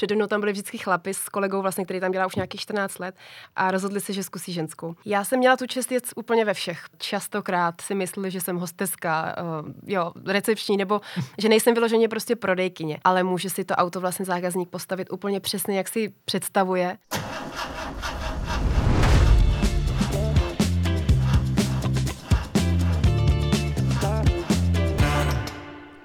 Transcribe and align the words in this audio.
Přede 0.00 0.14
mnou 0.14 0.26
tam 0.26 0.40
byli 0.40 0.52
vždycky 0.52 0.78
chlapi 0.78 1.14
s 1.14 1.28
kolegou, 1.28 1.62
vlastně, 1.62 1.84
který 1.84 2.00
tam 2.00 2.12
dělá 2.12 2.26
už 2.26 2.34
nějakých 2.34 2.60
14 2.60 2.98
let 2.98 3.14
a 3.56 3.70
rozhodli 3.70 4.00
se, 4.00 4.12
že 4.12 4.22
zkusí 4.22 4.52
ženskou. 4.52 4.94
Já 5.04 5.24
jsem 5.24 5.38
měla 5.38 5.56
tu 5.56 5.66
čest 5.66 5.92
jet 5.92 6.04
úplně 6.16 6.44
ve 6.44 6.54
všech. 6.54 6.84
Častokrát 6.98 7.80
si 7.80 7.94
mysleli, 7.94 8.30
že 8.30 8.40
jsem 8.40 8.56
hosteska, 8.56 9.36
uh, 9.62 9.72
jo, 9.86 10.12
recepční, 10.26 10.76
nebo 10.76 11.00
že 11.38 11.48
nejsem 11.48 11.74
vyloženě 11.74 12.08
prostě 12.08 12.36
prodejkyně, 12.36 12.98
ale 13.04 13.22
může 13.22 13.50
si 13.50 13.64
to 13.64 13.74
auto 13.74 14.00
vlastně 14.00 14.24
zákazník 14.24 14.68
postavit 14.68 15.12
úplně 15.12 15.40
přesně, 15.40 15.76
jak 15.76 15.88
si 15.88 16.12
představuje. 16.24 16.98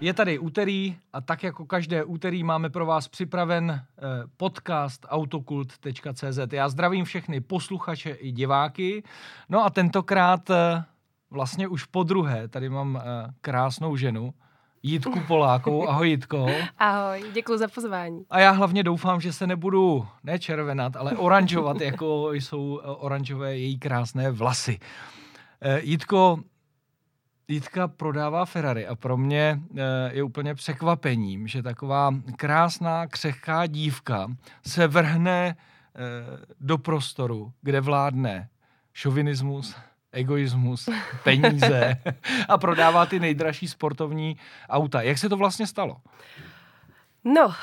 Je 0.05 0.13
tady 0.13 0.39
úterý 0.39 0.97
a 1.13 1.21
tak 1.21 1.43
jako 1.43 1.65
každé 1.65 2.03
úterý 2.03 2.43
máme 2.43 2.69
pro 2.69 2.85
vás 2.85 3.07
připraven 3.07 3.71
eh, 3.71 4.01
podcast 4.37 5.05
autokult.cz. 5.09 6.39
Já 6.51 6.69
zdravím 6.69 7.05
všechny 7.05 7.41
posluchače 7.41 8.09
i 8.09 8.31
diváky. 8.31 9.03
No 9.49 9.65
a 9.65 9.69
tentokrát 9.69 10.49
eh, 10.49 10.83
vlastně 11.29 11.67
už 11.67 11.85
po 11.85 12.03
druhé 12.03 12.47
tady 12.47 12.69
mám 12.69 12.97
eh, 12.97 13.33
krásnou 13.41 13.95
ženu, 13.95 14.33
Jitku 14.83 15.19
Polákovou. 15.27 15.89
Ahoj 15.89 16.09
Jitko. 16.09 16.47
Ahoj, 16.77 17.23
děkuji 17.33 17.57
za 17.57 17.67
pozvání. 17.67 18.25
A 18.29 18.39
já 18.39 18.51
hlavně 18.51 18.83
doufám, 18.83 19.21
že 19.21 19.33
se 19.33 19.47
nebudu 19.47 20.07
nečervenat, 20.23 20.95
ale 20.95 21.11
oranžovat, 21.11 21.81
jako 21.81 22.33
jsou 22.33 22.81
oranžové 22.83 23.57
její 23.57 23.79
krásné 23.79 24.31
vlasy. 24.31 24.79
Jitko, 25.81 26.39
Jitka 27.47 27.87
prodává 27.87 28.45
Ferrari 28.45 28.87
a 28.87 28.95
pro 28.95 29.17
mě 29.17 29.59
eh, 29.77 29.81
je 30.11 30.23
úplně 30.23 30.55
překvapením, 30.55 31.47
že 31.47 31.63
taková 31.63 32.11
krásná, 32.35 33.07
křehká 33.07 33.65
dívka 33.65 34.27
se 34.67 34.87
vrhne 34.87 35.55
eh, 35.55 36.01
do 36.59 36.77
prostoru, 36.77 37.53
kde 37.61 37.81
vládne 37.81 38.49
šovinismus, 38.93 39.75
egoismus, 40.11 40.89
peníze 41.23 41.97
a 42.49 42.57
prodává 42.57 43.05
ty 43.05 43.19
nejdražší 43.19 43.67
sportovní 43.67 44.37
auta. 44.69 45.01
Jak 45.01 45.17
se 45.17 45.29
to 45.29 45.37
vlastně 45.37 45.67
stalo? 45.67 45.97
No, 47.27 47.45
uh, 47.45 47.53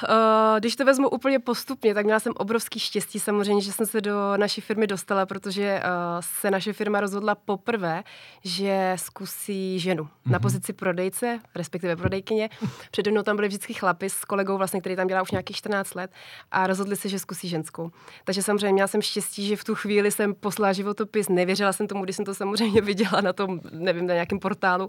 když 0.58 0.76
to 0.76 0.84
vezmu 0.84 1.08
úplně 1.08 1.38
postupně, 1.38 1.94
tak 1.94 2.04
měla 2.04 2.20
jsem 2.20 2.32
obrovský 2.36 2.78
štěstí 2.78 3.20
samozřejmě, 3.20 3.62
že 3.62 3.72
jsem 3.72 3.86
se 3.86 4.00
do 4.00 4.36
naší 4.36 4.60
firmy 4.60 4.86
dostala, 4.86 5.26
protože 5.26 5.82
uh, 5.84 5.90
se 6.20 6.50
naše 6.50 6.72
firma 6.72 7.00
rozhodla 7.00 7.34
poprvé, 7.34 8.04
že 8.44 8.92
zkusí 8.96 9.78
ženu 9.78 10.02
mm-hmm. 10.02 10.30
na 10.30 10.38
mhm. 10.38 10.42
pozici 10.42 10.72
prodejce, 10.72 11.40
respektive 11.54 11.96
prodejkyně. 11.96 12.50
Přede 12.90 13.10
mnou 13.10 13.22
tam 13.22 13.36
byli 13.36 13.48
vždycky 13.48 13.74
chlapi 13.74 14.10
s 14.10 14.24
kolegou, 14.24 14.58
vlastně, 14.58 14.80
který 14.80 14.96
tam 14.96 15.06
dělá 15.06 15.22
už 15.22 15.30
nějakých 15.30 15.56
14 15.56 15.94
let 15.94 16.10
a 16.50 16.66
rozhodli 16.66 16.96
se, 16.96 17.08
že 17.08 17.18
zkusí 17.18 17.48
ženskou. 17.48 17.90
Takže 18.24 18.42
samozřejmě 18.42 18.72
měla 18.72 18.88
jsem 18.88 19.02
štěstí, 19.02 19.46
že 19.46 19.56
v 19.56 19.64
tu 19.64 19.74
chvíli 19.74 20.10
jsem 20.10 20.34
poslala 20.34 20.72
životopis, 20.72 21.28
nevěřila 21.28 21.72
jsem 21.72 21.86
tomu, 21.86 22.04
když 22.04 22.16
jsem 22.16 22.24
to 22.24 22.34
samozřejmě 22.34 22.80
viděla 22.92 23.20
na 23.20 23.32
tom, 23.32 23.60
nevím, 23.70 24.06
na 24.06 24.14
nějakém 24.14 24.38
portálu. 24.38 24.88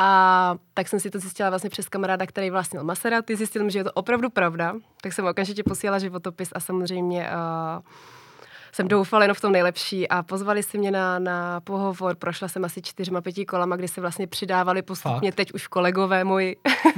A 0.00 0.54
tak 0.74 0.88
jsem 0.88 1.00
si 1.00 1.10
to 1.10 1.18
zjistila 1.18 1.50
vlastně 1.50 1.70
přes 1.70 1.88
kamaráda, 1.88 2.26
který 2.26 2.50
vlastnil 2.50 2.84
Maserati, 2.84 3.36
zjistil, 3.36 3.70
že 3.70 3.78
je 3.78 3.84
to 3.84 3.92
opravdu 3.92 4.30
pravda, 4.30 4.74
tak 5.02 5.12
jsem 5.12 5.26
okamžitě 5.26 5.62
posílala 5.62 5.98
životopis 5.98 6.48
a 6.52 6.60
samozřejmě 6.60 7.30
uh, 7.30 7.82
jsem 8.72 8.88
doufala 8.88 9.24
jenom 9.24 9.34
v 9.34 9.40
tom 9.40 9.52
nejlepší 9.52 10.08
a 10.08 10.22
pozvali 10.22 10.62
si 10.62 10.78
mě 10.78 10.90
na, 10.90 11.18
na 11.18 11.60
pohovor, 11.60 12.16
prošla 12.16 12.48
jsem 12.48 12.64
asi 12.64 12.82
čtyřma, 12.82 13.20
pěti 13.20 13.46
kolama, 13.46 13.76
kdy 13.76 13.88
se 13.88 14.00
vlastně 14.00 14.26
přidávali 14.26 14.82
postupně, 14.82 15.30
Fakt? 15.30 15.36
teď 15.36 15.52
už 15.52 15.66
kolegové 15.66 16.24
moji. 16.24 16.56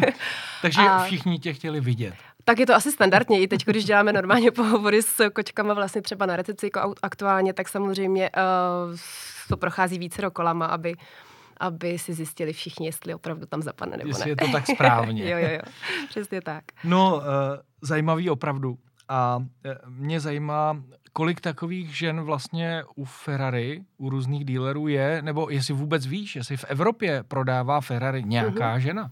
Takže 0.62 0.80
a... 0.80 1.04
všichni 1.04 1.38
tě 1.38 1.52
chtěli 1.52 1.80
vidět. 1.80 2.14
Tak 2.44 2.58
je 2.58 2.66
to 2.66 2.74
asi 2.74 2.92
standardně. 2.92 3.40
I 3.40 3.48
teď, 3.48 3.64
když 3.64 3.84
děláme 3.84 4.12
normálně 4.12 4.50
pohovory 4.60 5.02
s 5.02 5.30
kočkama 5.30 5.74
vlastně 5.74 6.02
třeba 6.02 6.26
na 6.26 6.36
recepci 6.36 6.66
jako 6.66 6.94
aktuálně, 7.02 7.52
tak 7.52 7.68
samozřejmě 7.68 8.30
uh, 8.30 8.96
to 9.48 9.56
prochází 9.56 9.98
více 9.98 10.22
kolama, 10.32 10.66
aby 10.66 10.94
aby 11.60 11.98
si 11.98 12.14
zjistili 12.14 12.52
všichni, 12.52 12.86
jestli 12.86 13.14
opravdu 13.14 13.46
tam 13.46 13.62
zapadne 13.62 13.96
nebo 13.96 14.08
jestli 14.08 14.24
ne. 14.24 14.30
je 14.30 14.36
to 14.36 14.52
tak 14.52 14.66
správně. 14.66 15.30
jo, 15.30 15.38
jo, 15.38 15.48
jo, 15.52 15.60
přesně 16.08 16.40
tak. 16.40 16.64
No, 16.84 17.16
uh, 17.16 17.22
zajímavý 17.82 18.30
opravdu. 18.30 18.78
A 19.08 19.36
uh, 19.36 19.44
mě 19.86 20.20
zajímá, 20.20 20.82
kolik 21.12 21.40
takových 21.40 21.98
žen 21.98 22.20
vlastně 22.20 22.84
u 22.94 23.04
Ferrari, 23.04 23.82
u 23.98 24.10
různých 24.10 24.44
dílerů 24.44 24.88
je, 24.88 25.22
nebo 25.22 25.50
jestli 25.50 25.74
vůbec 25.74 26.06
víš, 26.06 26.36
jestli 26.36 26.56
v 26.56 26.64
Evropě 26.68 27.22
prodává 27.28 27.80
Ferrari 27.80 28.22
nějaká 28.22 28.76
uh-huh. 28.76 28.80
žena? 28.80 29.10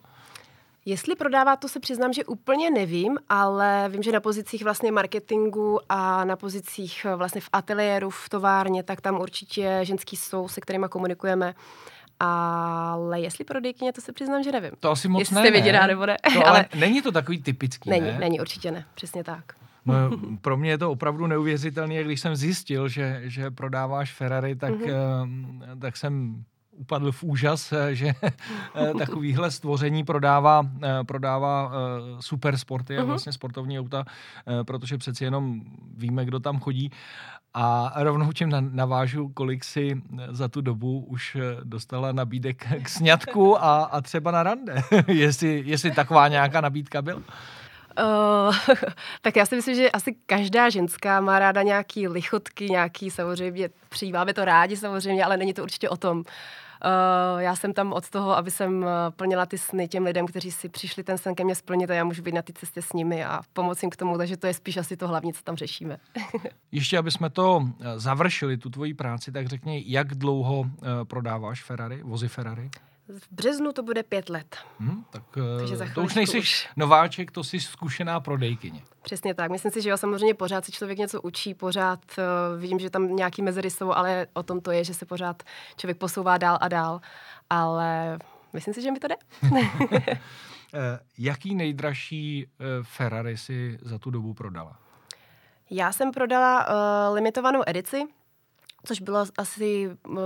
Jestli 0.85 1.17
prodává, 1.17 1.57
to 1.57 1.69
se 1.69 1.81
přiznám, 1.81 2.13
že 2.13 2.25
úplně 2.25 2.71
nevím, 2.71 3.19
ale 3.29 3.89
vím, 3.89 4.03
že 4.03 4.13
na 4.13 4.21
pozicích 4.21 4.65
vlastně 4.65 4.93
marketingu 4.93 5.81
a 5.89 6.25
na 6.25 6.37
pozicích 6.37 7.07
vlastně 7.17 7.41
v 7.41 7.49
ateliéru, 7.53 8.11
v 8.11 8.29
továrně, 8.29 8.83
tak 8.83 9.01
tam 9.01 9.21
určitě 9.21 9.81
ženský 9.83 10.17
jsou, 10.17 10.49
se 10.49 10.61
kterými 10.61 10.87
komunikujeme. 10.91 11.55
Ale 12.21 13.21
jestli 13.21 13.45
prodejkyně, 13.45 13.93
to 13.93 14.01
se 14.01 14.13
přiznám, 14.13 14.43
že 14.43 14.53
nevím. 14.53 14.71
To 14.81 14.91
asi 14.91 15.09
moc 15.09 15.21
jestli 15.21 15.35
ne. 15.35 15.41
Jestli 15.41 15.61
viděná 15.61 15.87
nebo 15.87 16.07
ne. 16.07 16.17
To, 16.35 16.39
ale, 16.47 16.59
ale 16.59 16.67
není 16.75 17.03
to 17.03 17.13
takový 17.13 17.43
typický, 17.43 17.91
Není, 17.91 18.07
ne? 18.07 18.19
není, 18.19 18.41
určitě 18.41 18.71
ne. 18.71 18.85
Přesně 18.95 19.25
tak. 19.25 19.45
No, 19.87 19.95
pro 20.41 20.57
mě 20.57 20.71
je 20.71 20.79
to 20.79 20.91
opravdu 20.91 21.27
neuvěřitelné, 21.27 22.05
když 22.05 22.21
jsem 22.21 22.37
zjistil, 22.37 22.89
že, 22.89 23.21
že 23.25 23.51
prodáváš 23.51 24.13
Ferrari, 24.13 24.57
tak, 24.57 24.75
mm-hmm. 24.75 25.79
tak 25.81 25.97
jsem 25.97 26.45
upadl 26.71 27.13
v 27.13 27.23
úžas, 27.23 27.73
eh, 27.73 27.95
že 27.95 28.15
eh, 28.23 28.95
takovýhle 28.99 29.51
stvoření 29.51 30.05
prodává, 30.05 30.67
prodává 31.07 31.73
super 32.21 32.59
sporty 32.59 32.97
a 32.97 33.01
mhm. 33.01 33.09
vlastně 33.09 33.33
sportovní 33.33 33.79
auta, 33.79 34.05
protože 34.63 34.99
přeci 34.99 35.25
jenom 35.25 35.61
víme, 35.97 36.25
kdo 36.25 36.41
tam 36.41 36.61
chodí. 36.61 36.91
A 37.55 37.93
rovnou 37.97 38.33
tím 38.33 38.53
navážu, 38.71 39.29
kolik 39.29 39.65
si 39.65 40.03
za 40.31 40.49
tu 40.49 40.61
dobu 40.61 41.05
už 41.09 41.37
dostala 41.65 42.13
nabídek 42.13 42.67
k 42.83 42.89
sňatku 42.89 43.65
a, 43.65 43.85
a 43.85 44.01
třeba 44.01 44.31
na 44.31 44.43
rande. 44.43 44.83
jestli, 45.07 45.63
jestli 45.67 45.91
taková 45.91 46.29
nějaká 46.29 46.61
nabídka 46.61 47.03
byla. 47.03 47.23
Uh, 48.01 48.57
tak 49.23 49.37
já 49.37 49.47
si 49.47 49.57
myslím, 49.57 49.75
že 49.75 49.91
asi 49.91 50.17
každá 50.27 50.71
ženská 50.71 51.21
má 51.21 51.39
ráda 51.39 51.63
nějaký 51.63 52.09
lichotky, 52.09 52.71
nějaký 52.71 53.11
samozřejmě, 53.11 53.69
přijímáme 53.89 54.35
to 54.35 54.45
rádi 54.45 54.77
samozřejmě, 54.77 55.25
ale 55.25 55.37
není 55.37 55.55
to 55.55 55.63
určitě 55.63 55.89
o 55.89 55.97
tom. 55.97 56.19
Uh, 56.19 56.25
já 57.39 57.57
jsem 57.57 57.73
tam 57.73 57.93
od 57.93 58.11
toho, 58.11 58.37
aby 58.37 58.51
jsem 58.51 58.85
eh, 58.85 59.11
plnila 59.11 59.47
ty 59.47 59.59
sny 59.59 59.89
těm 59.89 60.05
lidem, 60.05 60.27
kteří 60.27 60.51
si 60.51 60.69
přišli 60.69 61.05
ten 61.05 61.19
sen 61.19 61.35
ke 61.35 61.45
mně 61.45 61.55
splnit 61.55 61.91
a 61.91 61.95
já 61.95 62.05
můžu 62.05 62.23
být 62.23 62.35
na 62.35 62.43
té 62.43 62.53
cestě 62.53 62.83
s 62.83 62.93
nimi 62.93 63.25
a 63.25 63.41
pomoci 63.53 63.87
jim 63.87 63.91
k 63.91 63.97
tomu, 63.97 64.19
takže 64.19 64.37
to 64.37 64.47
je 64.47 64.55
spíš 64.55 64.77
asi 64.77 64.97
to 64.97 65.09
hlavní, 65.09 65.33
co 65.33 65.43
tam 65.43 65.57
řešíme. 65.57 65.99
Ještě, 66.73 66.99
aby 66.99 67.11
jsme 67.11 67.31
to 67.31 67.69
završili, 67.97 68.57
tu 68.57 68.71
tvoji 68.71 68.95
práci, 68.95 69.33
tak 69.33 69.47
řekni, 69.47 69.85
jak 69.87 70.15
dlouho 70.15 70.61
uh, 70.61 70.69
prodáváš 71.05 71.63
Ferrari, 71.63 72.03
vozy 72.03 72.29
Ferrari? 72.29 72.71
V 73.09 73.29
březnu 73.31 73.73
to 73.73 73.83
bude 73.83 74.03
pět 74.03 74.29
let. 74.29 74.57
Hmm, 74.79 75.05
tak 75.11 75.23
Takže 75.59 75.77
to 75.95 76.03
už 76.03 76.15
nejsi 76.15 76.39
už... 76.39 76.69
nováček, 76.77 77.31
to 77.31 77.45
jsi 77.45 77.61
zkušená 77.61 78.21
prodejkyně. 78.21 78.83
Přesně 79.03 79.35
tak. 79.35 79.51
Myslím 79.51 79.73
si, 79.73 79.83
že 79.83 79.89
jo, 79.89 79.97
samozřejmě 79.97 80.35
pořád 80.35 80.65
si 80.65 80.73
člověk 80.73 80.99
něco 80.99 81.23
učí, 81.23 81.55
pořád 81.55 82.01
uh, 82.19 82.61
vidím, 82.61 82.79
že 82.79 82.91
tam 82.91 83.17
nějaký 83.17 83.43
mezery 83.43 83.71
jsou, 83.71 83.93
ale 83.93 84.27
o 84.33 84.43
tom 84.43 84.61
to 84.61 84.71
je, 84.71 84.85
že 84.85 84.95
se 84.95 85.07
pořád 85.07 85.43
člověk 85.77 85.99
posouvá 85.99 86.39
dál 86.39 86.59
a 86.61 86.69
dál. 86.69 87.01
Ale 87.51 88.19
myslím 88.53 88.75
si, 88.75 88.83
že 88.83 88.93
mi 88.93 88.99
to 88.99 89.09
jde. 89.09 89.17
Eh, 90.75 90.99
jaký 91.19 91.55
nejdražší 91.55 92.47
uh, 92.47 92.67
Ferrari 92.83 93.37
si 93.37 93.79
za 93.83 93.99
tu 93.99 94.11
dobu 94.11 94.35
prodala? 94.35 94.79
Já 95.71 95.93
jsem 95.93 96.13
prodala 96.13 96.67
uh, 96.69 97.15
limitovanou 97.15 97.63
edici, 97.67 98.03
což 98.85 99.01
bylo 99.01 99.25
asi 99.39 99.97
uh, 100.09 100.17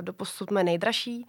doposud 0.00 0.50
mé 0.50 0.64
nejdražší 0.64 1.26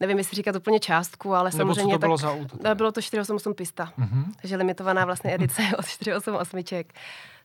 nevím, 0.00 0.18
jestli 0.18 0.36
říkat 0.36 0.56
úplně 0.56 0.80
částku, 0.80 1.34
ale 1.34 1.50
Nebo 1.50 1.58
samozřejmě... 1.58 1.92
co 1.92 1.98
to 1.98 1.98
bylo 1.98 2.16
tak, 2.16 2.22
za 2.22 2.32
auto? 2.32 2.74
Bylo 2.74 2.92
to 2.92 3.02
488 3.02 3.54
Pista, 3.54 3.92
mm-hmm. 3.98 4.24
takže 4.40 4.56
limitovaná 4.56 5.04
vlastně 5.04 5.34
edice 5.34 5.62
od 5.78 5.86
488. 5.86 6.84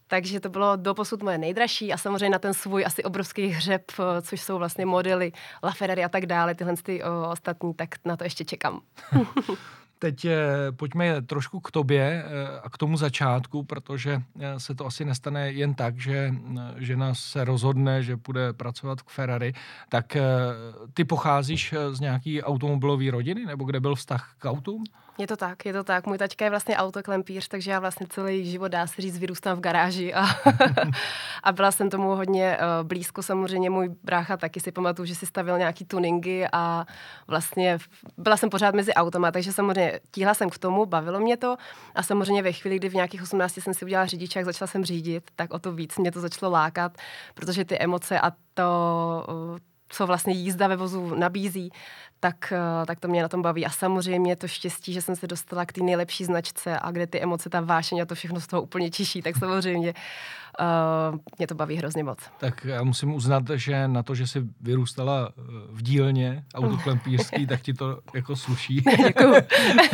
Takže 0.08 0.40
to 0.40 0.48
bylo 0.48 0.76
doposud 0.76 1.22
moje 1.22 1.38
nejdražší 1.38 1.92
a 1.92 1.96
samozřejmě 1.96 2.30
na 2.30 2.38
ten 2.38 2.54
svůj 2.54 2.84
asi 2.86 3.04
obrovský 3.04 3.46
hřeb, 3.46 3.82
eh, 3.98 4.22
což 4.22 4.40
jsou 4.40 4.58
vlastně 4.58 4.86
modely 4.86 5.32
LaFerrari 5.62 6.04
a 6.04 6.08
tak 6.08 6.26
dále, 6.26 6.54
tyhle 6.54 6.74
ty 6.82 7.02
o, 7.02 7.30
ostatní, 7.30 7.74
tak 7.74 7.88
na 8.04 8.16
to 8.16 8.24
ještě 8.24 8.44
čekám. 8.44 8.80
Teď 9.98 10.24
eh, 10.24 10.36
pojďme 10.72 11.22
trošku 11.22 11.60
k 11.60 11.70
tobě 11.70 12.24
eh, 12.24 12.60
a 12.62 12.70
k 12.70 12.78
tomu 12.78 12.96
začátku, 12.96 13.64
protože 13.64 14.22
eh, 14.40 14.60
se 14.60 14.74
to 14.74 14.86
asi 14.86 15.04
nestane 15.04 15.52
jen 15.52 15.74
tak, 15.74 15.98
že 15.98 16.34
žena 16.76 17.14
se 17.14 17.44
rozhodne, 17.44 18.02
že 18.02 18.16
bude 18.16 18.52
pracovat 18.52 19.02
k 19.02 19.10
Ferrari. 19.10 19.52
Tak 19.88 20.16
ty 20.94 21.04
pocházíš 21.04 21.74
z 21.90 22.00
nějaký 22.00 22.42
automobilové 22.42 23.10
rodiny, 23.10 23.46
nebo 23.46 23.64
kde 23.64 23.80
byl 23.80 23.94
vztah 23.94 24.34
k 24.38 24.44
autům? 24.44 24.84
Je 25.18 25.26
to 25.26 25.36
tak, 25.36 25.66
je 25.66 25.72
to 25.72 25.84
tak. 25.84 26.06
Můj 26.06 26.18
tačka 26.18 26.44
je 26.44 26.50
vlastně 26.50 26.76
autoklempíř, 26.76 27.48
takže 27.48 27.70
já 27.70 27.80
vlastně 27.80 28.06
celý 28.10 28.50
život, 28.50 28.68
dá 28.68 28.86
se 28.86 29.02
říct, 29.02 29.18
vyrůstám 29.18 29.56
v 29.56 29.60
garáži 29.60 30.14
a, 30.14 30.26
a 31.42 31.52
byla 31.52 31.72
jsem 31.72 31.90
tomu 31.90 32.08
hodně 32.08 32.58
uh, 32.58 32.86
blízko. 32.86 33.22
Samozřejmě 33.22 33.70
můj 33.70 33.88
brácha 34.02 34.36
taky 34.36 34.60
si 34.60 34.72
pamatuju, 34.72 35.06
že 35.06 35.14
si 35.14 35.26
stavil 35.26 35.58
nějaký 35.58 35.84
tuningy 35.84 36.46
a 36.52 36.86
vlastně 37.26 37.78
byla 38.18 38.36
jsem 38.36 38.50
pořád 38.50 38.74
mezi 38.74 38.94
automa, 38.94 39.32
takže 39.32 39.52
samozřejmě 39.52 40.00
tíhla 40.10 40.34
jsem 40.34 40.50
k 40.50 40.58
tomu, 40.58 40.86
bavilo 40.86 41.20
mě 41.20 41.36
to 41.36 41.56
a 41.94 42.02
samozřejmě 42.02 42.42
ve 42.42 42.52
chvíli, 42.52 42.76
kdy 42.76 42.88
v 42.88 42.94
nějakých 42.94 43.22
18 43.22 43.54
jsem 43.54 43.74
si 43.74 43.84
udělala 43.84 44.06
řidičák, 44.06 44.44
začala 44.44 44.66
jsem 44.66 44.84
řídit, 44.84 45.30
tak 45.36 45.54
o 45.54 45.58
to 45.58 45.72
víc 45.72 45.98
mě 45.98 46.12
to 46.12 46.20
začalo 46.20 46.52
lákat, 46.52 46.92
protože 47.34 47.64
ty 47.64 47.78
emoce 47.78 48.20
a 48.20 48.30
to, 48.54 49.26
uh, 49.28 49.58
co 49.88 50.06
vlastně 50.06 50.34
jízda 50.34 50.68
ve 50.68 50.76
vozu 50.76 51.14
nabízí, 51.14 51.70
tak, 52.20 52.52
eh, 52.52 52.86
tak 52.86 53.00
to 53.00 53.08
mě 53.08 53.22
na 53.22 53.28
tom 53.28 53.42
baví. 53.42 53.66
A 53.66 53.70
samozřejmě 53.70 54.36
to 54.36 54.48
štěstí, 54.48 54.92
že 54.92 55.02
jsem 55.02 55.16
se 55.16 55.26
dostala 55.26 55.64
k 55.66 55.72
té 55.72 55.82
nejlepší 55.82 56.24
značce 56.24 56.78
a 56.78 56.90
kde 56.90 57.06
ty 57.06 57.22
emoce, 57.22 57.50
ta 57.50 57.60
vášeň 57.60 58.00
a 58.00 58.06
to 58.06 58.14
všechno 58.14 58.40
z 58.40 58.46
toho 58.46 58.62
úplně 58.62 58.90
čiší, 58.90 59.22
tak 59.22 59.36
samozřejmě 59.36 59.94
uh, 60.60 61.18
mě 61.38 61.46
to 61.46 61.54
baví 61.54 61.76
hrozně 61.76 62.04
moc. 62.04 62.18
Tak 62.38 62.64
já 62.64 62.82
musím 62.82 63.14
uznat, 63.14 63.42
že 63.54 63.88
na 63.88 64.02
to, 64.02 64.14
že 64.14 64.26
jsi 64.26 64.42
vyrůstala 64.60 65.28
eh, 65.28 65.42
v 65.70 65.82
dílně 65.82 66.44
autoklempířský, 66.54 67.46
tak 67.52 67.60
ti 67.60 67.74
to 67.74 68.00
jako 68.14 68.36
sluší. 68.36 68.84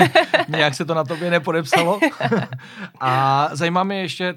Nějak 0.49 0.75
se 0.75 0.85
to 0.85 0.95
na 0.95 1.05
tobě 1.05 1.31
nepodepsalo. 1.31 2.01
a 3.01 3.49
zajímá 3.53 3.85
mě 3.85 4.01
ještě 4.01 4.35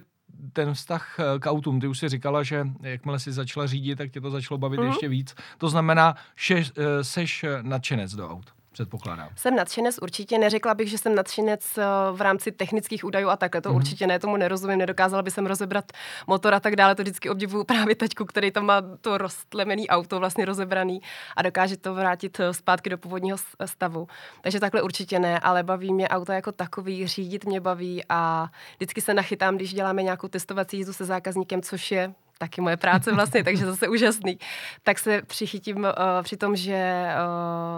ten 0.53 0.73
vztah 0.73 1.19
eh, 1.19 1.39
k 1.39 1.45
autům, 1.45 1.79
ty 1.79 1.87
už 1.87 1.99
si 1.99 2.09
říkala, 2.09 2.43
že 2.43 2.67
jakmile 2.81 3.19
si 3.19 3.31
začala 3.31 3.67
řídit, 3.67 3.95
tak 3.95 4.11
tě 4.11 4.21
to 4.21 4.31
začalo 4.31 4.57
bavit 4.57 4.79
mm-hmm. 4.79 4.87
ještě 4.87 5.07
víc. 5.07 5.35
To 5.57 5.69
znamená, 5.69 6.15
že 6.35 6.55
eh, 6.55 7.03
seš 7.03 7.45
nadšenec 7.61 8.15
do 8.15 8.29
aut 8.29 8.54
předpokládám. 8.75 9.29
Jsem 9.35 9.55
nadšenec 9.55 9.97
určitě, 10.01 10.37
neřekla 10.37 10.73
bych, 10.73 10.89
že 10.89 10.97
jsem 10.97 11.15
nadšenec 11.15 11.77
eh, 11.77 11.83
v 12.11 12.21
rámci 12.21 12.51
technických 12.51 13.05
údajů 13.05 13.29
a 13.29 13.35
takhle, 13.35 13.61
to 13.61 13.69
mm-hmm. 13.69 13.75
určitě 13.75 14.07
ne, 14.07 14.19
tomu 14.19 14.37
nerozumím, 14.37 14.77
nedokázala 14.79 15.23
by 15.23 15.31
jsem 15.31 15.45
rozebrat 15.45 15.85
motor 16.27 16.53
a 16.53 16.59
tak 16.59 16.75
dále, 16.75 16.95
to 16.95 17.01
vždycky 17.01 17.29
obdivuju 17.29 17.63
právě 17.73 17.95
taťku, 17.95 18.25
který 18.25 18.51
tam 18.51 18.65
má 18.65 18.81
to 19.01 19.17
roztlemený 19.17 19.89
auto 19.89 20.19
vlastně 20.19 20.45
rozebraný 20.45 21.01
a 21.35 21.41
dokáže 21.41 21.77
to 21.77 21.93
vrátit 21.93 22.39
eh, 22.39 22.53
zpátky 22.53 22.89
do 22.89 22.97
původního 22.97 23.37
stavu. 23.65 24.07
Takže 24.41 24.59
takhle 24.59 24.81
určitě 24.81 25.19
ne, 25.19 25.39
ale 25.39 25.63
baví 25.63 25.93
mě 25.93 26.07
auto 26.09 26.31
jako 26.31 26.51
takový, 26.51 27.07
řídit 27.07 27.45
mě 27.45 27.61
baví 27.61 28.03
a 28.09 28.49
vždycky 28.77 29.01
se 29.01 29.13
nachytám, 29.13 29.55
když 29.55 29.73
děláme 29.73 30.03
nějakou 30.03 30.27
testovací 30.27 30.77
jízdu 30.77 30.93
se 30.93 31.05
zákazníkem, 31.05 31.61
což 31.61 31.91
je 31.91 32.13
taky 32.37 32.61
moje 32.61 32.77
práce 32.77 33.13
vlastně, 33.13 33.43
takže 33.43 33.65
zase 33.65 33.87
úžasný, 33.87 34.39
tak 34.83 34.99
se 34.99 35.21
přichytím 35.21 35.77
uh, 35.77 35.83
při 36.21 36.37
tom, 36.37 36.55
že 36.55 37.07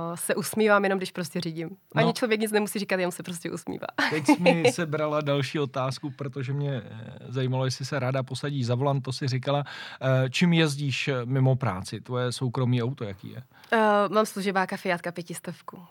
uh, 0.09 0.15
se 0.15 0.35
usmívám 0.35 0.83
jenom, 0.83 0.99
když 0.99 1.11
prostě 1.11 1.41
řídím. 1.41 1.69
Ani 1.95 2.05
no. 2.05 2.13
člověk 2.13 2.41
nic 2.41 2.51
nemusí 2.51 2.79
říkat, 2.79 2.99
jenom 2.99 3.11
se 3.11 3.23
prostě 3.23 3.51
usmívá. 3.51 3.87
Teď 4.09 4.25
jsi 4.25 4.41
mi 4.41 4.63
sebrala 4.71 5.21
další 5.21 5.59
otázku, 5.59 6.09
protože 6.09 6.53
mě 6.53 6.81
eh, 6.85 7.17
zajímalo, 7.27 7.65
jestli 7.65 7.85
se 7.85 7.99
ráda 7.99 8.23
posadí 8.23 8.63
za 8.63 8.75
volant, 8.75 9.03
to 9.03 9.13
si 9.13 9.27
říkala. 9.27 9.59
Uh, 9.59 10.29
čím 10.29 10.53
jezdíš 10.53 11.09
mimo 11.25 11.55
práci? 11.55 12.01
Tvoje 12.01 12.31
soukromý 12.31 12.83
auto, 12.83 13.03
jaký 13.03 13.29
je? 13.29 13.43
Uh, 13.73 14.13
mám 14.13 14.25
služebáka 14.25 14.77
Fiatka 14.77 15.11
pětistovku. 15.11 15.85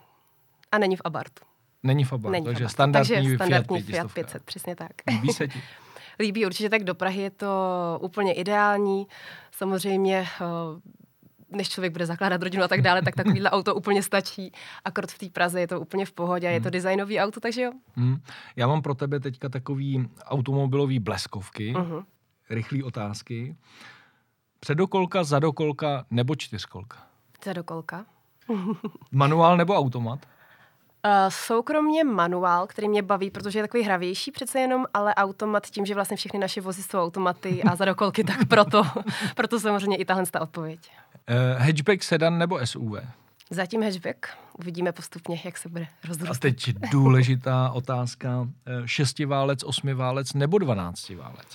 A 0.71 0.77
není 0.77 0.95
v 0.95 1.01
Abartu. 1.05 1.43
Není 1.83 2.03
v 2.03 2.13
Abartu, 2.13 2.43
takže 2.43 2.63
Abartu. 2.63 2.73
standardní, 2.73 3.15
takže 3.15 3.35
standardní 3.35 3.81
Fiat, 3.81 4.01
Fiat 4.01 4.13
500, 4.13 4.43
přesně 4.43 4.75
tak. 4.75 4.91
Líbí 5.09 5.33
se 5.33 5.47
ti? 5.47 5.61
líbí. 6.19 6.45
Určitě 6.45 6.69
tak 6.69 6.83
do 6.83 6.95
Prahy 6.95 7.21
je 7.21 7.29
to 7.29 7.47
úplně 8.01 8.33
ideální. 8.33 9.07
Samozřejmě 9.51 10.27
eh, 10.41 10.45
než 11.49 11.69
člověk 11.69 11.93
bude 11.93 12.05
zakládat 12.05 12.41
rodinu 12.43 12.63
a 12.63 12.67
tak 12.67 12.81
dále, 12.81 13.01
tak 13.01 13.15
takovýhle 13.15 13.49
auto 13.49 13.75
úplně 13.75 14.03
stačí. 14.03 14.51
Akord 14.85 15.11
v 15.11 15.17
té 15.17 15.29
Praze 15.29 15.59
je 15.59 15.67
to 15.67 15.81
úplně 15.81 16.05
v 16.05 16.11
pohodě, 16.11 16.47
je 16.47 16.59
to 16.59 16.63
hmm. 16.63 16.71
designový 16.71 17.19
auto, 17.19 17.39
takže 17.39 17.61
jo. 17.61 17.71
Hmm. 17.95 18.17
Já 18.55 18.67
mám 18.67 18.81
pro 18.81 18.95
tebe 18.95 19.19
teďka 19.19 19.49
takový 19.49 20.09
automobilový 20.23 20.99
bleskovky, 20.99 21.73
uh-huh. 21.73 22.05
rychlé 22.49 22.83
otázky. 22.83 23.55
Předokolka, 24.59 25.23
zadokolka 25.23 26.05
nebo 26.11 26.35
čtyřkolka? 26.35 26.97
Zadokolka. 27.45 28.05
Manuál 29.11 29.57
nebo 29.57 29.75
automat? 29.75 30.25
Uh, 31.05 31.11
soukromně 31.29 32.03
manuál, 32.03 32.67
který 32.67 32.89
mě 32.89 33.01
baví, 33.01 33.31
protože 33.31 33.59
je 33.59 33.63
takový 33.63 33.83
hravější 33.83 34.31
přece 34.31 34.59
jenom, 34.59 34.85
ale 34.93 35.15
automat 35.15 35.67
tím, 35.67 35.85
že 35.85 35.95
vlastně 35.95 36.17
všechny 36.17 36.39
naše 36.39 36.61
vozy 36.61 36.83
jsou 36.83 36.99
automaty 36.99 37.63
a 37.63 37.75
za 37.75 37.85
dokolky, 37.85 38.23
tak 38.23 38.45
proto, 38.47 38.83
proto 39.35 39.59
samozřejmě 39.59 39.97
i 39.97 40.05
tahle 40.05 40.25
ta 40.25 40.41
odpověď. 40.41 40.79
Uh, 41.29 41.61
hatchback, 41.61 42.03
sedan 42.03 42.37
nebo 42.37 42.59
SUV? 42.65 42.93
Zatím 43.49 43.83
hatchback. 43.83 44.27
Uvidíme 44.59 44.91
postupně, 44.91 45.41
jak 45.45 45.57
se 45.57 45.69
bude 45.69 45.87
rozrůstat. 46.07 46.35
A 46.35 46.39
teď 46.39 46.73
důležitá 46.91 47.71
otázka. 47.71 48.47
Šestiválec, 48.85 49.63
osmiválec 49.63 50.33
nebo 50.33 50.57
dvanáctiválec? 50.57 51.47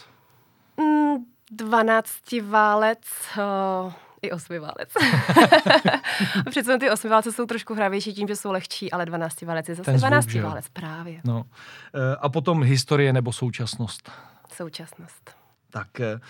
Mm, 0.80 1.16
dvanáctiválec. 1.50 2.98
Uh, 3.38 3.92
i 4.22 4.30
osmiválec. 4.30 4.88
Přece 6.50 6.78
ty 6.78 6.90
osmiválce 6.90 7.32
jsou 7.32 7.46
trošku 7.46 7.74
hravější 7.74 8.14
tím, 8.14 8.28
že 8.28 8.36
jsou 8.36 8.52
lehčí, 8.52 8.92
ale 8.92 9.06
dvanáctiválec 9.06 9.68
je 9.68 9.74
zase 9.74 9.92
dvanáctiválec 9.92 10.68
právě. 10.68 11.20
No. 11.24 11.44
Eh, 11.94 12.16
a 12.20 12.28
potom 12.28 12.62
historie 12.62 13.12
nebo 13.12 13.32
současnost? 13.32 14.10
Současnost. 14.52 15.30
Tak 15.70 16.00
eh, 16.00 16.20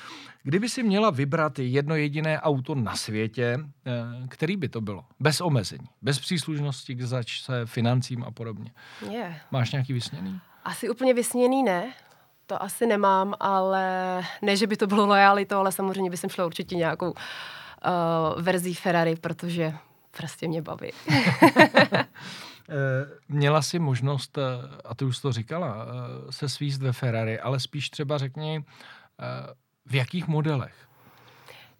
kdyby 0.42 0.68
si 0.68 0.82
měla 0.82 1.10
vybrat 1.10 1.58
jedno 1.58 1.96
jediné 1.96 2.40
auto 2.40 2.74
na 2.74 2.96
světě, 2.96 3.58
eh, 3.86 4.28
který 4.28 4.56
by 4.56 4.68
to 4.68 4.80
bylo? 4.80 5.04
Bez 5.20 5.40
omezení, 5.40 5.86
bez 6.02 6.18
příslušnosti 6.18 6.94
k 6.94 7.02
začce, 7.02 7.66
financím 7.66 8.24
a 8.24 8.30
podobně. 8.30 8.70
Je. 9.10 9.40
Máš 9.50 9.72
nějaký 9.72 9.92
vysněný? 9.92 10.40
Asi 10.64 10.90
úplně 10.90 11.14
vysněný 11.14 11.62
ne, 11.62 11.92
to 12.46 12.62
asi 12.62 12.86
nemám, 12.86 13.34
ale 13.40 13.84
ne, 14.42 14.56
že 14.56 14.66
by 14.66 14.76
to 14.76 14.86
bylo 14.86 15.06
lojalito, 15.06 15.58
ale 15.58 15.72
samozřejmě 15.72 16.10
by 16.10 16.16
jsem 16.16 16.30
šla 16.30 16.46
určitě 16.46 16.76
nějakou 16.76 17.10
uh, 17.10 17.16
verzí 18.36 18.74
Ferrari, 18.74 19.16
protože 19.16 19.74
prostě 20.16 20.48
mě 20.48 20.62
baví. 20.62 20.92
Eh, 22.68 23.06
měla 23.28 23.62
jsi 23.62 23.78
možnost, 23.78 24.38
eh, 24.38 24.42
a 24.84 24.94
ty 24.94 25.04
už 25.04 25.18
to 25.18 25.32
říkala, 25.32 25.86
se 26.30 26.48
svíst 26.48 26.82
ve 26.82 26.92
Ferrari, 26.92 27.40
ale 27.40 27.60
spíš 27.60 27.90
třeba 27.90 28.18
řekni, 28.18 28.64
v 29.86 29.94
jakých 29.94 30.28
modelech? 30.28 30.74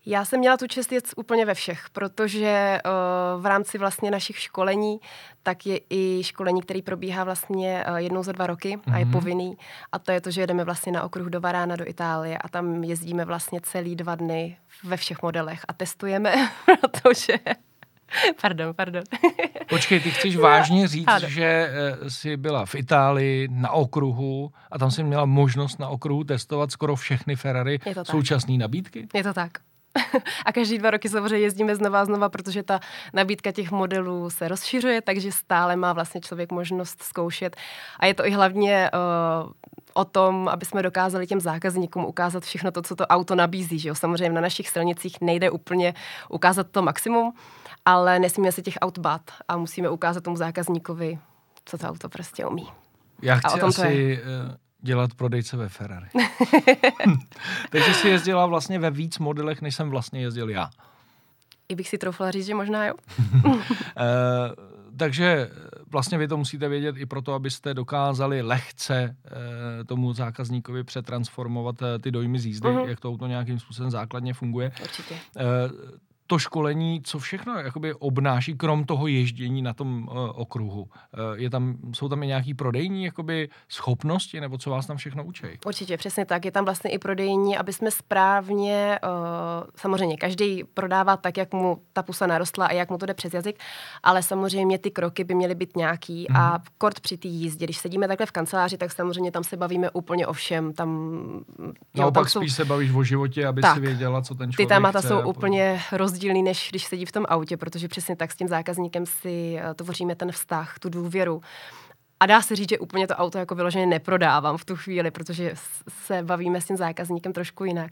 Já 0.06 0.24
jsem 0.24 0.40
měla 0.40 0.56
tu 0.56 0.66
čest 0.66 0.92
jet 0.92 1.04
úplně 1.16 1.46
ve 1.46 1.54
všech, 1.54 1.90
protože 1.92 2.78
uh, 2.84 3.42
v 3.42 3.46
rámci 3.46 3.78
vlastně 3.78 4.10
našich 4.10 4.38
školení, 4.38 5.00
tak 5.42 5.66
je 5.66 5.80
i 5.90 6.22
školení, 6.24 6.62
který 6.62 6.82
probíhá 6.82 7.24
vlastně 7.24 7.84
uh, 7.88 7.96
jednou 7.96 8.22
za 8.22 8.32
dva 8.32 8.46
roky 8.46 8.78
a 8.92 8.98
je 8.98 9.04
mhm. 9.04 9.12
povinný. 9.12 9.56
A 9.92 9.98
to 9.98 10.12
je 10.12 10.20
to, 10.20 10.30
že 10.30 10.40
jedeme 10.40 10.64
vlastně 10.64 10.92
na 10.92 11.02
okruh 11.02 11.26
do 11.26 11.40
Varána, 11.40 11.76
do 11.76 11.88
Itálie 11.88 12.38
a 12.38 12.48
tam 12.48 12.84
jezdíme 12.84 13.24
vlastně 13.24 13.60
celý 13.60 13.96
dva 13.96 14.14
dny 14.14 14.56
ve 14.84 14.96
všech 14.96 15.22
modelech 15.22 15.60
a 15.68 15.72
testujeme, 15.72 16.50
protože 16.80 17.34
Pardon, 18.40 18.74
pardon. 18.74 19.02
Počkej, 19.68 20.00
ty 20.00 20.10
chceš 20.10 20.36
vážně 20.48 20.88
říct, 20.88 21.08
ano. 21.08 21.28
že 21.28 21.70
uh, 22.02 22.08
jsi 22.08 22.36
byla 22.36 22.66
v 22.66 22.74
Itálii 22.74 23.48
na 23.50 23.70
okruhu 23.70 24.52
a 24.70 24.78
tam 24.78 24.90
jsi 24.90 25.02
měla 25.02 25.24
možnost 25.24 25.78
na 25.78 25.88
okruhu 25.88 26.24
testovat 26.24 26.72
skoro 26.72 26.96
všechny 26.96 27.36
Ferrari 27.36 27.78
současné 28.02 28.58
nabídky? 28.58 29.08
Je 29.14 29.22
to 29.22 29.32
tak. 29.32 29.52
a 30.44 30.52
každý 30.52 30.78
dva 30.78 30.90
roky 30.90 31.08
samozřejmě 31.08 31.38
jezdíme 31.38 31.76
znova 31.76 32.00
a 32.00 32.04
znova, 32.04 32.28
protože 32.28 32.62
ta 32.62 32.80
nabídka 33.12 33.52
těch 33.52 33.70
modelů 33.70 34.30
se 34.30 34.48
rozšiřuje, 34.48 35.02
takže 35.02 35.32
stále 35.32 35.76
má 35.76 35.92
vlastně 35.92 36.20
člověk 36.20 36.52
možnost 36.52 37.02
zkoušet. 37.02 37.56
A 37.98 38.06
je 38.06 38.14
to 38.14 38.26
i 38.26 38.30
hlavně 38.30 38.90
uh, 39.44 39.52
o 39.94 40.04
tom, 40.04 40.48
aby 40.48 40.64
jsme 40.66 40.82
dokázali 40.82 41.26
těm 41.26 41.40
zákazníkům 41.40 42.04
ukázat 42.04 42.44
všechno 42.44 42.70
to, 42.70 42.82
co 42.82 42.96
to 42.96 43.06
auto 43.06 43.34
nabízí. 43.34 43.78
Že 43.78 43.88
jo? 43.88 43.94
Samozřejmě 43.94 44.34
na 44.34 44.40
našich 44.40 44.68
silnicích 44.68 45.20
nejde 45.20 45.50
úplně 45.50 45.94
ukázat 46.28 46.66
to 46.70 46.82
maximum, 46.82 47.32
ale 47.84 48.18
nesmíme 48.18 48.52
se 48.52 48.62
těch 48.62 48.74
aut 48.80 48.98
bát 48.98 49.22
a 49.48 49.56
musíme 49.56 49.88
ukázat 49.88 50.24
tomu 50.24 50.36
zákazníkovi, 50.36 51.18
co 51.64 51.78
to 51.78 51.86
auto 51.86 52.08
prostě 52.08 52.46
umí. 52.46 52.68
Já 53.22 53.36
chci 53.36 53.60
asi 53.60 53.86
je. 53.86 54.22
Eh, 54.82 54.86
dělat 54.86 55.14
prodejce 55.14 55.56
ve 55.56 55.68
Ferrari. 55.68 56.08
Takže 57.70 57.94
jsi 57.94 58.08
jezdila 58.08 58.46
vlastně 58.46 58.78
ve 58.78 58.90
víc 58.90 59.18
modelech, 59.18 59.62
než 59.62 59.74
jsem 59.74 59.90
vlastně 59.90 60.20
jezdil 60.20 60.50
já. 60.50 60.70
I 61.68 61.74
bych 61.74 61.88
si 61.88 61.98
troufala 61.98 62.30
říct, 62.30 62.46
že 62.46 62.54
možná 62.54 62.86
jo. 62.86 62.94
e, 63.96 64.04
takže 64.96 65.50
vlastně 65.90 66.18
vy 66.18 66.28
to 66.28 66.36
musíte 66.36 66.68
vědět 66.68 66.96
i 66.96 67.06
proto, 67.06 67.34
abyste 67.34 67.74
dokázali 67.74 68.42
lehce 68.42 69.16
e, 69.80 69.84
tomu 69.84 70.12
zákazníkovi 70.12 70.84
přetransformovat 70.84 71.82
e, 71.82 71.98
ty 71.98 72.10
dojmy 72.10 72.38
z 72.38 72.46
jízdy, 72.46 72.68
uh-huh. 72.68 72.88
jak 72.88 73.00
to 73.00 73.08
auto 73.08 73.26
nějakým 73.26 73.58
způsobem 73.58 73.90
základně 73.90 74.34
funguje. 74.34 74.72
Určitě. 74.82 75.14
E, 75.14 75.44
to 76.32 76.38
školení, 76.38 77.00
co 77.04 77.18
všechno 77.18 77.58
jakoby 77.58 77.94
obnáší, 77.94 78.54
krom 78.54 78.84
toho 78.84 79.06
ježdění 79.06 79.62
na 79.62 79.72
tom 79.72 80.08
uh, 80.08 80.16
okruhu? 80.34 80.82
Uh, 80.82 80.88
je 81.34 81.50
tam, 81.50 81.76
jsou 81.94 82.08
tam 82.08 82.22
i 82.22 82.26
nějaký 82.26 82.54
prodejní 82.54 83.04
jakoby 83.04 83.48
schopnosti, 83.68 84.40
nebo 84.40 84.58
co 84.58 84.70
vás 84.70 84.86
tam 84.86 84.96
všechno 84.96 85.24
učí? 85.24 85.46
Určitě, 85.66 85.96
přesně 85.96 86.24
tak. 86.24 86.44
Je 86.44 86.50
tam 86.50 86.64
vlastně 86.64 86.90
i 86.90 86.98
prodejní, 86.98 87.56
aby 87.56 87.72
jsme 87.72 87.90
správně, 87.90 88.98
uh, 89.02 89.70
samozřejmě 89.76 90.16
každý 90.16 90.64
prodává 90.64 91.16
tak, 91.16 91.36
jak 91.36 91.52
mu 91.52 91.78
ta 91.92 92.02
pusa 92.02 92.26
narostla 92.26 92.66
a 92.66 92.72
jak 92.72 92.90
mu 92.90 92.98
to 92.98 93.06
jde 93.06 93.14
přes 93.14 93.34
jazyk, 93.34 93.58
ale 94.02 94.22
samozřejmě 94.22 94.78
ty 94.78 94.90
kroky 94.90 95.24
by 95.24 95.34
měly 95.34 95.54
být 95.54 95.76
nějaký 95.76 96.26
mm. 96.30 96.36
a 96.36 96.50
mhm. 96.50 96.62
kort 96.78 97.00
při 97.00 97.16
té 97.16 97.28
jízdě. 97.28 97.66
Když 97.66 97.78
sedíme 97.78 98.08
takhle 98.08 98.26
v 98.26 98.32
kanceláři, 98.32 98.78
tak 98.78 98.92
samozřejmě 98.92 99.30
tam 99.30 99.44
se 99.44 99.56
bavíme 99.56 99.90
úplně 99.90 100.26
o 100.26 100.32
všem. 100.32 100.72
Tam, 100.72 101.20
jo, 101.94 102.10
pak 102.10 102.28
jsou... 102.28 102.40
spíš 102.40 102.52
se 102.52 102.64
bavíš 102.64 102.94
o 102.94 103.04
životě, 103.04 103.46
aby 103.46 103.60
tak, 103.60 103.74
si 103.74 103.80
věděla, 103.80 104.22
co 104.22 104.34
ten 104.34 104.52
člověk 104.52 104.68
Ty 104.68 104.74
témata 104.74 104.98
chce 104.98 105.08
jsou 105.08 105.20
úplně 105.20 105.80
rozdílný, 106.22 106.42
než 106.42 106.68
když 106.70 106.84
sedí 106.84 107.04
v 107.04 107.12
tom 107.12 107.26
autě, 107.28 107.56
protože 107.56 107.88
přesně 107.88 108.16
tak 108.16 108.32
s 108.32 108.36
tím 108.36 108.48
zákazníkem 108.48 109.06
si 109.06 109.58
uh, 109.58 109.74
tvoříme 109.74 110.14
ten 110.14 110.32
vztah, 110.32 110.78
tu 110.78 110.88
důvěru. 110.88 111.40
A 112.20 112.26
dá 112.26 112.42
se 112.42 112.56
říct, 112.56 112.68
že 112.68 112.78
úplně 112.78 113.06
to 113.06 113.14
auto 113.14 113.38
jako 113.38 113.54
vyloženě 113.54 113.86
neprodávám 113.86 114.56
v 114.56 114.64
tu 114.64 114.76
chvíli, 114.76 115.10
protože 115.10 115.54
se 115.88 116.22
bavíme 116.22 116.60
s 116.60 116.64
tím 116.64 116.76
zákazníkem 116.76 117.32
trošku 117.32 117.64
jinak. 117.64 117.90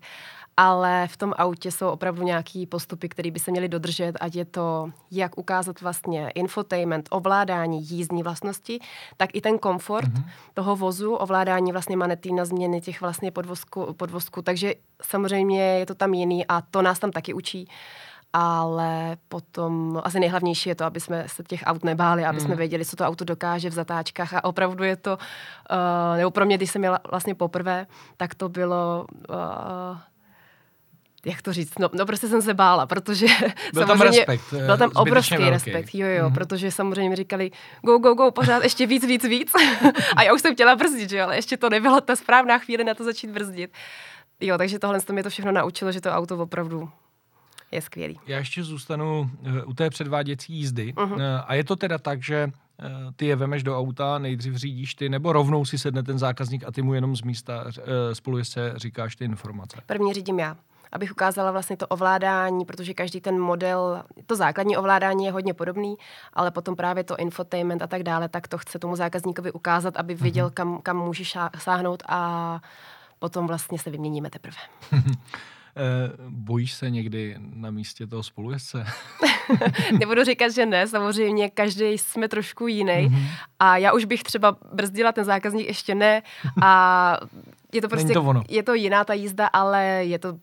Ale 0.57 1.09
v 1.09 1.17
tom 1.17 1.35
autě 1.37 1.71
jsou 1.71 1.89
opravdu 1.89 2.23
nějaký 2.23 2.67
postupy, 2.67 3.09
které 3.09 3.31
by 3.31 3.41
se 3.41 3.51
měly 3.51 3.69
dodržet, 3.69 4.13
ať 4.21 4.35
je 4.35 4.45
to, 4.45 4.91
jak 5.11 5.39
ukázat 5.39 5.81
vlastně 5.81 6.31
infotainment, 6.35 7.09
ovládání 7.11 7.83
jízdní 7.83 8.23
vlastnosti, 8.23 8.79
tak 9.17 9.31
i 9.33 9.41
ten 9.41 9.59
komfort 9.59 10.09
mm-hmm. 10.09 10.25
toho 10.55 10.77
vozu, 10.77 11.15
ovládání 11.15 11.73
vlastně 11.73 11.97
manetí 11.97 12.35
na 12.35 12.45
změny 12.45 12.81
těch 12.81 13.01
vlastně 13.01 13.31
podvozku, 13.31 13.95
podvozku. 13.95 14.43
Takže 14.43 14.75
samozřejmě 15.03 15.63
je 15.63 15.87
to 15.87 15.95
tam 15.95 16.15
jiný 16.15 16.47
a 16.47 16.61
to 16.61 16.83
nás 16.83 16.99
tam 16.99 17.11
taky 17.11 17.35
učí 17.35 17.69
ale 18.33 19.17
potom 19.29 20.01
asi 20.05 20.21
nejhlavnější 20.21 20.69
je 20.69 20.75
to, 20.75 20.85
aby 20.85 21.01
jsme 21.01 21.25
se 21.27 21.43
těch 21.43 21.63
aut 21.67 21.85
nebáli, 21.85 22.25
aby 22.25 22.39
mm. 22.39 22.45
jsme 22.45 22.57
věděli, 22.57 22.85
co 22.85 22.97
to 22.97 23.05
auto 23.05 23.25
dokáže 23.25 23.71
v 23.71 23.73
zatáčkách 23.73 24.35
a 24.35 24.45
opravdu 24.45 24.85
je 24.85 24.97
to, 24.97 25.19
uh, 25.19 26.17
nebo 26.17 26.31
pro 26.31 26.47
mě, 26.47 26.57
když 26.57 26.71
jsem 26.71 26.81
měla 26.81 26.99
vlastně 27.11 27.35
poprvé, 27.35 27.87
tak 28.17 28.35
to 28.35 28.49
bylo 28.49 29.07
uh, 29.29 29.99
jak 31.27 31.43
to 31.43 31.53
říct, 31.53 31.79
no, 31.79 31.89
no 31.93 32.07
prostě 32.07 32.29
jsem 32.29 32.43
se 32.43 32.55
bála, 32.55 32.87
protože 32.87 33.27
byl 33.73 33.87
tam 33.87 34.01
respekt. 34.01 34.43
Byl 34.67 34.77
tam 34.77 34.91
obrovský 34.95 35.37
velký. 35.37 35.51
respekt, 35.51 35.95
jo, 35.95 36.07
jo, 36.07 36.29
mm-hmm. 36.29 36.35
protože 36.35 36.71
samozřejmě 36.71 37.11
mi 37.11 37.17
říkali 37.17 37.51
go, 37.83 37.99
go, 37.99 38.15
go, 38.15 38.31
pořád 38.31 38.63
ještě 38.63 38.87
víc, 38.87 39.07
víc, 39.07 39.25
víc 39.25 39.53
a 40.17 40.23
já 40.23 40.35
už 40.35 40.41
jsem 40.41 40.55
chtěla 40.55 40.77
brzdit, 40.77 41.11
že 41.11 41.23
ale 41.23 41.37
ještě 41.37 41.57
to 41.57 41.71
nebyla 41.71 42.01
ta 42.01 42.17
správná 42.17 42.59
chvíle 42.59 42.85
na 42.85 42.95
to 42.95 43.05
začít 43.05 43.31
brzdit. 43.31 43.71
Jo, 44.41 44.59
takže 44.59 44.79
tohle 44.79 45.01
to 45.01 45.13
mě 45.13 45.23
to 45.23 45.31
všechno 45.31 45.53
naučilo, 45.53 45.93
že 45.93 46.01
to 46.01 46.11
auto 46.11 46.39
opravdu 46.39 46.89
je 47.73 47.81
skvělý. 47.81 48.21
Já 48.27 48.39
ještě 48.39 48.65
zůstanu 48.65 49.31
eh, 49.45 49.63
u 49.63 49.75
té 49.75 49.91
předváděcí 49.91 50.53
jízdy. 50.53 50.93
Uh-huh. 50.93 51.45
A 51.47 51.55
je 51.55 51.65
to 51.65 51.77
teda 51.77 51.99
tak, 51.99 52.23
že 52.23 52.53
eh, 52.81 52.91
ty 53.17 53.27
je 53.27 53.37
vemeš 53.37 53.63
do 53.63 53.79
auta, 53.79 54.19
nejdřív 54.19 54.55
řídíš 54.55 54.95
ty, 54.95 55.09
nebo 55.09 55.33
rovnou 55.33 55.65
si 55.65 55.79
sedne 55.79 56.03
ten 56.03 56.19
zákazník 56.19 56.65
a 56.65 56.73
ty 56.73 56.83
mu 56.83 56.95
jenom 56.95 57.17
z 57.17 57.23
místa 57.23 57.65
spolu 58.13 58.45
se 58.45 58.73
říkáš 58.77 59.17
ty 59.17 59.25
informace? 59.25 59.77
První 59.87 60.13
řídím 60.13 60.39
já 60.39 60.57
abych 60.93 61.13
ukázala 61.13 61.51
vlastně 61.51 61.77
to 61.77 61.87
ovládání, 61.87 62.65
protože 62.65 62.95
každý 62.95 63.21
ten 63.21 63.41
model, 63.41 64.03
to 64.27 64.37
základní 64.37 64.77
ovládání 64.77 65.25
je 65.25 65.33
hodně 65.33 65.55
podobný, 65.55 65.97
ale 66.33 66.51
potom 66.51 66.77
právě 66.77 67.05
to 67.05 67.17
infotainment 67.17 67.83
a 67.83 67.87
tak 67.87 68.03
dále, 68.03 68.29
tak 68.29 68.49
to 68.49 68.59
chce 68.59 68.79
tomu 68.79 68.97
zákazníkovi 68.97 69.53
ukázat, 69.53 69.97
aby 69.97 70.15
viděl, 70.15 70.47
mhm. 70.47 70.55
kam, 70.55 70.83
kam 70.83 70.97
může 70.97 71.25
sáhnout 71.59 72.03
a 72.09 72.61
potom 73.19 73.47
vlastně 73.47 73.79
se 73.79 73.91
vyměníme 73.91 74.31
teprve. 74.31 74.57
Eh, 75.77 76.13
bojíš 76.29 76.73
se 76.73 76.91
někdy 76.91 77.37
na 77.39 77.71
místě 77.71 78.07
toho 78.07 78.23
spolujezdce? 78.23 78.87
Nebudu 79.99 80.25
říkat, 80.25 80.49
že 80.49 80.67
ne, 80.67 80.87
samozřejmě 80.87 81.51
každý 81.51 81.99
jsme 81.99 82.29
trošku 82.29 82.67
jiný 82.67 82.93
mm-hmm. 82.93 83.27
a 83.59 83.77
já 83.77 83.93
už 83.93 84.05
bych 84.05 84.23
třeba 84.23 84.57
brzdila, 84.73 85.13
ten 85.13 85.25
zákazník 85.25 85.67
ještě 85.67 85.95
ne 85.95 86.23
a 86.63 87.17
je 87.73 87.81
to 87.81 87.89
prostě, 87.89 88.13
to 88.13 88.23
ono. 88.23 88.43
je 88.49 88.63
to 88.63 88.75
jiná 88.75 89.05
ta 89.05 89.15
jízda, 89.15 89.47
ale 89.47 89.85
je 89.85 90.19
to 90.19 90.39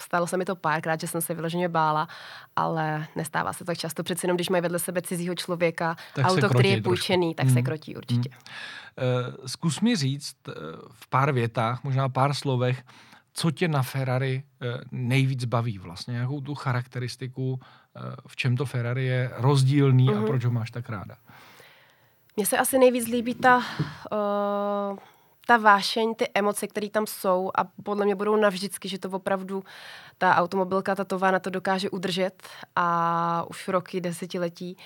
stalo 0.00 0.26
se 0.26 0.36
mi 0.36 0.44
to 0.44 0.56
párkrát, 0.56 1.00
že 1.00 1.06
jsem 1.06 1.20
se 1.20 1.34
vyloženě 1.34 1.68
bála, 1.68 2.08
ale 2.56 3.06
nestává 3.16 3.52
se 3.52 3.64
tak 3.64 3.78
často. 3.78 4.02
Přeci 4.02 4.26
jenom, 4.26 4.36
když 4.36 4.48
mají 4.48 4.62
vedle 4.62 4.78
sebe 4.78 5.02
cizího 5.02 5.34
člověka, 5.34 5.96
tak 6.14 6.26
auto, 6.26 6.48
který 6.48 6.70
je 6.70 6.82
půjčený, 6.82 7.34
tak 7.34 7.46
mm. 7.46 7.52
se 7.52 7.62
krotí 7.62 7.96
určitě. 7.96 8.30
Mm. 8.30 9.36
Uh, 9.38 9.46
zkus 9.46 9.80
mi 9.80 9.96
říct 9.96 10.36
uh, 10.48 10.54
v 10.90 11.08
pár 11.08 11.32
větách, 11.32 11.84
možná 11.84 12.08
pár 12.08 12.34
slovech, 12.34 12.82
co 13.36 13.50
tě 13.50 13.68
na 13.68 13.82
Ferrari 13.82 14.42
eh, 14.62 14.80
nejvíc 14.90 15.44
baví 15.44 15.78
vlastně, 15.78 16.16
jakou 16.16 16.40
tu 16.40 16.54
charakteristiku, 16.54 17.60
eh, 17.60 18.00
v 18.26 18.36
čem 18.36 18.56
to 18.56 18.66
Ferrari 18.66 19.04
je 19.04 19.30
rozdílný 19.36 20.06
mm-hmm. 20.06 20.16
a 20.16 20.18
mhm. 20.18 20.26
proč 20.26 20.44
ho 20.44 20.50
máš 20.50 20.70
tak 20.70 20.88
ráda? 20.88 21.16
Mně 22.36 22.46
se 22.46 22.58
asi 22.58 22.78
nejvíc 22.78 23.06
líbí 23.06 23.34
ta, 23.34 23.56
uh, 23.56 24.98
ta 25.46 25.56
vášeň, 25.56 26.14
ty 26.14 26.28
emoce, 26.34 26.66
které 26.66 26.90
tam 26.90 27.06
jsou 27.06 27.50
a 27.58 27.64
podle 27.82 28.04
mě 28.04 28.14
budou 28.14 28.36
navždycky, 28.36 28.88
že 28.88 28.98
to 28.98 29.10
opravdu 29.10 29.64
ta 30.18 30.36
automobilka, 30.36 30.94
ta 30.94 31.04
továrna 31.04 31.38
to 31.38 31.50
dokáže 31.50 31.90
udržet 31.90 32.42
a 32.76 33.46
už 33.50 33.68
roky, 33.68 34.00
desetiletí. 34.00 34.76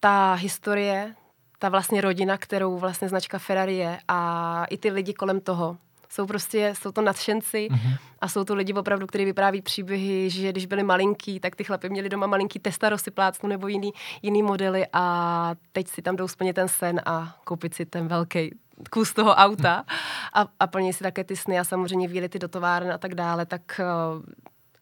Ta 0.00 0.34
historie, 0.34 1.14
ta 1.58 1.68
vlastně 1.68 2.00
rodina, 2.00 2.38
kterou 2.38 2.78
vlastně 2.78 3.08
značka 3.08 3.38
Ferrari 3.38 3.76
je 3.76 3.98
a 4.08 4.64
i 4.64 4.78
ty 4.78 4.90
lidi 4.90 5.14
kolem 5.14 5.40
toho, 5.40 5.76
jsou 6.14 6.26
prostě, 6.26 6.74
jsou 6.78 6.92
to 6.92 7.02
nadšenci 7.02 7.68
mm-hmm. 7.70 7.98
a 8.18 8.28
jsou 8.28 8.44
to 8.44 8.54
lidi 8.54 8.72
opravdu, 8.72 9.06
kteří 9.06 9.24
vypráví 9.24 9.62
příběhy, 9.62 10.30
že 10.30 10.52
když 10.52 10.66
byli 10.66 10.82
malinký, 10.82 11.40
tak 11.40 11.56
ty 11.56 11.64
chlapy 11.64 11.88
měli 11.88 12.08
doma 12.08 12.26
malinký 12.26 12.58
testarosy 12.58 13.10
plácnu 13.10 13.48
nebo 13.48 13.68
jiný, 13.68 13.92
jiný 14.22 14.42
modely 14.42 14.86
a 14.92 15.54
teď 15.72 15.88
si 15.88 16.02
tam 16.02 16.16
jdou 16.16 16.28
splnit 16.28 16.52
ten 16.52 16.68
sen 16.68 17.00
a 17.06 17.36
koupit 17.44 17.74
si 17.74 17.86
ten 17.86 18.08
velký 18.08 18.50
kus 18.90 19.12
toho 19.12 19.34
auta 19.34 19.84
a, 20.32 20.46
a 20.60 20.66
plní 20.66 20.92
si 20.92 21.04
také 21.04 21.24
ty 21.24 21.36
sny 21.36 21.58
a 21.58 21.64
samozřejmě 21.64 22.08
výlety 22.08 22.38
do 22.38 22.48
továrny 22.48 22.90
a 22.90 22.98
tak 22.98 23.14
dále, 23.14 23.46
tak 23.46 23.80
uh, 23.80 24.22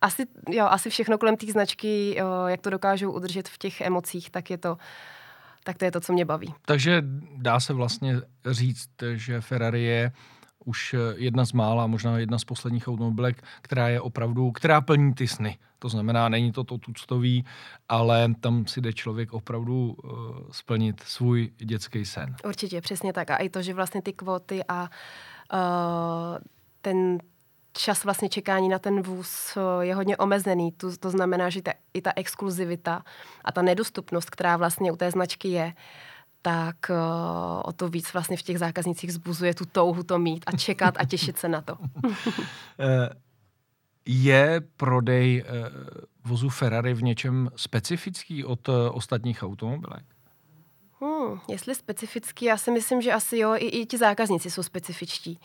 asi, 0.01 0.27
jo, 0.49 0.67
asi 0.67 0.91
všechno 0.91 1.19
kolem 1.19 1.37
té 1.37 1.47
značky, 1.47 2.17
uh, 2.23 2.51
jak 2.51 2.61
to 2.61 2.71
dokážou 2.71 3.13
udržet 3.13 3.49
v 3.49 3.59
těch 3.59 3.81
emocích, 3.81 4.31
tak 4.31 4.51
je 4.51 4.59
to 4.59 4.77
tak 5.65 5.79
to 5.79 5.85
je 5.85 5.91
to, 5.91 6.01
co 6.01 6.13
mě 6.13 6.25
baví. 6.25 6.55
Takže 6.65 7.03
dá 7.37 7.61
se 7.61 7.73
vlastně 7.73 8.21
říct, 8.51 8.91
že 9.15 9.41
Ferrari 9.41 9.83
je 9.83 10.13
už 10.65 10.95
eh, 10.95 10.99
jedna 11.17 11.45
z 11.45 11.53
mála, 11.53 11.87
možná 11.87 12.19
jedna 12.19 12.39
z 12.39 12.45
posledních 12.45 12.89
automobilek, 12.89 13.43
která 13.63 13.89
je 13.89 14.01
opravdu, 14.01 14.51
která 14.51 14.81
plní 14.81 15.15
ty 15.15 15.29
sny. 15.29 15.59
To 15.79 15.89
znamená, 15.89 16.29
není 16.29 16.53
to 16.53 16.65
to 16.65 16.79
tuctový, 16.79 17.45
ale 17.89 18.35
tam 18.41 18.67
si 18.67 18.81
jde 18.81 18.93
člověk 18.93 19.33
opravdu 19.33 19.97
uh, 20.05 20.11
splnit 20.51 21.01
svůj 21.01 21.51
dětský 21.57 22.05
sen. 22.05 22.37
Určitě, 22.45 22.81
přesně 22.81 23.13
tak. 23.13 23.31
A 23.31 23.37
i 23.37 23.49
to, 23.49 23.63
že 23.63 23.75
vlastně 23.75 24.03
ty 24.03 24.13
kvóty 24.13 24.61
a 24.69 24.83
uh, 24.83 26.39
ten 26.81 27.19
čas 27.73 28.05
vlastně 28.05 28.29
čekání 28.29 28.69
na 28.69 28.79
ten 28.79 29.03
vůz 29.03 29.59
je 29.81 29.95
hodně 29.95 30.17
omezený. 30.17 30.73
To, 30.73 30.97
to 30.97 31.11
znamená, 31.11 31.51
že 31.51 31.63
ta, 31.63 31.73
i 31.95 32.03
ta 32.03 32.13
exkluzivita 32.17 33.05
a 33.45 33.53
ta 33.53 33.63
nedostupnost, 33.63 34.31
která 34.31 34.57
vlastně 34.57 34.93
u 34.93 34.97
té 34.97 35.11
značky 35.11 35.49
je, 35.49 35.65
uh, 35.65 35.73
tak 36.43 36.77
uh, 36.91 36.97
o 37.65 37.73
to 37.73 37.89
víc 37.89 38.13
vlastně 38.13 38.37
v 38.37 38.43
těch 38.43 38.59
zákaznicích 38.59 39.13
zbuzuje 39.13 39.55
tu 39.55 39.65
touhu 39.65 40.03
to 40.03 40.19
mít 40.19 40.45
a 40.47 40.57
čekat 40.57 40.95
a 40.99 41.05
těšit 41.05 41.39
se 41.39 41.49
na 41.49 41.61
to. 41.61 41.77
Eh, 42.79 43.11
je 44.07 44.61
prodej 44.77 45.45
uh, 45.45 45.69
vozu 46.25 46.49
Ferrari 46.49 46.95
v 46.95 47.03
něčem 47.03 47.51
specifický 47.57 48.45
od 48.45 48.69
ostatních 48.69 49.43
automobilek? 49.43 50.05
Hmm, 51.01 51.41
jestli 51.49 51.75
specifický, 51.75 52.45
já 52.45 52.57
si 52.57 52.71
myslím, 52.71 53.03
že 53.03 53.13
asi 53.13 53.39
jo, 53.39 53.55
i, 53.57 53.67
i 53.67 53.87
ti 53.87 53.99
zákazníci 53.99 54.51
jsou 54.51 54.63
specifičtí. 54.63 55.39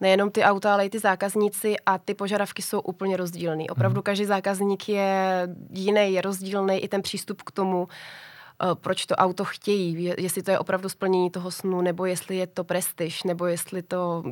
Nejenom 0.00 0.30
ty 0.30 0.42
auta, 0.42 0.72
ale 0.72 0.86
i 0.86 0.90
ty 0.90 0.98
zákazníci 0.98 1.76
a 1.86 1.98
ty 1.98 2.14
požadavky 2.14 2.62
jsou 2.62 2.80
úplně 2.80 3.16
rozdílný. 3.16 3.70
Opravdu 3.70 3.96
hmm. 3.96 4.02
každý 4.02 4.24
zákazník 4.24 4.88
je 4.88 5.48
jiný, 5.70 6.12
je 6.12 6.20
rozdílný, 6.20 6.78
i 6.78 6.88
ten 6.88 7.02
přístup 7.02 7.42
k 7.42 7.50
tomu. 7.50 7.82
Uh, 7.82 7.88
Eh, 7.88 8.37
proč 8.74 9.06
to 9.06 9.14
auto 9.14 9.44
chtějí, 9.44 10.12
jestli 10.18 10.42
to 10.42 10.50
je 10.50 10.58
opravdu 10.58 10.88
splnění 10.88 11.30
toho 11.30 11.50
snu, 11.50 11.80
nebo 11.80 12.06
jestli 12.06 12.36
je 12.36 12.46
to 12.46 12.64
prestiž, 12.64 13.22
nebo 13.22 13.46
jestli 13.46 13.82
to 13.82 14.24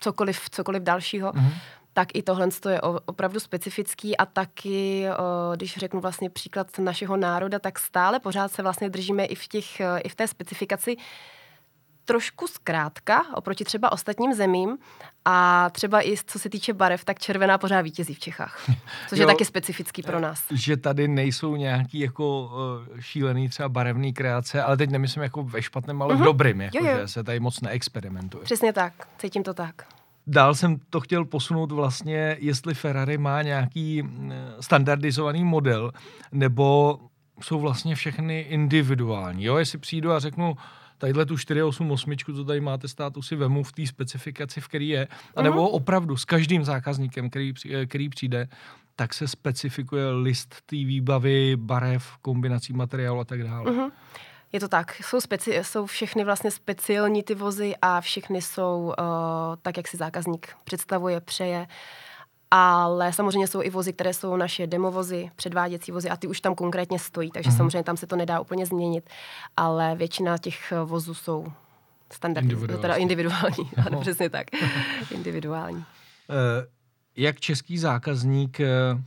cokoliv, 0.00 0.50
cokoliv 0.50 0.82
dalšího. 0.82 1.32
Mm-hmm 1.32 1.52
tak 1.92 2.08
i 2.14 2.22
tohle 2.22 2.48
je 2.68 2.80
opravdu 2.80 3.40
specifický. 3.40 4.16
A 4.16 4.26
taky, 4.26 5.06
eh, 5.06 5.56
když 5.56 5.76
řeknu 5.76 6.00
vlastně 6.00 6.30
příklad 6.30 6.78
našeho 6.78 7.16
národa, 7.16 7.58
tak 7.58 7.78
stále 7.78 8.20
pořád 8.20 8.52
se 8.52 8.62
vlastně 8.62 8.90
držíme 8.90 9.24
i 9.24 9.34
v, 9.34 9.48
těch, 9.48 9.80
eh, 9.80 10.00
i 10.00 10.08
v 10.08 10.14
té 10.14 10.28
specifikaci 10.28 10.96
trošku 12.10 12.46
zkrátka 12.46 13.22
oproti 13.34 13.64
třeba 13.64 13.92
ostatním 13.92 14.34
zemím 14.34 14.78
a 15.24 15.70
třeba 15.70 16.06
i 16.08 16.14
co 16.26 16.38
se 16.38 16.50
týče 16.50 16.72
barev, 16.72 17.04
tak 17.04 17.18
červená 17.18 17.58
pořád 17.58 17.80
vítězí 17.80 18.14
v 18.14 18.18
Čechách, 18.18 18.70
což 19.08 19.18
jo, 19.18 19.22
je 19.22 19.26
taky 19.26 19.44
specifický 19.44 20.02
pro 20.02 20.20
nás. 20.20 20.44
Že 20.50 20.76
tady 20.76 21.08
nejsou 21.08 21.56
nějaký 21.56 22.00
jako 22.00 22.50
uh, 22.90 23.00
šílený 23.00 23.48
třeba 23.48 23.68
barevný 23.68 24.12
kreace, 24.12 24.62
ale 24.62 24.76
teď 24.76 24.90
nemyslím 24.90 25.22
jako 25.22 25.42
ve 25.42 25.62
špatném, 25.62 26.02
ale 26.02 26.14
v 26.14 26.16
mhm. 26.16 26.24
dobrým, 26.24 26.60
jako, 26.60 26.78
jo, 26.78 26.84
jo. 26.84 26.98
že 27.00 27.08
se 27.08 27.24
tady 27.24 27.40
moc 27.40 27.60
neexperimentuje. 27.60 28.44
Přesně 28.44 28.72
tak, 28.72 28.92
cítím 29.18 29.42
to 29.42 29.54
tak. 29.54 29.74
dál 30.26 30.54
jsem 30.54 30.76
to 30.90 31.00
chtěl 31.00 31.24
posunout 31.24 31.72
vlastně, 31.72 32.36
jestli 32.40 32.74
Ferrari 32.74 33.18
má 33.18 33.42
nějaký 33.42 34.02
mm, 34.02 34.32
standardizovaný 34.60 35.44
model, 35.44 35.92
nebo 36.32 36.98
jsou 37.42 37.60
vlastně 37.60 37.94
všechny 37.94 38.40
individuální. 38.40 39.44
Jo, 39.44 39.56
jestli 39.56 39.78
přijdu 39.78 40.12
a 40.12 40.18
řeknu, 40.18 40.56
tadyhle 41.00 41.26
tu 41.26 41.38
488, 41.38 42.36
co 42.36 42.44
tady 42.44 42.60
máte 42.60 42.88
státu, 42.88 43.22
si 43.22 43.36
vemu 43.36 43.62
v 43.62 43.72
té 43.72 43.86
specifikaci, 43.86 44.60
v 44.60 44.68
který 44.68 44.88
je, 44.88 45.08
anebo 45.36 45.56
mm-hmm. 45.56 45.74
opravdu 45.74 46.16
s 46.16 46.24
každým 46.24 46.64
zákazníkem, 46.64 47.30
který, 47.30 47.54
který 47.86 48.08
přijde, 48.08 48.48
tak 48.96 49.14
se 49.14 49.28
specifikuje 49.28 50.10
list 50.10 50.56
té 50.66 50.76
výbavy, 50.76 51.56
barev, 51.56 52.16
kombinací 52.22 52.72
materiálu 52.72 53.20
a 53.20 53.24
tak 53.24 53.42
dále. 53.44 53.70
Mm-hmm. 53.70 53.90
Je 54.52 54.60
to 54.60 54.68
tak. 54.68 54.94
Jsou, 54.94 55.18
speci- 55.18 55.60
jsou 55.60 55.86
všechny 55.86 56.24
vlastně 56.24 56.50
speciální 56.50 57.22
ty 57.22 57.34
vozy 57.34 57.74
a 57.82 58.00
všechny 58.00 58.42
jsou 58.42 58.94
uh, 58.98 59.04
tak, 59.62 59.76
jak 59.76 59.88
si 59.88 59.96
zákazník 59.96 60.48
představuje, 60.64 61.20
přeje. 61.20 61.66
Ale 62.50 63.12
samozřejmě 63.12 63.46
jsou 63.46 63.62
i 63.62 63.70
vozy, 63.70 63.92
které 63.92 64.14
jsou 64.14 64.36
naše 64.36 64.66
demovozy, 64.66 65.30
předváděcí 65.36 65.92
vozy 65.92 66.10
a 66.10 66.16
ty 66.16 66.26
už 66.26 66.40
tam 66.40 66.54
konkrétně 66.54 66.98
stojí, 66.98 67.30
takže 67.30 67.50
mm-hmm. 67.50 67.56
samozřejmě 67.56 67.82
tam 67.82 67.96
se 67.96 68.06
to 68.06 68.16
nedá 68.16 68.40
úplně 68.40 68.66
změnit, 68.66 69.10
ale 69.56 69.94
většina 69.94 70.38
těch 70.38 70.72
vozů 70.84 71.14
jsou 71.14 71.46
standardní, 72.12 72.56
teda 72.80 72.94
individuální, 72.94 73.70
ano, 73.76 73.90
no. 73.90 74.00
přesně 74.00 74.30
tak, 74.30 74.46
individuální. 75.10 75.78
Uh, 75.78 75.84
jak 77.16 77.40
český 77.40 77.78
zákazník 77.78 78.60
uh, 78.60 79.00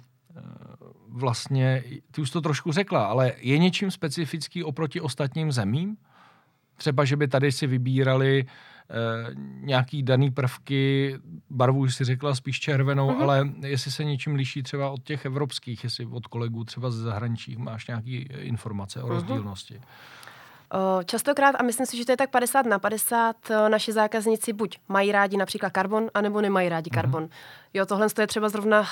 vlastně, 1.13 1.83
ty 2.11 2.21
už 2.21 2.29
to 2.29 2.41
trošku 2.41 2.71
řekla, 2.71 3.05
ale 3.05 3.33
je 3.37 3.57
něčím 3.57 3.91
specifický 3.91 4.63
oproti 4.63 5.01
ostatním 5.01 5.51
zemím? 5.51 5.97
Třeba, 6.77 7.05
že 7.05 7.15
by 7.15 7.27
tady 7.27 7.51
si 7.51 7.67
vybírali 7.67 8.45
eh, 8.47 8.51
nějaký 9.59 10.03
daný 10.03 10.31
prvky, 10.31 11.15
barvu 11.49 11.79
už 11.79 11.95
si 11.95 12.03
řekla 12.03 12.35
spíš 12.35 12.59
červenou, 12.59 13.09
mm-hmm. 13.09 13.21
ale 13.21 13.49
jestli 13.61 13.91
se 13.91 14.03
něčím 14.03 14.35
liší 14.35 14.63
třeba 14.63 14.89
od 14.89 15.03
těch 15.03 15.25
evropských, 15.25 15.83
jestli 15.83 16.05
od 16.05 16.27
kolegů 16.27 16.63
třeba 16.63 16.91
ze 16.91 17.01
zahraničí 17.01 17.55
máš 17.55 17.87
nějaké 17.87 18.11
informace 18.39 19.03
o 19.03 19.07
mm-hmm. 19.07 19.81
Rozdílnosti. 20.73 21.05
Častokrát, 21.05 21.55
a 21.59 21.63
myslím 21.63 21.85
si, 21.85 21.97
že 21.97 22.05
to 22.05 22.11
je 22.11 22.17
tak 22.17 22.29
50 22.29 22.65
na 22.65 22.79
50, 22.79 23.35
naši 23.67 23.91
zákazníci 23.91 24.53
buď 24.53 24.77
mají 24.87 25.11
rádi 25.11 25.37
například 25.37 25.69
karbon, 25.69 26.09
anebo 26.13 26.41
nemají 26.41 26.69
rádi 26.69 26.89
mhm. 26.93 27.01
karbon. 27.01 27.23
Mm-hmm. 27.23 27.63
Jo, 27.73 27.85
tohle 27.85 28.07
je 28.19 28.27
třeba 28.27 28.49
zrovna 28.49 28.79
uh, 28.79 28.85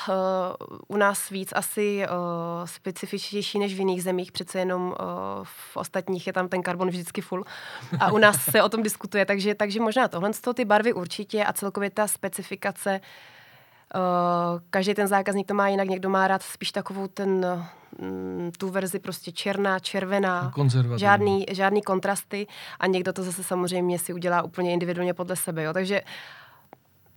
u 0.88 0.96
nás 0.96 1.30
víc 1.30 1.52
asi 1.52 2.04
uh, 2.04 2.66
specifičtější 2.66 3.58
než 3.58 3.74
v 3.74 3.78
jiných 3.78 4.02
zemích, 4.02 4.32
přece 4.32 4.58
jenom 4.58 4.86
uh, 4.86 4.94
v 5.42 5.76
ostatních 5.76 6.26
je 6.26 6.32
tam 6.32 6.48
ten 6.48 6.62
karbon 6.62 6.88
vždycky 6.88 7.20
full. 7.20 7.44
A 8.00 8.12
u 8.12 8.18
nás 8.18 8.44
se 8.44 8.62
o 8.62 8.68
tom 8.68 8.82
diskutuje, 8.82 9.26
takže, 9.26 9.54
takže 9.54 9.80
možná 9.80 10.08
tohle, 10.08 10.30
ty 10.54 10.64
barvy 10.64 10.92
určitě 10.92 11.44
a 11.44 11.52
celkově 11.52 11.90
ta 11.90 12.06
specifikace 12.06 13.00
Uh, 13.00 13.06
každý 14.70 14.94
ten 14.94 15.08
zákazník 15.08 15.46
to 15.46 15.54
má 15.54 15.68
jinak, 15.68 15.88
někdo 15.88 16.10
má 16.10 16.28
rád 16.28 16.42
spíš 16.42 16.72
takovou 16.72 17.08
ten, 17.08 17.46
mm, 17.98 18.50
tu 18.58 18.68
verzi 18.68 18.98
prostě 18.98 19.32
černá, 19.32 19.78
červená, 19.78 20.52
žádný, 20.96 21.46
žádný 21.50 21.82
kontrasty 21.82 22.46
a 22.80 22.86
někdo 22.86 23.12
to 23.12 23.22
zase 23.22 23.44
samozřejmě 23.44 23.98
si 23.98 24.12
udělá 24.12 24.42
úplně 24.42 24.72
individuálně 24.72 25.14
podle 25.14 25.36
sebe, 25.36 25.62
jo. 25.62 25.72
takže 25.72 26.00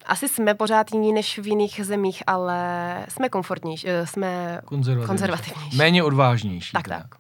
asi 0.06 0.28
jsme 0.28 0.56
pořád 0.56 0.92
jiní 0.92 1.14
než 1.14 1.40
v 1.40 1.48
jiných 1.48 1.86
zemích, 1.86 2.24
ale 2.28 3.06
jsme 3.10 3.30
komfortnější, 3.30 3.88
eh, 3.90 4.08
jsme 4.08 4.62
konzervativnější. 4.66 5.08
konzervativnější. 5.08 5.78
Méně 5.78 6.04
odvážnější. 6.04 6.72
Tak, 6.72 6.88
tak. 6.88 7.02
tak. 7.02 7.16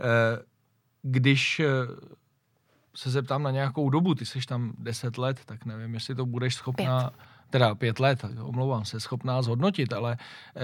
Eh, 0.00 0.42
když 1.02 1.60
se 2.94 3.10
zeptám 3.10 3.42
na 3.42 3.50
nějakou 3.50 3.90
dobu, 3.90 4.14
ty 4.14 4.26
jsi 4.26 4.40
tam 4.48 4.72
10 4.78 5.18
let, 5.18 5.40
tak 5.46 5.64
nevím, 5.64 5.94
jestli 5.94 6.14
to 6.14 6.26
budeš 6.26 6.54
schopná... 6.54 7.00
Pět 7.00 7.31
teda 7.52 7.74
pět 7.74 8.00
let, 8.00 8.24
omlouvám 8.42 8.84
se, 8.84 9.00
schopná 9.00 9.42
zhodnotit, 9.42 9.92
ale 9.92 10.16
eh, 10.16 10.60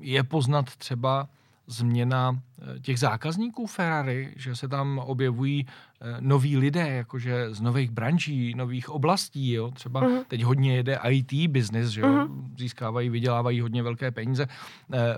je 0.00 0.22
poznat 0.22 0.76
třeba 0.76 1.28
změna 1.66 2.36
eh, 2.36 2.80
těch 2.80 2.98
zákazníků 2.98 3.66
Ferrari, 3.66 4.34
že 4.36 4.56
se 4.56 4.68
tam 4.68 4.98
objevují 4.98 5.66
eh, 5.66 6.16
noví 6.20 6.56
lidé, 6.56 6.88
jakože 6.88 7.54
z 7.54 7.60
nových 7.60 7.90
branží, 7.90 8.54
nových 8.54 8.88
oblastí, 8.88 9.52
jo? 9.52 9.70
třeba 9.70 10.02
uh-huh. 10.02 10.24
teď 10.28 10.42
hodně 10.42 10.76
jede 10.76 10.98
IT 11.08 11.50
business, 11.50 11.88
že 11.90 12.00
jo? 12.00 12.06
Uh-huh. 12.06 12.44
získávají, 12.58 13.08
vydělávají 13.08 13.60
hodně 13.60 13.82
velké 13.82 14.10
peníze. 14.10 14.46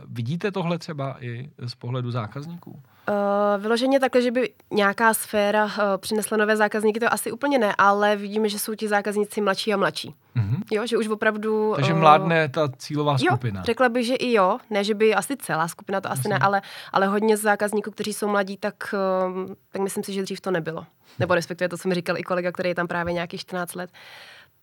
Vidíte 0.08 0.50
tohle 0.52 0.78
třeba 0.78 1.24
i 1.24 1.50
z 1.66 1.74
pohledu 1.74 2.10
zákazníků? 2.10 2.82
Uh, 3.08 3.62
vyloženě 3.62 4.00
takhle, 4.00 4.22
že 4.22 4.30
by 4.30 4.50
nějaká 4.70 5.14
sféra 5.14 5.64
uh, 5.64 5.70
přinesla 5.96 6.36
nové 6.36 6.56
zákazníky, 6.56 7.00
to 7.00 7.12
asi 7.12 7.32
úplně 7.32 7.58
ne, 7.58 7.74
ale 7.78 8.16
vidíme, 8.16 8.48
že 8.48 8.58
jsou 8.58 8.74
ti 8.74 8.88
zákazníci 8.88 9.40
mladší 9.40 9.74
a 9.74 9.76
mladší. 9.76 10.14
Mm-hmm. 10.36 10.62
Jo, 10.70 10.86
že 10.86 10.98
už 10.98 11.08
opravdu... 11.08 11.72
Takže 11.76 11.94
mládne 11.94 12.48
ta 12.48 12.68
cílová 12.76 13.18
skupina. 13.18 13.60
Jo, 13.60 13.64
řekla 13.64 13.88
bych, 13.88 14.06
že 14.06 14.14
i 14.14 14.32
jo. 14.32 14.58
Ne, 14.70 14.84
že 14.84 14.94
by 14.94 15.14
asi 15.14 15.36
celá 15.36 15.68
skupina, 15.68 16.00
to 16.00 16.10
asi 16.10 16.18
Myslím. 16.18 16.30
ne, 16.32 16.38
ale, 16.38 16.62
ale 16.92 17.06
hodně 17.06 17.36
zákazníků, 17.36 17.90
kteří 17.90 18.12
jsou 18.12 18.28
mladí, 18.28 18.56
tak, 18.56 18.94
uh, 19.26 19.54
tak 19.72 19.82
myslím 19.82 20.04
si, 20.04 20.12
že 20.12 20.22
dřív 20.22 20.40
to 20.40 20.50
nebylo. 20.50 20.86
Nebo 21.18 21.34
respektive 21.34 21.68
to, 21.68 21.78
co 21.78 21.88
mi 21.88 21.94
říkal 21.94 22.18
i 22.18 22.22
kolega, 22.22 22.52
který 22.52 22.68
je 22.68 22.74
tam 22.74 22.86
právě 22.86 23.14
nějakých 23.14 23.40
14 23.40 23.74
let 23.74 23.90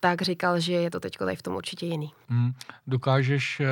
tak 0.00 0.22
říkal, 0.22 0.60
že 0.60 0.72
je 0.72 0.90
to 0.90 1.00
teď 1.00 1.16
tady 1.16 1.36
v 1.36 1.42
tom 1.42 1.56
určitě 1.56 1.86
jiný. 1.86 2.12
Hmm. 2.28 2.52
Dokážeš 2.86 3.60
uh, 3.60 3.66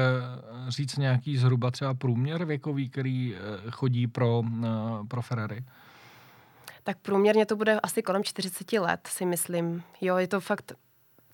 říct 0.69 0.97
nějaký 0.97 1.37
zhruba 1.37 1.71
třeba 1.71 1.95
průměr 1.95 2.45
věkový, 2.45 2.89
který 2.89 3.35
uh, 3.35 3.71
chodí 3.71 4.07
pro, 4.07 4.39
uh, 4.39 5.07
pro 5.09 5.23
Ferrari? 5.23 5.65
Tak 6.83 6.99
průměrně 6.99 7.47
to 7.47 7.57
bude 7.57 7.81
asi 7.81 8.03
kolem 8.03 8.25
40 8.25 8.73
let, 8.73 9.01
si 9.07 9.27
myslím. 9.27 9.83
Jo, 10.01 10.17
je 10.17 10.29
to 10.29 10.41
fakt... 10.41 10.73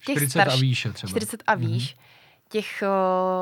40 0.01 0.31
starš, 0.31 0.53
a 0.55 0.57
výše 0.57 0.93
třeba. 0.93 1.11
40 1.11 1.43
a 1.47 1.55
výš. 1.55 1.97
Mm-hmm 1.97 2.04
těch 2.55 2.83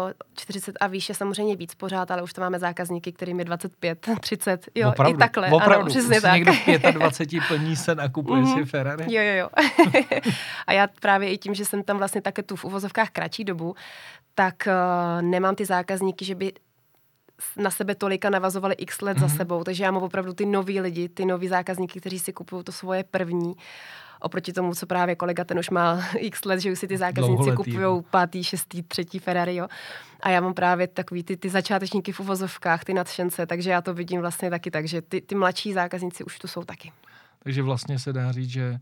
uh, 0.05 0.13
40 0.35 0.77
a 0.81 0.87
výše 0.87 1.15
samozřejmě 1.15 1.57
víc 1.57 1.75
pořád, 1.75 2.11
ale 2.11 2.23
už 2.23 2.33
to 2.33 2.41
máme 2.41 2.59
zákazníky, 2.59 3.13
kterým 3.13 3.39
je 3.39 3.45
25, 3.45 4.07
30, 4.21 4.69
jo, 4.75 4.89
opravdu, 4.89 5.17
i 5.17 5.19
takhle. 5.19 5.51
Opravdu, 5.51 5.75
ano, 5.75 5.87
přesně 5.87 6.21
tak. 6.21 6.35
někdo 6.35 6.53
v 6.53 6.93
25 6.93 7.43
plní 7.49 7.77
sen 7.77 8.01
a 8.01 8.09
kupuje 8.09 8.43
mm-hmm. 8.43 8.59
si 8.59 8.65
Ferrari. 8.65 9.05
Jo, 9.15 9.23
jo, 9.23 9.35
jo. 9.35 9.49
a 10.67 10.73
já 10.73 10.87
právě 11.01 11.31
i 11.31 11.39
tím, 11.39 11.55
že 11.55 11.65
jsem 11.65 11.83
tam 11.83 11.99
vlastně 11.99 12.23
také 12.23 12.43
tu 12.43 12.57
v 12.57 12.65
uvozovkách 12.65 13.11
kratší 13.11 13.45
dobu, 13.45 13.75
tak 14.35 14.55
uh, 14.67 15.23
nemám 15.23 15.55
ty 15.55 15.65
zákazníky, 15.65 16.25
že 16.25 16.35
by 16.35 16.53
na 17.57 17.71
sebe 17.71 17.95
tolika 17.95 18.31
navazovali 18.31 18.75
x 18.75 19.01
let 19.01 19.17
mm-hmm. 19.17 19.21
za 19.21 19.27
mhm. 19.27 19.37
sebou, 19.37 19.65
takže 19.65 19.85
já 19.85 19.91
mám 19.91 20.03
opravdu 20.03 20.33
ty 20.33 20.47
noví 20.47 20.81
lidi, 20.81 21.09
ty 21.09 21.25
noví 21.25 21.49
zákazníky, 21.49 22.01
kteří 22.01 22.19
si 22.19 22.33
kupují 22.33 22.65
to 22.65 22.73
svoje 22.73 23.05
první 23.05 23.55
oproti 24.23 24.53
tomu, 24.53 24.75
co 24.75 24.87
právě 24.87 25.17
kolega 25.17 25.45
ten 25.45 25.59
už 25.59 25.71
má 25.71 26.05
x 26.17 26.45
let, 26.45 26.61
že 26.61 26.73
už 26.73 26.79
si 26.79 26.89
ty 26.89 26.99
zákazníci 26.99 27.51
kupují 27.57 28.03
pátý, 28.11 28.45
šestý, 28.45 28.83
třetí 28.83 29.19
Ferrari, 29.19 29.57
jo. 29.57 29.69
A 30.21 30.31
já 30.31 30.41
mám 30.41 30.55
právě 30.55 30.87
takový 30.87 31.23
ty, 31.23 31.37
ty 31.37 31.51
začátečníky 31.51 32.13
v 32.13 32.21
uvozovkách, 32.21 32.85
ty 32.85 32.95
nadšence, 32.95 33.47
takže 33.47 33.71
já 33.71 33.83
to 33.83 33.95
vidím 33.95 34.21
vlastně 34.21 34.51
taky 34.51 34.71
tak, 34.71 34.89
že 34.89 35.03
ty, 35.03 35.21
ty 35.21 35.35
mladší 35.35 35.73
zákazníci 35.73 36.25
už 36.25 36.39
tu 36.39 36.49
jsou 36.49 36.65
taky. 36.65 36.93
Takže 37.43 37.63
vlastně 37.63 37.99
se 37.99 38.13
dá 38.13 38.33
říct, 38.33 38.51
že 38.51 38.79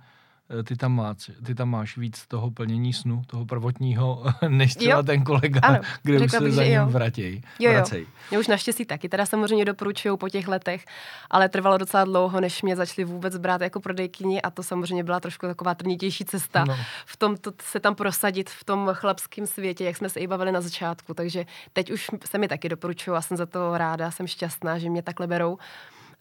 ty 0.64 0.76
tam, 0.76 0.94
máš, 0.94 1.30
ty 1.46 1.54
tam 1.54 1.68
máš 1.68 1.96
víc 1.96 2.26
toho 2.26 2.50
plnění 2.50 2.92
snu, 2.92 3.22
toho 3.26 3.46
prvotního, 3.46 4.24
než 4.48 4.74
třeba 4.74 4.96
jo. 4.96 5.02
ten 5.02 5.24
kolega, 5.24 5.60
ano, 5.62 5.80
kde 6.02 6.18
už 6.18 6.30
se 6.30 6.50
za 6.50 6.64
ním 6.64 6.80
vratěj, 6.80 7.42
jo, 7.58 7.72
jo. 7.72 7.84
Mě 8.30 8.38
už 8.38 8.46
naštěstí 8.46 8.84
taky, 8.84 9.08
teda 9.08 9.26
samozřejmě 9.26 9.64
doporučují 9.64 10.18
po 10.18 10.28
těch 10.28 10.48
letech, 10.48 10.84
ale 11.30 11.48
trvalo 11.48 11.78
docela 11.78 12.04
dlouho, 12.04 12.40
než 12.40 12.62
mě 12.62 12.76
začali 12.76 13.04
vůbec 13.04 13.38
brát 13.38 13.60
jako 13.60 13.80
prodejkyni 13.80 14.42
a 14.42 14.50
to 14.50 14.62
samozřejmě 14.62 15.04
byla 15.04 15.20
trošku 15.20 15.46
taková 15.46 15.74
trnitější 15.74 16.24
cesta 16.24 16.64
no. 16.64 16.76
v 17.06 17.16
tom 17.16 17.36
to, 17.36 17.52
se 17.62 17.80
tam 17.80 17.94
prosadit 17.94 18.50
v 18.50 18.64
tom 18.64 18.90
chlapském 18.92 19.46
světě, 19.46 19.84
jak 19.84 19.96
jsme 19.96 20.08
se 20.08 20.20
i 20.20 20.26
bavili 20.26 20.52
na 20.52 20.60
začátku, 20.60 21.14
takže 21.14 21.46
teď 21.72 21.90
už 21.90 22.10
se 22.24 22.38
mi 22.38 22.48
taky 22.48 22.68
doporučují 22.68 23.16
a 23.16 23.22
jsem 23.22 23.36
za 23.36 23.46
to 23.46 23.78
ráda, 23.78 24.10
jsem 24.10 24.26
šťastná, 24.26 24.78
že 24.78 24.90
mě 24.90 25.02
takhle 25.02 25.26
berou 25.26 25.58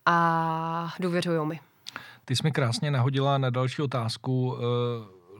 a 0.06 0.94
důvěřují 1.00 1.48
mi. 1.48 1.60
Ty 2.30 2.36
jsi 2.36 2.44
mi 2.44 2.52
krásně 2.52 2.92
nahodila 2.92 3.38
na 3.38 3.50
další 3.50 3.82
otázku. 3.82 4.58
Eh, 4.58 4.64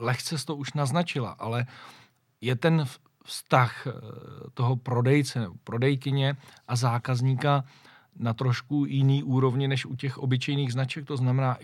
lehce 0.04 0.46
to 0.46 0.56
už 0.56 0.72
naznačila, 0.72 1.30
ale 1.38 1.66
je 2.40 2.56
ten 2.56 2.84
vztah 3.24 3.86
eh, 3.86 3.92
toho 4.54 4.76
prodejce, 4.76 5.46
prodejkyně 5.64 6.36
a 6.68 6.76
zákazníka 6.76 7.64
na 8.20 8.34
trošku 8.34 8.84
jiný 8.84 9.22
úrovni 9.22 9.68
než 9.68 9.86
u 9.86 9.96
těch 9.96 10.18
obyčejných 10.18 10.72
značek. 10.72 11.06
To 11.06 11.16
znamená, 11.16 11.58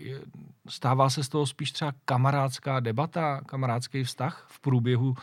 stává 0.69 1.09
se 1.09 1.23
z 1.23 1.29
toho 1.29 1.45
spíš 1.45 1.71
třeba 1.71 1.93
kamarádská 2.05 2.79
debata, 2.79 3.41
kamarádský 3.45 4.03
vztah 4.03 4.47
v 4.49 4.59
průběhu 4.59 5.07
uh, 5.09 5.15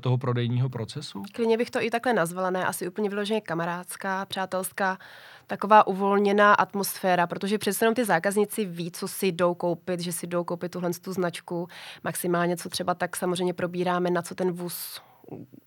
toho 0.00 0.18
prodejního 0.18 0.68
procesu? 0.68 1.22
Klidně 1.32 1.58
bych 1.58 1.70
to 1.70 1.82
i 1.82 1.90
takhle 1.90 2.12
nazvala, 2.12 2.50
ne 2.50 2.66
asi 2.66 2.88
úplně 2.88 3.08
vyloženě 3.08 3.40
kamarádská, 3.40 4.26
přátelská, 4.26 4.98
taková 5.46 5.86
uvolněná 5.86 6.54
atmosféra, 6.54 7.26
protože 7.26 7.58
přece 7.58 7.84
jenom 7.84 7.94
ty 7.94 8.04
zákazníci 8.04 8.64
ví, 8.64 8.90
co 8.90 9.08
si 9.08 9.26
jdou 9.26 9.54
koupit, 9.54 10.00
že 10.00 10.12
si 10.12 10.26
jdou 10.26 10.44
koupit 10.44 10.72
tuhle 10.72 10.90
tu 10.90 11.12
značku, 11.12 11.68
maximálně 12.04 12.56
co 12.56 12.68
třeba 12.68 12.94
tak 12.94 13.16
samozřejmě 13.16 13.54
probíráme, 13.54 14.10
na 14.10 14.22
co 14.22 14.34
ten 14.34 14.52
vůz 14.52 15.00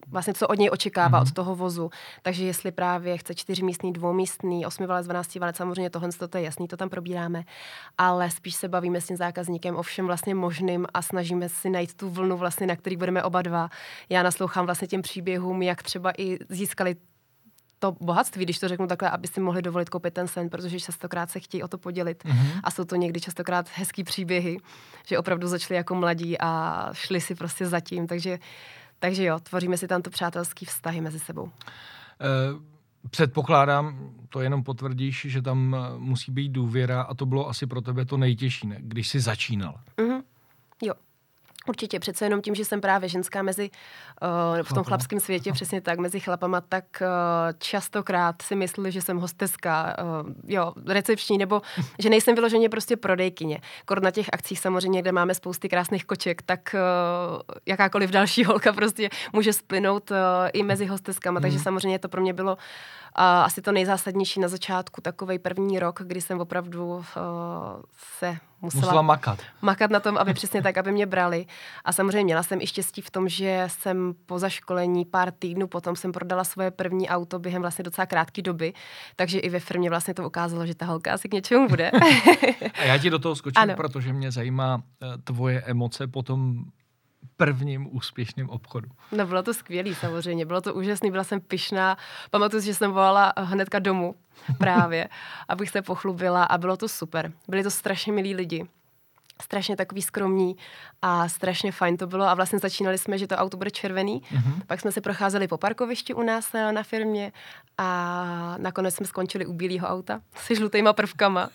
vlastně 0.08 0.34
co 0.34 0.48
od 0.48 0.60
něj 0.60 0.70
očekává, 0.74 1.20
mm-hmm. 1.20 1.28
od 1.28 1.34
toho 1.34 1.56
vozu. 1.56 1.90
Takže 2.22 2.46
jestli 2.46 2.72
právě 2.72 3.18
chce 3.18 3.36
čtyřmístný, 3.36 3.94
dvoumístný, 3.94 4.66
osmivalec, 4.66 5.06
dvanáctivalec, 5.06 5.56
samozřejmě 5.56 5.90
tohle 5.90 6.10
to 6.30 6.38
je 6.38 6.44
jasný, 6.44 6.68
to 6.68 6.78
tam 6.78 6.90
probíráme, 6.90 7.44
ale 7.98 8.32
spíš 8.32 8.56
se 8.56 8.68
bavíme 8.68 9.02
s 9.02 9.08
tím 9.08 9.18
zákazníkem 9.18 9.76
o 9.76 9.82
všem 9.82 10.06
vlastně 10.06 10.36
možným 10.36 10.88
a 10.94 11.02
snažíme 11.02 11.50
si 11.50 11.70
najít 11.70 11.94
tu 11.94 12.10
vlnu 12.10 12.38
vlastně, 12.38 12.68
na 12.68 12.76
který 12.76 12.98
budeme 12.98 13.24
oba 13.24 13.42
dva. 13.42 13.70
Já 14.10 14.24
naslouchám 14.24 14.66
vlastně 14.66 14.88
těm 14.88 15.02
příběhům, 15.02 15.62
jak 15.62 15.84
třeba 15.84 16.12
i 16.18 16.38
získali 16.50 16.96
to 17.80 17.92
bohatství, 18.02 18.46
když 18.46 18.60
to 18.60 18.68
řeknu 18.68 18.88
takhle, 18.88 19.10
aby 19.10 19.28
si 19.28 19.40
mohli 19.40 19.62
dovolit 19.62 19.90
koupit 19.90 20.14
ten 20.14 20.28
sen, 20.28 20.50
protože 20.50 20.80
častokrát 20.80 21.32
se 21.32 21.40
chtějí 21.40 21.64
o 21.64 21.68
to 21.68 21.78
podělit. 21.78 22.24
Mm-hmm. 22.24 22.60
A 22.64 22.72
jsou 22.72 22.84
to 22.84 22.96
někdy 22.96 23.22
častokrát 23.22 23.70
hezký 23.76 24.04
příběhy, 24.04 24.58
že 25.06 25.20
opravdu 25.20 25.48
začali 25.48 25.76
jako 25.78 25.96
mladí 25.96 26.40
a 26.40 26.90
šli 26.94 27.22
si 27.22 27.36
prostě 27.36 27.66
zatím. 27.68 28.08
Takže, 28.08 28.40
takže 29.04 29.24
jo, 29.24 29.40
tvoříme 29.40 29.78
si 29.78 29.88
tam 29.88 30.02
to 30.02 30.10
přátelský 30.10 30.66
vztahy 30.66 31.02
mezi 31.02 31.20
sebou. 31.20 31.44
Uh... 31.44 31.50
Předpokládám, 33.10 34.10
to 34.30 34.42
jenom 34.42 34.64
potvrdíš, 34.64 35.26
že 35.30 35.42
tam 35.42 35.76
musí 35.98 36.32
být 36.32 36.50
důvěra 36.50 37.02
a 37.02 37.14
to 37.14 37.26
bylo 37.26 37.50
asi 37.50 37.68
pro 37.68 37.82
tebe 37.82 38.06
to 38.06 38.18
nejtěžší, 38.18 38.68
ne? 38.68 38.78
když 38.80 39.10
jsi 39.10 39.20
začínal. 39.20 39.80
Mm-hmm. 39.98 40.24
Jo, 40.84 40.94
Určitě, 41.68 42.00
přece 42.00 42.26
jenom 42.26 42.42
tím, 42.42 42.56
že 42.56 42.66
jsem 42.66 42.82
právě 42.82 43.10
ženská 43.10 43.42
mezi, 43.42 43.70
uh, 44.22 44.64
v 44.64 44.74
tom 44.74 44.84
chlapském 44.84 45.20
světě, 45.20 45.52
přesně 45.54 45.82
tak, 45.82 46.00
mezi 46.00 46.20
chlapama, 46.20 46.62
tak 46.62 46.86
uh, 47.02 47.08
častokrát 47.58 48.42
si 48.42 48.56
mysleli, 48.56 48.92
že 48.92 49.02
jsem 49.02 49.18
hosteska, 49.18 49.96
uh, 50.24 50.30
jo, 50.48 50.74
recepční, 50.88 51.38
nebo 51.38 51.62
že 52.00 52.10
nejsem 52.10 52.36
vyloženě 52.36 52.70
prostě 52.70 52.98
prodejkyně. 52.98 53.62
Kor 53.86 54.02
na 54.02 54.12
těch 54.12 54.30
akcích 54.34 54.60
samozřejmě, 54.60 55.02
kde 55.02 55.12
máme 55.12 55.36
spousty 55.36 55.70
krásných 55.70 56.06
koček, 56.06 56.42
tak 56.42 56.76
uh, 56.76 57.42
jakákoliv 57.66 58.10
další 58.10 58.44
holka 58.44 58.74
prostě 58.74 59.10
může 59.34 59.54
splynout 59.54 60.12
uh, 60.12 60.18
i 60.54 60.64
mezi 60.64 60.86
hosteskama, 60.86 61.38
hmm. 61.38 61.42
takže 61.42 61.60
samozřejmě 61.60 62.00
to 62.00 62.10
pro 62.10 62.22
mě 62.22 62.34
bylo 62.34 62.58
a 63.16 63.44
asi 63.44 63.62
to 63.62 63.72
nejzásadnější 63.72 64.40
na 64.40 64.48
začátku, 64.48 65.02
takový 65.02 65.40
první 65.40 65.80
rok, 65.80 66.00
kdy 66.04 66.22
jsem 66.22 66.40
opravdu 66.40 66.96
uh, 66.96 67.04
se 68.20 68.38
musela, 68.64 68.82
musela 68.82 69.02
makat. 69.02 69.40
makat 69.62 69.92
na 69.92 70.00
tom, 70.00 70.18
aby 70.18 70.34
přesně 70.34 70.62
tak, 70.62 70.78
aby 70.78 70.92
mě 70.92 71.06
brali. 71.06 71.46
A 71.86 71.94
samozřejmě 71.94 72.24
měla 72.24 72.44
jsem 72.44 72.62
i 72.62 72.68
štěstí 72.68 73.02
v 73.02 73.12
tom, 73.12 73.30
že 73.30 73.64
jsem 73.68 74.14
po 74.26 74.40
zaškolení 74.40 75.06
pár 75.06 75.32
týdnů 75.32 75.68
potom 75.68 75.96
jsem 75.96 76.12
prodala 76.12 76.44
svoje 76.44 76.72
první 76.72 77.10
auto 77.10 77.40
během 77.40 77.62
vlastně 77.62 77.84
docela 77.84 78.06
krátké 78.06 78.42
doby, 78.42 78.74
takže 79.16 79.40
i 79.40 79.50
ve 79.50 79.60
firmě 79.60 79.90
vlastně 79.90 80.14
to 80.14 80.28
ukázalo, 80.28 80.66
že 80.66 80.76
ta 80.76 80.86
holka 80.86 81.14
asi 81.14 81.30
k 81.30 81.34
něčemu 81.34 81.68
bude. 81.68 81.92
A 82.74 82.84
já 82.84 82.98
ti 82.98 83.10
do 83.10 83.20
toho 83.20 83.36
skočím, 83.36 83.62
ano. 83.62 83.76
protože 83.76 84.14
mě 84.14 84.32
zajímá 84.32 84.84
eh, 85.02 85.18
tvoje 85.24 85.62
emoce 85.62 86.08
potom 86.08 86.64
prvním 87.38 87.96
úspěšným 87.96 88.50
obchodu. 88.50 88.90
No 89.12 89.26
bylo 89.26 89.44
to 89.44 89.54
skvělé 89.54 89.96
samozřejmě, 89.96 90.46
bylo 90.46 90.62
to 90.62 90.74
úžasné, 90.74 91.12
byla 91.12 91.24
jsem 91.24 91.42
pyšná. 91.42 91.98
Pamatuju 92.32 92.62
si, 92.62 92.66
že 92.66 92.74
jsem 92.74 92.92
volala 92.92 93.34
hnedka 93.38 93.80
domů 93.80 94.16
právě, 94.58 95.10
abych 95.48 95.70
se 95.70 95.82
pochlubila 95.82 96.44
a 96.44 96.58
bylo 96.58 96.78
to 96.78 96.88
super. 96.88 97.32
Byli 97.48 97.64
to 97.64 97.72
strašně 97.72 98.14
milí 98.14 98.36
lidi 98.36 98.68
strašně 99.42 99.76
takový 99.76 100.02
skromní 100.02 100.56
a 101.02 101.30
strašně 101.30 101.72
fajn 101.72 101.98
to 101.98 102.08
bylo 102.08 102.26
a 102.26 102.34
vlastně 102.34 102.60
začínali 102.60 102.98
jsme, 102.98 103.18
že 103.18 103.28
to 103.28 103.36
auto 103.36 103.58
bude 103.58 103.72
červený, 103.72 104.22
mm-hmm. 104.22 104.62
pak 104.68 104.82
jsme 104.82 104.92
se 104.92 105.02
procházeli 105.02 105.48
po 105.48 105.58
parkovišti 105.58 106.14
u 106.14 106.24
nás 106.24 106.54
na, 106.54 106.72
na 106.72 106.84
firmě 106.84 107.32
a 107.78 108.56
nakonec 108.58 108.96
jsme 108.96 109.06
skončili 109.06 109.46
u 109.46 109.54
bílého 109.54 109.88
auta 109.88 110.22
se 110.36 110.56
žlutýma 110.56 110.94
prvkama 110.94 111.50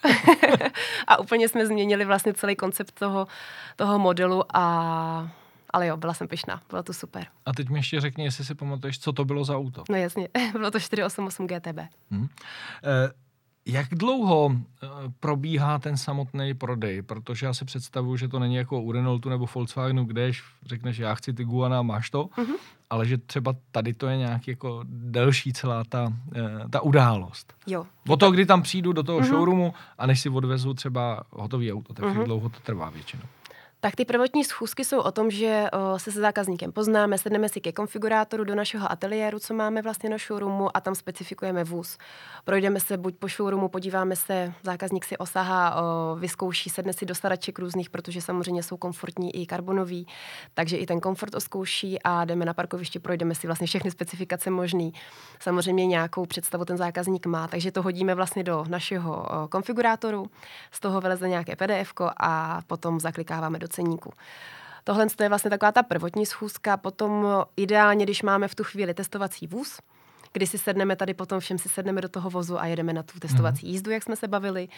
a 1.06 1.18
úplně 1.18 1.48
jsme 1.48 1.66
změnili 1.66 2.04
vlastně 2.04 2.34
celý 2.34 2.56
koncept 2.56 2.94
toho, 2.98 3.26
toho 3.76 3.98
modelu 3.98 4.44
a 4.56 5.30
ale 5.70 5.86
jo, 5.86 5.96
byla 5.96 6.14
jsem 6.14 6.28
pyšná, 6.28 6.62
bylo 6.70 6.82
to 6.82 6.92
super. 6.92 7.26
A 7.46 7.52
teď 7.52 7.68
mi 7.68 7.78
ještě 7.78 8.00
řekni, 8.00 8.24
jestli 8.24 8.44
si 8.44 8.54
pamatuješ, 8.54 8.98
co 8.98 9.12
to 9.12 9.24
bylo 9.24 9.44
za 9.44 9.56
auto. 9.56 9.84
No 9.90 9.96
jasně, 9.96 10.28
bylo 10.52 10.70
to 10.70 10.80
488 10.80 11.46
GTB. 11.46 11.78
Hmm. 12.10 12.28
Eh, 12.84 13.12
jak 13.68 13.88
dlouho 13.90 14.52
eh, 14.52 14.88
probíhá 15.20 15.78
ten 15.78 15.96
samotný 15.96 16.54
prodej? 16.54 17.02
Protože 17.02 17.46
já 17.46 17.54
si 17.54 17.64
představuju, 17.64 18.16
že 18.16 18.28
to 18.28 18.38
není 18.38 18.54
jako 18.54 18.82
u 18.82 18.92
Renaultu 18.92 19.28
nebo 19.28 19.46
Volkswagenu, 19.54 20.04
kde 20.04 20.32
řekneš, 20.66 20.98
já 20.98 21.14
chci 21.14 21.32
Tiguana 21.32 21.82
máš 21.82 22.10
to, 22.10 22.24
mm-hmm. 22.24 22.56
ale 22.90 23.06
že 23.06 23.18
třeba 23.18 23.54
tady 23.70 23.94
to 23.94 24.06
je 24.06 24.16
nějak 24.16 24.48
jako 24.48 24.84
delší 24.88 25.52
celá 25.52 25.84
ta, 25.84 26.12
eh, 26.36 26.68
ta 26.70 26.80
událost. 26.80 27.54
Jo. 27.66 27.86
O 28.08 28.16
to, 28.16 28.30
kdy 28.30 28.46
tam 28.46 28.62
přijdu 28.62 28.92
do 28.92 29.02
toho 29.02 29.20
mm-hmm. 29.20 29.28
showroomu 29.28 29.74
a 29.98 30.06
než 30.06 30.20
si 30.20 30.28
odvezu 30.28 30.74
třeba 30.74 31.22
hotový 31.30 31.72
auto, 31.72 31.94
tak 31.94 32.04
mm-hmm. 32.04 32.24
dlouho 32.24 32.48
to 32.48 32.60
trvá 32.60 32.90
většinou? 32.90 33.24
Tak 33.80 33.96
ty 33.96 34.04
prvotní 34.04 34.44
schůzky 34.44 34.84
jsou 34.84 35.00
o 35.00 35.12
tom, 35.12 35.30
že 35.30 35.66
o, 35.72 35.98
se 35.98 36.12
se 36.12 36.20
zákazníkem 36.20 36.72
poznáme, 36.72 37.18
sedneme 37.18 37.48
si 37.48 37.60
ke 37.60 37.72
konfigurátoru 37.72 38.44
do 38.44 38.54
našeho 38.54 38.92
ateliéru, 38.92 39.38
co 39.38 39.54
máme 39.54 39.82
vlastně 39.82 40.10
na 40.10 40.18
showroomu 40.18 40.76
a 40.76 40.80
tam 40.80 40.94
specifikujeme 40.94 41.64
vůz. 41.64 41.98
Projdeme 42.44 42.80
se 42.80 42.96
buď 42.96 43.16
po 43.16 43.28
showroomu, 43.28 43.68
podíváme 43.68 44.16
se, 44.16 44.52
zákazník 44.62 45.04
si 45.04 45.18
osahá, 45.18 45.82
o, 45.82 46.16
vyzkouší, 46.16 46.70
sedne 46.70 46.92
si 46.92 47.06
do 47.06 47.14
staraček 47.14 47.58
různých, 47.58 47.90
protože 47.90 48.22
samozřejmě 48.22 48.62
jsou 48.62 48.76
komfortní 48.76 49.36
i 49.36 49.46
karbonový, 49.46 50.06
takže 50.54 50.76
i 50.76 50.86
ten 50.86 51.00
komfort 51.00 51.34
oskouší 51.34 52.02
a 52.02 52.24
jdeme 52.24 52.44
na 52.44 52.54
parkoviště, 52.54 53.00
projdeme 53.00 53.34
si 53.34 53.46
vlastně 53.46 53.66
všechny 53.66 53.90
specifikace 53.90 54.50
možný. 54.50 54.92
Samozřejmě 55.40 55.86
nějakou 55.86 56.26
představu 56.26 56.64
ten 56.64 56.76
zákazník 56.76 57.26
má, 57.26 57.48
takže 57.48 57.72
to 57.72 57.82
hodíme 57.82 58.14
vlastně 58.14 58.42
do 58.42 58.64
našeho 58.68 59.26
o, 59.44 59.48
konfigurátoru, 59.48 60.26
z 60.70 60.80
toho 60.80 61.00
vyleze 61.00 61.28
nějaké 61.28 61.56
PDF 61.56 61.92
a 62.16 62.60
potom 62.66 63.00
zaklikáváme 63.00 63.58
do 63.58 63.67
ceníku. 63.68 64.12
Tohle 64.84 65.06
je 65.20 65.28
vlastně 65.28 65.50
taková 65.50 65.72
ta 65.72 65.82
prvotní 65.82 66.26
schůzka, 66.26 66.76
potom 66.76 67.26
ideálně, 67.56 68.04
když 68.04 68.22
máme 68.22 68.48
v 68.48 68.54
tu 68.54 68.64
chvíli 68.64 68.94
testovací 68.94 69.46
vůz, 69.46 69.80
kdy 70.32 70.46
si 70.46 70.58
sedneme 70.58 70.96
tady 70.96 71.14
potom 71.14 71.40
všem 71.40 71.58
si 71.58 71.68
sedneme 71.68 72.00
do 72.00 72.08
toho 72.08 72.30
vozu 72.30 72.60
a 72.60 72.66
jedeme 72.66 72.92
na 72.92 73.02
tu 73.02 73.20
testovací 73.20 73.66
mm-hmm. 73.66 73.70
jízdu, 73.70 73.90
jak 73.90 74.02
jsme 74.02 74.16
se 74.16 74.28
bavili. 74.28 74.68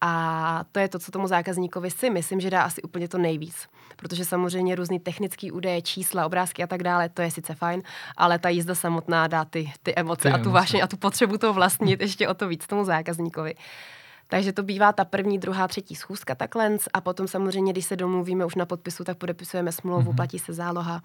A 0.00 0.64
to 0.72 0.78
je 0.78 0.88
to, 0.88 0.98
co 0.98 1.12
tomu 1.12 1.26
zákazníkovi 1.26 1.90
si 1.90 2.10
myslím, 2.10 2.40
že 2.40 2.50
dá 2.50 2.62
asi 2.62 2.82
úplně 2.82 3.08
to 3.08 3.18
nejvíc. 3.18 3.68
Protože 3.96 4.24
samozřejmě 4.24 4.74
různý 4.74 5.00
technický 5.00 5.52
údaje, 5.52 5.82
čísla, 5.82 6.26
obrázky 6.26 6.62
a 6.62 6.66
tak 6.66 6.82
dále, 6.82 7.08
to 7.08 7.22
je 7.22 7.30
sice 7.30 7.54
fajn, 7.54 7.82
ale 8.16 8.38
ta 8.38 8.48
jízda 8.48 8.74
samotná 8.74 9.26
dá 9.26 9.44
ty, 9.44 9.72
ty 9.82 9.94
emoce 9.96 10.28
ty 10.28 10.34
a 10.34 10.38
tu 10.38 10.50
vášeň 10.50 10.80
a 10.82 10.86
tu 10.86 10.96
potřebu 10.96 11.38
to 11.38 11.52
vlastnit 11.52 12.00
ještě 12.00 12.28
o 12.28 12.34
to 12.34 12.48
víc 12.48 12.66
tomu 12.66 12.84
zákazníkovi. 12.84 13.54
Takže 14.30 14.52
to 14.52 14.62
bývá 14.62 14.92
ta 14.92 15.04
první, 15.04 15.38
druhá, 15.38 15.68
třetí 15.68 15.94
schůzka 15.94 16.34
takhle 16.34 16.76
a 16.94 17.00
potom 17.00 17.28
samozřejmě, 17.28 17.72
když 17.72 17.84
se 17.84 17.96
domluvíme 17.96 18.44
už 18.44 18.54
na 18.54 18.66
podpisu, 18.66 19.04
tak 19.04 19.18
podepisujeme 19.18 19.72
smlouvu, 19.72 20.12
mm-hmm. 20.12 20.16
platí 20.16 20.38
se 20.38 20.52
záloha 20.52 21.02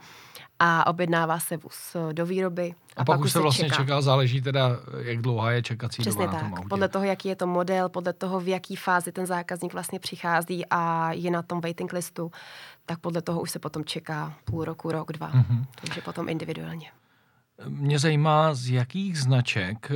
a 0.60 0.88
objednává 0.88 1.40
se 1.40 1.58
vůz 1.58 1.96
do 2.12 2.26
výroby. 2.26 2.74
A, 2.96 3.02
a 3.02 3.06
pak, 3.06 3.06
pak 3.06 3.20
už 3.20 3.32
se 3.32 3.40
vlastně 3.40 3.70
čeká. 3.70 3.76
čeká, 3.76 4.02
záleží 4.02 4.42
teda, 4.42 4.70
jak 4.98 5.22
dlouhá 5.22 5.52
je 5.52 5.62
čekací 5.62 6.02
Přesně 6.02 6.26
doba 6.26 6.32
tak. 6.32 6.44
na 6.44 6.50
tom 6.50 6.58
autě. 6.58 6.70
Podle 6.70 6.90
toho, 6.90 7.06
jaký 7.06 7.30
je 7.30 7.36
to 7.36 7.48
model, 7.48 7.90
podle 7.90 8.14
toho, 8.14 8.40
v 8.40 8.48
jaký 8.48 8.76
fázi 8.76 9.12
ten 9.12 9.26
zákazník 9.26 9.74
vlastně 9.74 10.00
přichází 10.00 10.66
a 10.70 11.12
je 11.12 11.32
na 11.32 11.42
tom 11.42 11.62
waiting 11.62 11.94
listu, 11.94 12.32
tak 12.86 13.00
podle 13.00 13.22
toho 13.22 13.42
už 13.42 13.52
se 13.52 13.60
potom 13.60 13.86
čeká 13.86 14.34
půl 14.44 14.66
roku, 14.66 14.92
rok, 14.92 15.12
dva. 15.12 15.32
Mm-hmm. 15.32 15.66
Takže 15.82 16.02
potom 16.02 16.30
individuálně. 16.30 16.92
Mě 17.68 18.00
zajímá, 18.00 18.54
z 18.54 18.70
jakých 18.70 19.20
značek 19.20 19.92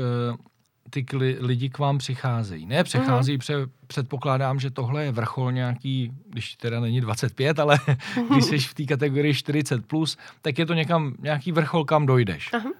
ty 0.89 1.06
lidi 1.39 1.69
k 1.69 1.80
vám 1.80 1.97
přicházejí. 1.97 2.65
Ne, 2.65 2.84
přechází, 2.84 3.34
mm. 3.34 3.39
pře, 3.39 3.54
předpokládám, 3.88 4.60
že 4.60 4.71
tohle 4.71 5.04
je 5.04 5.12
vrchol 5.12 5.52
nějaký, 5.52 6.12
když 6.30 6.56
teda 6.56 6.80
není 6.80 7.02
25, 7.02 7.60
ale 7.60 7.80
když 8.32 8.45
jsi 8.45 8.60
v 8.60 8.73
té 8.73 8.84
kategorii 8.84 9.34
40+, 9.34 9.82
plus, 9.82 10.17
tak 10.41 10.60
je 10.60 10.65
to 10.65 10.73
někam, 10.73 11.15
nějaký 11.19 11.52
vrchol, 11.52 11.86
kam 11.86 12.06
dojdeš. 12.06 12.54
Uh-huh. 12.54 12.71
E, 12.71 12.73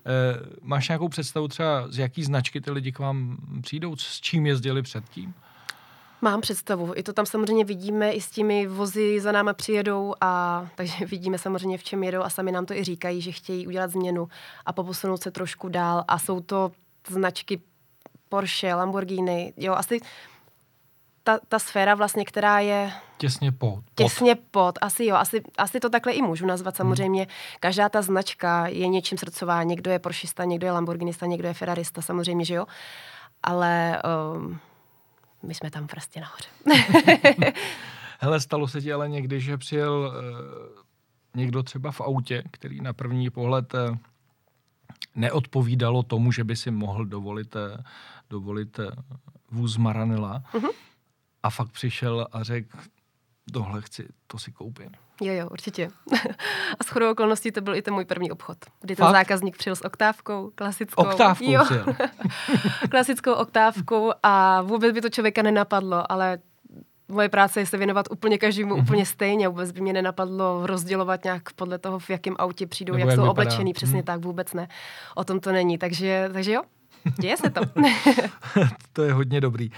máš 0.62 0.88
nějakou 0.90 1.08
představu 1.08 1.48
třeba, 1.48 1.88
z 1.88 1.98
jaký 1.98 2.24
značky 2.24 2.62
ty 2.62 2.72
lidi 2.72 2.92
k 2.92 3.00
vám 3.00 3.38
přijdou, 3.62 3.96
s 3.96 4.22
čím 4.22 4.46
jezdili 4.46 4.82
předtím? 4.82 5.34
Mám 6.22 6.42
představu. 6.42 6.94
I 6.96 7.04
to 7.04 7.14
tam 7.14 7.26
samozřejmě 7.26 7.66
vidíme, 7.66 8.12
i 8.12 8.22
s 8.22 8.32
těmi 8.32 8.68
vozy 8.68 9.20
za 9.20 9.32
náma 9.32 9.54
přijedou 9.54 10.14
a 10.22 10.66
takže 10.76 11.06
vidíme 11.06 11.38
samozřejmě, 11.38 11.78
v 11.78 11.84
čem 11.84 12.04
jedou 12.04 12.22
a 12.22 12.30
sami 12.30 12.52
nám 12.52 12.66
to 12.66 12.74
i 12.74 12.84
říkají, 12.84 13.22
že 13.22 13.32
chtějí 13.32 13.68
udělat 13.68 13.92
změnu 13.92 14.28
a 14.66 14.74
poposunout 14.74 15.24
se 15.24 15.32
trošku 15.32 15.70
dál 15.70 16.04
a 16.08 16.20
jsou 16.20 16.40
to 16.40 16.72
značky 17.10 17.62
Porsche, 18.30 18.74
Lamborghini, 18.74 19.54
jo, 19.58 19.74
asi 19.74 20.00
ta, 21.28 21.40
ta 21.48 21.60
sféra 21.60 21.96
vlastně, 21.96 22.26
která 22.26 22.60
je... 22.60 22.92
Těsně 23.18 23.52
pod. 23.52 23.84
Těsně 23.96 24.36
pod, 24.36 24.80
asi 24.82 25.06
jo, 25.06 25.16
asi, 25.16 25.42
asi 25.58 25.80
to 25.80 25.90
takhle 25.90 26.14
i 26.14 26.22
můžu 26.22 26.46
nazvat 26.46 26.74
hmm. 26.74 26.78
samozřejmě. 26.78 27.22
Hmm. 27.22 27.32
Každá 27.60 27.90
ta 27.90 28.02
značka 28.02 28.68
je 28.68 28.88
něčím 28.88 29.18
srdcová, 29.18 29.64
někdo 29.64 29.92
je 29.92 30.00
Porschista, 30.00 30.44
někdo 30.44 30.68
je 30.68 30.72
Lamborghinista, 30.72 31.26
někdo 31.26 31.48
je 31.48 31.54
Ferrarista, 31.54 32.02
samozřejmě, 32.02 32.46
že 32.46 32.54
jo. 32.54 32.66
Ale 33.44 34.02
um, 34.36 34.60
my 35.44 35.54
jsme 35.54 35.72
tam 35.72 35.88
prostě 35.88 36.22
nahoře. 36.22 36.50
Hele, 38.20 38.40
stalo 38.40 38.68
se 38.68 38.82
ti 38.82 38.94
ale 38.94 39.10
někdy, 39.10 39.42
že 39.42 39.58
přijel 39.58 39.94
uh, 39.94 40.84
někdo 41.36 41.64
třeba 41.64 41.92
v 41.92 42.02
autě, 42.02 42.44
který 42.52 42.82
na 42.82 42.94
první 42.94 43.30
pohled 43.30 43.74
uh, 43.74 43.98
neodpovídalo 45.16 46.04
tomu, 46.04 46.32
že 46.32 46.44
by 46.44 46.56
si 46.56 46.72
mohl 46.72 47.06
dovolit 47.06 47.56
uh, 47.56 47.62
dovolit 48.30 48.80
eh, 48.80 48.92
vůz 49.52 49.78
Maranela. 49.78 50.44
Mm-hmm. 50.54 50.70
A 51.44 51.50
fakt 51.50 51.72
přišel 51.72 52.28
a 52.32 52.44
řekl, 52.44 52.78
tohle 53.54 53.82
chci, 53.82 54.08
to 54.28 54.38
si 54.38 54.52
koupím. 54.52 54.90
Jo, 55.22 55.34
jo, 55.34 55.50
určitě. 55.52 55.90
a 56.80 56.84
s 56.84 56.88
chodou 56.88 57.12
okolností 57.12 57.52
to 57.52 57.62
byl 57.62 57.76
i 57.76 57.82
ten 57.82 57.94
můj 57.94 58.06
první 58.06 58.32
obchod, 58.32 58.58
kdy 58.82 58.96
ten 58.96 59.06
Fakt? 59.06 59.14
zákazník 59.14 59.58
přijel 59.58 59.76
s 59.76 59.86
oktávkou, 59.86 60.52
klasickou. 60.56 61.04
Oktávkou 61.04 61.52
jo, 61.52 61.66
klasickou 62.90 63.34
oktávkou 63.34 64.12
a 64.24 64.62
vůbec 64.62 64.94
by 64.94 65.02
to 65.02 65.10
člověka 65.10 65.42
nenapadlo, 65.42 66.12
ale 66.12 66.40
moje 67.08 67.30
práce 67.30 67.60
je 67.60 67.66
se 67.66 67.78
věnovat 67.78 68.06
úplně 68.12 68.38
každému 68.38 68.76
mm-hmm. 68.76 68.82
úplně 68.82 69.06
stejně. 69.06 69.48
Vůbec 69.48 69.72
by 69.72 69.82
mě 69.82 69.94
nenapadlo 69.94 70.68
rozdělovat 70.68 71.24
nějak 71.24 71.54
podle 71.54 71.78
toho, 71.78 72.00
v 72.00 72.10
jakém 72.10 72.36
autě 72.40 72.68
přijdou, 72.68 72.94
Nebo 72.94 73.00
jak, 73.00 73.08
jak 73.08 73.16
jsou 73.16 73.22
vypadá. 73.22 73.32
oblečený. 73.32 73.74
Přesně 73.74 73.98
mm. 73.98 74.04
tak, 74.04 74.26
vůbec 74.26 74.54
ne. 74.54 74.68
O 75.16 75.24
tom 75.24 75.40
to 75.40 75.52
není. 75.52 75.78
Takže, 75.78 76.30
takže 76.34 76.52
jo, 76.52 76.62
děje 77.20 77.38
se 77.38 77.50
to. 77.50 77.62
to 78.94 79.04
je 79.04 79.14
hodně 79.14 79.42
dobrý. 79.42 79.72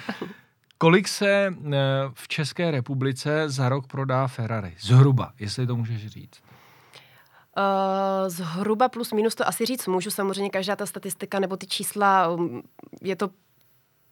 Kolik 0.78 1.08
se 1.08 1.54
eh, 1.65 1.78
v 2.13 2.28
České 2.28 2.72
republice 2.72 3.50
za 3.50 3.70
rok 3.70 3.88
prodá 3.88 4.28
Ferrari? 4.28 4.76
Zhruba, 4.80 5.34
jestli 5.39 5.68
to 5.68 5.76
můžeš 5.76 6.08
říct. 6.08 6.42
Uh, 7.58 8.30
zhruba 8.30 8.89
plus 8.89 9.12
minus 9.12 9.36
to 9.36 9.48
asi 9.48 9.65
říct 9.65 9.88
můžu. 9.88 10.12
Samozřejmě 10.12 10.50
každá 10.50 10.76
ta 10.76 10.86
statistika 10.86 11.39
nebo 11.39 11.58
ty 11.58 11.68
čísla, 11.68 12.28
um, 12.28 12.63
je 13.02 13.15
to 13.15 13.30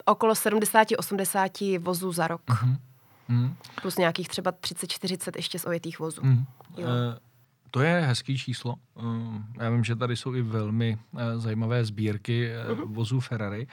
okolo 0.05 0.33
70-80 0.33 1.79
vozů 1.79 2.11
za 2.11 2.27
rok. 2.27 2.41
Uh-huh. 2.47 2.77
Uh-huh. 3.29 3.53
Plus 3.81 3.97
nějakých 3.97 4.27
třeba 4.27 4.51
30-40 4.51 5.31
ještě 5.35 5.59
z 5.59 5.65
ojetých 5.65 5.99
vozů. 5.99 6.21
Uh-huh. 6.21 6.45
Jo. 6.77 6.87
Uh, 6.87 7.26
to 7.71 7.81
je 7.81 8.01
hezký 8.01 8.37
číslo. 8.37 8.75
Uh, 8.95 9.41
já 9.61 9.69
vím, 9.69 9.83
že 9.83 9.95
tady 9.95 10.15
jsou 10.15 10.35
i 10.35 10.41
velmi 10.41 10.97
uh, 11.11 11.21
zajímavé 11.35 11.85
sbírky 11.85 12.49
uh, 12.49 12.77
uh-huh. 12.77 12.93
vozů 12.93 13.19
Ferrari. 13.19 13.67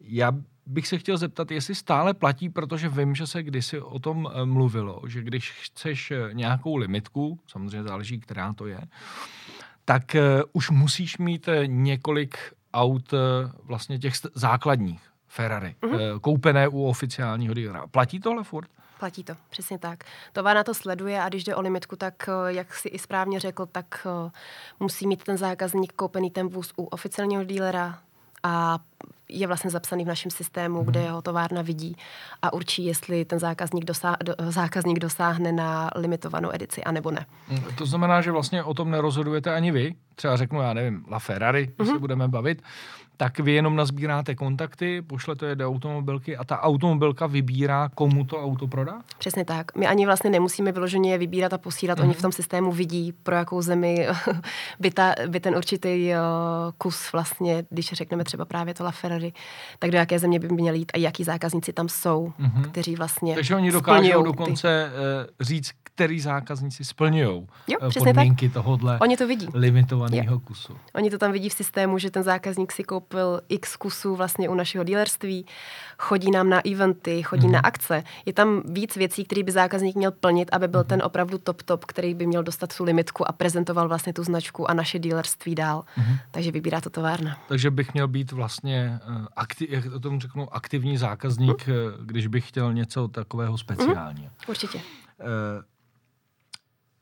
Já 0.00 0.32
bych 0.66 0.88
se 0.88 0.98
chtěl 0.98 1.16
zeptat, 1.16 1.50
jestli 1.50 1.74
stále 1.74 2.14
platí, 2.14 2.48
protože 2.48 2.88
vím, 2.88 3.14
že 3.14 3.26
se 3.26 3.42
kdysi 3.42 3.80
o 3.80 3.98
tom 3.98 4.28
eh, 4.32 4.44
mluvilo, 4.44 5.02
že 5.06 5.22
když 5.22 5.50
chceš 5.50 6.10
eh, 6.10 6.28
nějakou 6.32 6.76
limitku, 6.76 7.40
samozřejmě 7.46 7.82
záleží, 7.82 8.20
která 8.20 8.52
to 8.52 8.66
je, 8.66 8.80
tak 9.84 10.16
už 10.52 10.70
musíš 10.70 11.18
mít 11.18 11.48
několik 11.66 12.36
aut 12.74 13.14
vlastně 13.64 13.98
těch 13.98 14.14
základních 14.34 15.10
Ferrari, 15.30 15.74
mm-hmm. 15.82 16.12
uh, 16.12 16.18
koupené 16.18 16.68
u 16.68 16.84
oficiálního 16.84 17.54
dílera. 17.54 17.86
Platí 17.86 18.20
tohle 18.20 18.44
furt? 18.44 18.70
Platí 19.00 19.24
to, 19.24 19.34
přesně 19.50 19.78
tak. 19.78 20.04
Továrna 20.32 20.64
to 20.64 20.74
sleduje 20.74 21.22
a 21.22 21.28
když 21.28 21.44
jde 21.44 21.56
o 21.56 21.60
limitku, 21.60 21.96
tak 21.96 22.28
jak 22.46 22.74
si 22.74 22.88
i 22.88 22.98
správně 22.98 23.40
řekl, 23.40 23.66
tak 23.66 24.06
musí 24.80 25.06
mít 25.06 25.24
ten 25.24 25.36
zákazník 25.36 25.92
koupený 25.92 26.30
ten 26.30 26.48
vůz 26.48 26.72
u 26.76 26.84
oficiálního 26.84 27.44
dílera 27.44 27.98
a 28.42 28.78
je 29.28 29.46
vlastně 29.46 29.70
zapsaný 29.70 30.04
v 30.04 30.08
našem 30.08 30.30
systému, 30.30 30.76
hmm. 30.76 30.86
kde 30.86 31.00
jeho 31.00 31.22
továrna 31.22 31.62
vidí 31.62 31.96
a 32.42 32.52
určí, 32.52 32.84
jestli 32.84 33.24
ten 33.24 33.38
zákazník, 33.38 33.84
dosá, 33.84 34.16
do, 34.24 34.34
zákazník 34.48 34.98
dosáhne 34.98 35.52
na 35.52 35.90
limitovanou 35.96 36.50
edici, 36.52 36.84
anebo 36.84 37.10
ne. 37.10 37.26
Hmm, 37.48 37.76
to 37.78 37.86
znamená, 37.86 38.20
že 38.20 38.32
vlastně 38.32 38.64
o 38.64 38.74
tom 38.74 38.90
nerozhodujete 38.90 39.54
ani 39.54 39.72
vy? 39.72 39.94
Třeba 40.14 40.36
řeknu, 40.36 40.60
já 40.60 40.74
nevím, 40.74 41.04
La 41.10 41.18
Ferrari, 41.18 41.70
mm-hmm. 41.78 41.92
se 41.92 41.98
budeme 41.98 42.28
bavit, 42.28 42.62
tak 43.20 43.38
vy 43.38 43.52
jenom 43.52 43.76
nazbíráte 43.76 44.34
kontakty, 44.34 45.02
pošlete 45.02 45.46
je 45.46 45.56
do 45.56 45.68
automobilky 45.68 46.36
a 46.36 46.44
ta 46.44 46.60
automobilka 46.60 47.26
vybírá, 47.26 47.90
komu 47.94 48.24
to 48.24 48.44
auto 48.44 48.66
prodá? 48.66 49.00
Přesně 49.18 49.44
tak. 49.44 49.76
My 49.76 49.86
ani 49.86 50.06
vlastně 50.06 50.30
nemusíme 50.30 50.72
vyloženě 50.72 51.12
je 51.12 51.18
vybírat 51.18 51.52
a 51.52 51.58
posílat. 51.58 51.98
Mm-hmm. 51.98 52.02
Oni 52.02 52.14
v 52.14 52.22
tom 52.22 52.32
systému 52.32 52.72
vidí, 52.72 53.12
pro 53.12 53.36
jakou 53.36 53.62
zemi 53.62 54.06
by, 54.80 54.90
ta, 54.90 55.14
by 55.28 55.40
ten 55.40 55.56
určitý 55.56 56.10
uh, 56.10 56.16
kus 56.78 57.12
vlastně, 57.12 57.64
když 57.70 57.92
řekneme 57.92 58.24
třeba 58.24 58.44
právě 58.44 58.74
to 58.74 58.84
La 58.84 58.90
Ferrari, 58.90 59.32
tak 59.78 59.90
do 59.90 59.98
jaké 59.98 60.18
země 60.18 60.38
by 60.38 60.48
měl 60.48 60.74
jít 60.74 60.92
a 60.94 60.98
jaký 60.98 61.24
zákazníci 61.24 61.72
tam 61.72 61.88
jsou, 61.88 62.32
mm-hmm. 62.40 62.62
kteří 62.62 62.96
vlastně 62.96 63.34
Takže 63.34 63.56
oni 63.56 63.72
dokážou 63.72 64.22
dokonce 64.22 64.92
ty... 64.92 64.98
Uh, 64.98 65.46
říct, 65.46 65.70
který 65.82 66.20
zákazníci 66.20 66.84
splňují 66.84 67.46
uh, 67.82 67.92
podmínky 67.98 68.48
tak. 68.48 68.54
tohohle 68.54 68.98
oni 68.98 69.16
to 69.16 69.26
vidí. 69.26 69.48
limitovaného 69.54 70.09
kusu. 70.44 70.76
Oni 70.94 71.10
to 71.10 71.18
tam 71.18 71.32
vidí 71.32 71.48
v 71.48 71.52
systému, 71.52 71.98
že 71.98 72.10
ten 72.10 72.22
zákazník 72.22 72.72
si 72.72 72.84
koupil 72.84 73.40
x 73.48 73.76
kusů 73.76 74.16
vlastně 74.16 74.48
u 74.48 74.54
našeho 74.54 74.84
dealerství, 74.84 75.46
chodí 75.98 76.30
nám 76.30 76.48
na 76.48 76.66
eventy, 76.66 77.22
chodí 77.22 77.46
mm. 77.46 77.52
na 77.52 77.60
akce. 77.60 78.02
Je 78.26 78.32
tam 78.32 78.62
víc 78.64 78.96
věcí, 78.96 79.24
které 79.24 79.42
by 79.42 79.52
zákazník 79.52 79.96
měl 79.96 80.10
plnit, 80.10 80.48
aby 80.52 80.68
byl 80.68 80.80
mm. 80.80 80.86
ten 80.86 81.02
opravdu 81.04 81.38
top 81.38 81.62
top, 81.62 81.84
který 81.84 82.14
by 82.14 82.26
měl 82.26 82.42
dostat 82.42 82.76
tu 82.76 82.84
limitku 82.84 83.28
a 83.28 83.32
prezentoval 83.32 83.88
vlastně 83.88 84.12
tu 84.12 84.24
značku 84.24 84.70
a 84.70 84.74
naše 84.74 84.98
dealerství 84.98 85.54
dál. 85.54 85.84
Mm. 85.96 86.16
Takže 86.30 86.50
vybírá 86.50 86.80
to 86.80 86.90
továrna. 86.90 87.38
Takže 87.48 87.70
bych 87.70 87.94
měl 87.94 88.08
být 88.08 88.32
vlastně, 88.32 89.00
uh, 89.08 89.26
akti- 89.36 89.66
jak 89.70 89.84
to 89.84 90.00
tomu 90.00 90.20
řeknu, 90.20 90.54
aktivní 90.54 90.96
zákazník, 90.96 91.66
mm. 91.66 91.74
když 92.06 92.26
bych 92.26 92.48
chtěl 92.48 92.72
něco 92.72 93.08
takového 93.08 93.58
speciálního. 93.58 94.30
Mm. 94.30 94.48
Určitě. 94.48 94.78
Uh, 94.78 94.84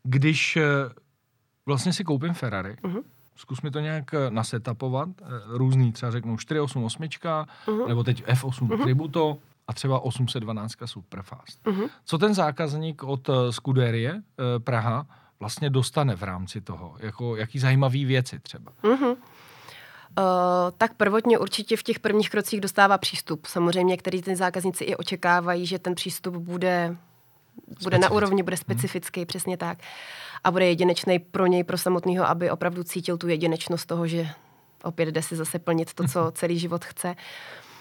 když 0.02 0.58
vlastně 1.68 1.92
si 1.92 2.04
koupím 2.04 2.34
Ferrari, 2.34 2.76
mm 2.82 2.98
zkus 3.38 3.62
mi 3.62 3.70
to 3.70 3.80
nějak 3.80 4.14
eh, 4.14 4.30
nasetapovat, 4.30 5.08
eh, 5.22 5.24
různý, 5.46 5.92
třeba 5.92 6.12
řeknu 6.12 6.36
488, 6.36 7.46
uh-huh. 7.66 7.88
nebo 7.88 8.04
teď 8.04 8.24
F8 8.24 8.68
uh-huh. 8.68 8.82
Tributo 8.82 9.38
a 9.68 9.72
třeba 9.72 10.00
812 10.00 10.72
Superfast. 10.84 11.64
Uh-huh. 11.64 11.88
Co 12.04 12.18
ten 12.18 12.34
zákazník 12.34 13.02
od 13.02 13.28
eh, 13.28 13.52
Scuderie 13.52 14.22
Praha 14.58 15.06
vlastně 15.40 15.70
dostane 15.70 16.16
v 16.16 16.22
rámci 16.22 16.60
toho? 16.60 16.96
Jako, 16.98 17.36
jaký 17.36 17.58
zajímavý 17.58 18.04
věci 18.04 18.38
třeba? 18.38 18.72
Uh-huh. 18.82 19.16
Uh, 20.18 20.24
tak 20.78 20.94
prvotně 20.94 21.38
určitě 21.38 21.76
v 21.76 21.82
těch 21.82 21.98
prvních 21.98 22.30
krocích 22.30 22.60
dostává 22.60 22.98
přístup. 22.98 23.46
Samozřejmě, 23.46 23.96
který 23.96 24.22
ten 24.22 24.36
zákazníci 24.36 24.84
i 24.84 24.96
očekávají, 24.96 25.66
že 25.66 25.78
ten 25.78 25.94
přístup 25.94 26.36
bude, 26.36 26.96
bude 27.82 27.98
na 27.98 28.10
úrovni, 28.10 28.42
bude 28.42 28.56
specifický, 28.56 29.20
hmm. 29.20 29.26
přesně 29.26 29.56
tak. 29.56 29.78
A 30.44 30.50
bude 30.50 30.66
jedinečný 30.66 31.18
pro 31.18 31.46
něj, 31.46 31.64
pro 31.64 31.78
samotného, 31.78 32.28
aby 32.28 32.50
opravdu 32.50 32.82
cítil 32.82 33.18
tu 33.18 33.28
jedinečnost 33.28 33.86
toho, 33.86 34.06
že 34.06 34.28
opět 34.82 35.08
jde 35.08 35.22
si 35.22 35.36
zase 35.36 35.58
plnit 35.58 35.94
to, 35.94 36.08
co 36.08 36.30
celý 36.34 36.58
život 36.58 36.84
chce. 36.84 37.14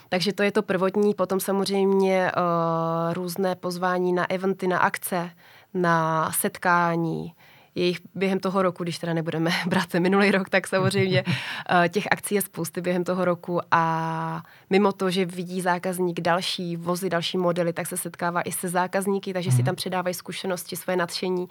Takže 0.10 0.34
to 0.34 0.44
je 0.44 0.52
to 0.52 0.63
prvotní, 0.63 1.13
potom 1.13 1.40
samozřejmě 1.40 2.32
uh, 2.32 3.13
různé 3.13 3.56
pozvání 3.56 4.13
na 4.13 4.32
eventy, 4.32 4.68
na 4.68 4.80
akce, 4.80 5.32
na 5.74 6.32
setkání, 6.32 7.34
je 7.78 7.86
jich 7.86 8.00
během 8.16 8.40
toho 8.40 8.62
roku, 8.62 8.84
když 8.84 8.98
teda 8.98 9.13
nebudeme 9.13 9.52
brát 9.68 9.92
se 9.92 10.00
minulý 10.00 10.32
rok, 10.32 10.50
tak 10.50 10.68
samozřejmě 10.68 11.24
eh, 11.86 11.90
těch 11.90 12.08
akcí 12.12 12.36
je 12.36 12.42
spousty 12.42 12.82
během 12.82 13.04
toho 13.04 13.26
roku 13.26 13.60
a 13.72 14.44
mimo 14.70 14.92
to, 14.92 15.12
že 15.12 15.26
vidí 15.26 15.62
zákazník 15.62 16.22
další 16.22 16.76
vozy, 16.76 17.10
další 17.10 17.38
modely, 17.38 17.74
tak 17.74 17.88
se 17.88 17.98
setkává 17.98 18.42
i 18.42 18.52
se 18.52 18.70
zákazníky, 18.70 19.34
takže 19.34 19.52
si 19.52 19.58
mhm. 19.58 19.66
tam 19.66 19.76
předávají 19.76 20.13
zkušenosti, 20.13 20.76
svoje 20.76 20.98
nadšení, 20.98 21.48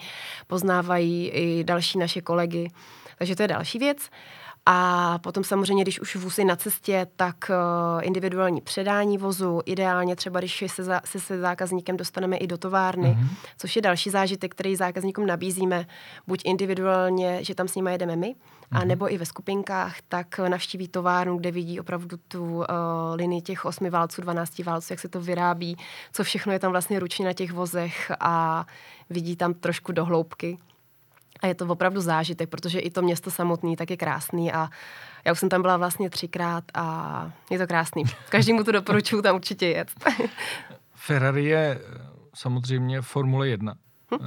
poznávají 0.47 1.29
i 1.29 1.65
další 1.65 1.99
naše 1.99 2.21
kolegy. 2.21 2.71
Takže 3.19 3.37
to 3.37 3.43
je 3.43 3.49
další 3.49 3.79
věc. 3.79 3.99
Uh, 3.99 4.46
a 4.69 5.19
potom 5.19 5.45
samozřejmě, 5.45 5.85
když 5.85 6.01
už 6.01 6.17
vůz 6.17 6.39
je 6.39 6.45
na 6.45 6.57
cestě, 6.57 7.07
tak 7.17 7.37
uh, 7.51 8.07
individuální 8.07 8.61
předání 8.61 9.19
vozu, 9.19 9.61
ideálně 9.65 10.17
třeba, 10.17 10.41
když 10.41 10.65
se, 10.67 10.85
za, 10.85 11.01
se 11.05 11.21
se 11.21 11.41
zákazníkem 11.41 11.97
dostaneme 11.97 12.37
i 12.37 12.47
do 12.47 12.59
továrny, 12.59 13.09
mm-hmm. 13.09 13.29
což 13.59 13.77
je 13.77 13.83
další 13.83 14.11
zážitek, 14.11 14.55
který 14.55 14.77
zákazníkům 14.77 15.27
nabízíme, 15.27 15.87
buď 16.27 16.43
individuálně, 16.45 17.45
že 17.45 17.55
tam 17.55 17.69
s 17.69 17.75
nimi 17.75 17.93
jedeme 17.93 18.17
my, 18.17 18.27
mm-hmm. 18.27 18.81
a 18.81 18.85
nebo 18.85 19.13
i 19.13 19.19
ve 19.19 19.27
skupinkách, 19.27 19.97
tak 20.09 20.39
navštíví 20.39 20.89
továrnu, 20.89 21.39
kde 21.39 21.51
vidí 21.51 21.81
opravdu 21.81 22.17
tu 22.29 22.45
uh, 22.57 22.65
linii 23.15 23.43
těch 23.43 23.65
osmi 23.65 23.91
válců, 23.91 24.23
12 24.23 24.59
válců, 24.59 24.93
jak 24.93 25.01
se 25.01 25.09
to 25.09 25.21
vyrábí, 25.21 25.77
co 26.13 26.25
všechno 26.25 26.53
je 26.53 26.59
tam 26.59 26.71
vlastně 26.71 27.01
ručně 27.01 27.25
na 27.25 27.33
těch 27.33 27.53
vozech 27.53 28.13
a 28.21 28.67
vidí 29.11 29.37
tam 29.37 29.55
trošku 29.55 29.93
do 29.93 30.05
hloubky. 30.05 30.59
A 31.43 31.47
je 31.47 31.55
to 31.55 31.67
opravdu 31.67 32.01
zážitek, 32.01 32.51
protože 32.51 32.79
i 32.79 32.91
to 32.91 33.03
město 33.03 33.31
samotné 33.31 33.77
tak 33.77 33.91
je 33.91 33.97
krásný 33.97 34.53
a 34.53 34.69
já 35.25 35.33
už 35.33 35.39
jsem 35.39 35.49
tam 35.49 35.63
byla 35.63 35.77
vlastně 35.77 36.11
třikrát 36.11 36.65
a 36.75 37.33
je 37.51 37.59
to 37.59 37.67
krásný. 37.67 38.03
Každému 38.29 38.65
to 38.65 38.73
doporučuju 38.73 39.23
tam 39.23 39.37
určitě 39.37 39.67
jet. 39.67 39.91
Ferrari 40.95 41.45
je 41.45 41.81
eh, 41.81 41.99
samozřejmě 42.35 43.03
Formule 43.03 43.49
1. 43.49 43.75
Hm? 43.75 44.19
Uh, 44.21 44.27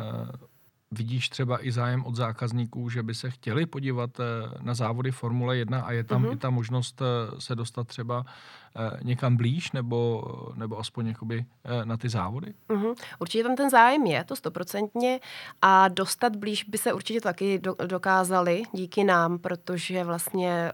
vidíš 0.92 1.30
třeba 1.30 1.66
i 1.66 1.72
zájem 1.72 2.06
od 2.06 2.16
zákazníků, 2.16 2.90
že 2.90 3.04
by 3.04 3.16
se 3.16 3.30
chtěli 3.30 3.66
podívat 3.66 4.20
uh, 4.20 4.26
na 4.62 4.74
závody 4.74 5.12
Formule 5.12 5.58
1 5.58 5.82
a 5.82 5.92
je 5.92 6.04
tam 6.04 6.24
uh-huh. 6.24 6.34
i 6.34 6.38
ta 6.38 6.50
možnost 6.50 7.02
se 7.40 7.56
dostat 7.56 7.88
třeba 7.88 8.26
Eh, 8.69 8.69
někam 9.04 9.38
blíž 9.38 9.72
nebo, 9.72 10.24
nebo 10.56 10.80
aspoň 10.80 11.08
jakoby 11.08 11.46
eh, 11.64 11.86
na 11.86 11.98
ty 11.98 12.10
závody? 12.10 12.54
Uh-huh. 12.70 12.96
Určitě 13.20 13.44
tam 13.44 13.56
ten 13.56 13.70
zájem 13.70 14.06
je, 14.06 14.24
to 14.24 14.36
stoprocentně 14.36 15.20
a 15.62 15.88
dostat 15.88 16.36
blíž 16.36 16.64
by 16.64 16.78
se 16.78 16.94
určitě 16.94 17.22
taky 17.22 17.60
do, 17.60 17.76
dokázali 17.86 18.64
díky 18.74 19.04
nám, 19.04 19.40
protože 19.40 20.04
vlastně 20.04 20.72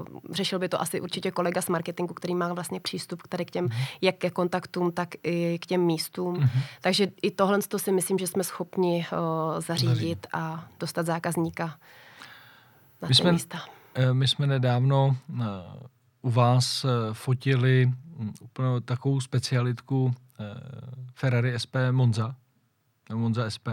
uh, 0.00 0.34
řešil 0.34 0.58
by 0.58 0.68
to 0.68 0.80
asi 0.80 1.00
určitě 1.00 1.30
kolega 1.30 1.62
z 1.62 1.68
marketingu, 1.68 2.14
který 2.14 2.34
má 2.34 2.52
vlastně 2.52 2.80
přístup 2.80 3.22
tady 3.28 3.44
k 3.44 3.50
těm, 3.50 3.66
uh-huh. 3.66 3.86
jak 4.00 4.16
ke 4.16 4.30
kontaktům, 4.30 4.92
tak 4.92 5.08
i 5.22 5.58
k 5.58 5.66
těm 5.66 5.80
místům. 5.80 6.34
Uh-huh. 6.34 6.60
Takže 6.80 7.08
i 7.22 7.30
tohle 7.30 7.58
to 7.68 7.78
si 7.78 7.92
myslím, 7.92 8.18
že 8.18 8.26
jsme 8.26 8.44
schopni 8.44 9.06
uh, 9.12 9.60
zařídit 9.60 9.88
Zařídit. 9.88 10.26
a 10.32 10.64
dostat 10.80 11.06
zákazníka 11.06 11.66
na 13.02 13.08
my 13.08 13.14
jsme, 13.14 13.32
místa. 13.32 13.58
My 14.12 14.28
jsme 14.28 14.46
nedávno 14.46 15.16
u 16.22 16.30
vás 16.30 16.84
eh, 16.84 16.88
fotili 17.12 17.92
hm, 18.18 18.32
úplně 18.40 18.80
takovou 18.84 19.20
specialitku 19.20 20.14
eh, 20.40 20.44
Ferrari 21.14 21.58
SP 21.64 21.74
Monza. 21.90 22.36
Monza 23.14 23.50
SP. 23.56 23.68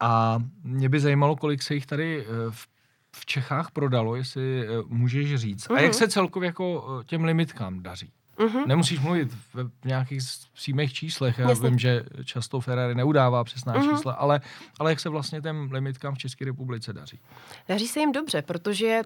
A 0.00 0.38
mě 0.62 0.88
by 0.88 1.00
zajímalo, 1.00 1.36
kolik 1.36 1.62
se 1.62 1.74
jich 1.74 1.86
tady 1.86 2.26
v 2.50 2.68
v 3.16 3.26
Čechách 3.26 3.70
prodalo, 3.70 4.16
jestli 4.16 4.66
můžeš 4.86 5.36
říct. 5.36 5.68
Uh-huh. 5.68 5.76
A 5.76 5.80
jak 5.80 5.90
mhm. 5.90 5.98
se 5.98 6.08
celkově 6.08 6.46
jako 6.46 7.02
těm 7.06 7.24
limitkám 7.24 7.82
daří? 7.82 8.12
Uh-huh. 8.38 8.66
Nemusíš 8.66 9.00
mluvit 9.00 9.32
v 9.54 9.70
nějakých 9.84 10.22
přímých 10.54 10.92
číslech. 10.92 11.38
Já 11.38 11.48
Jasně. 11.48 11.68
vím, 11.68 11.78
že 11.78 12.02
často 12.24 12.60
Ferrari 12.60 12.94
neudává 12.94 13.44
přesná 13.44 13.74
uh-huh. 13.74 13.96
čísla, 13.96 14.12
ale, 14.12 14.40
ale 14.78 14.90
jak 14.90 15.00
se 15.00 15.08
vlastně 15.08 15.40
těm 15.40 15.72
limitkám 15.72 16.14
v 16.14 16.18
České 16.18 16.44
republice 16.44 16.92
daří? 16.92 17.20
Daří 17.68 17.88
se 17.88 18.00
jim 18.00 18.12
dobře, 18.12 18.42
protože 18.42 19.02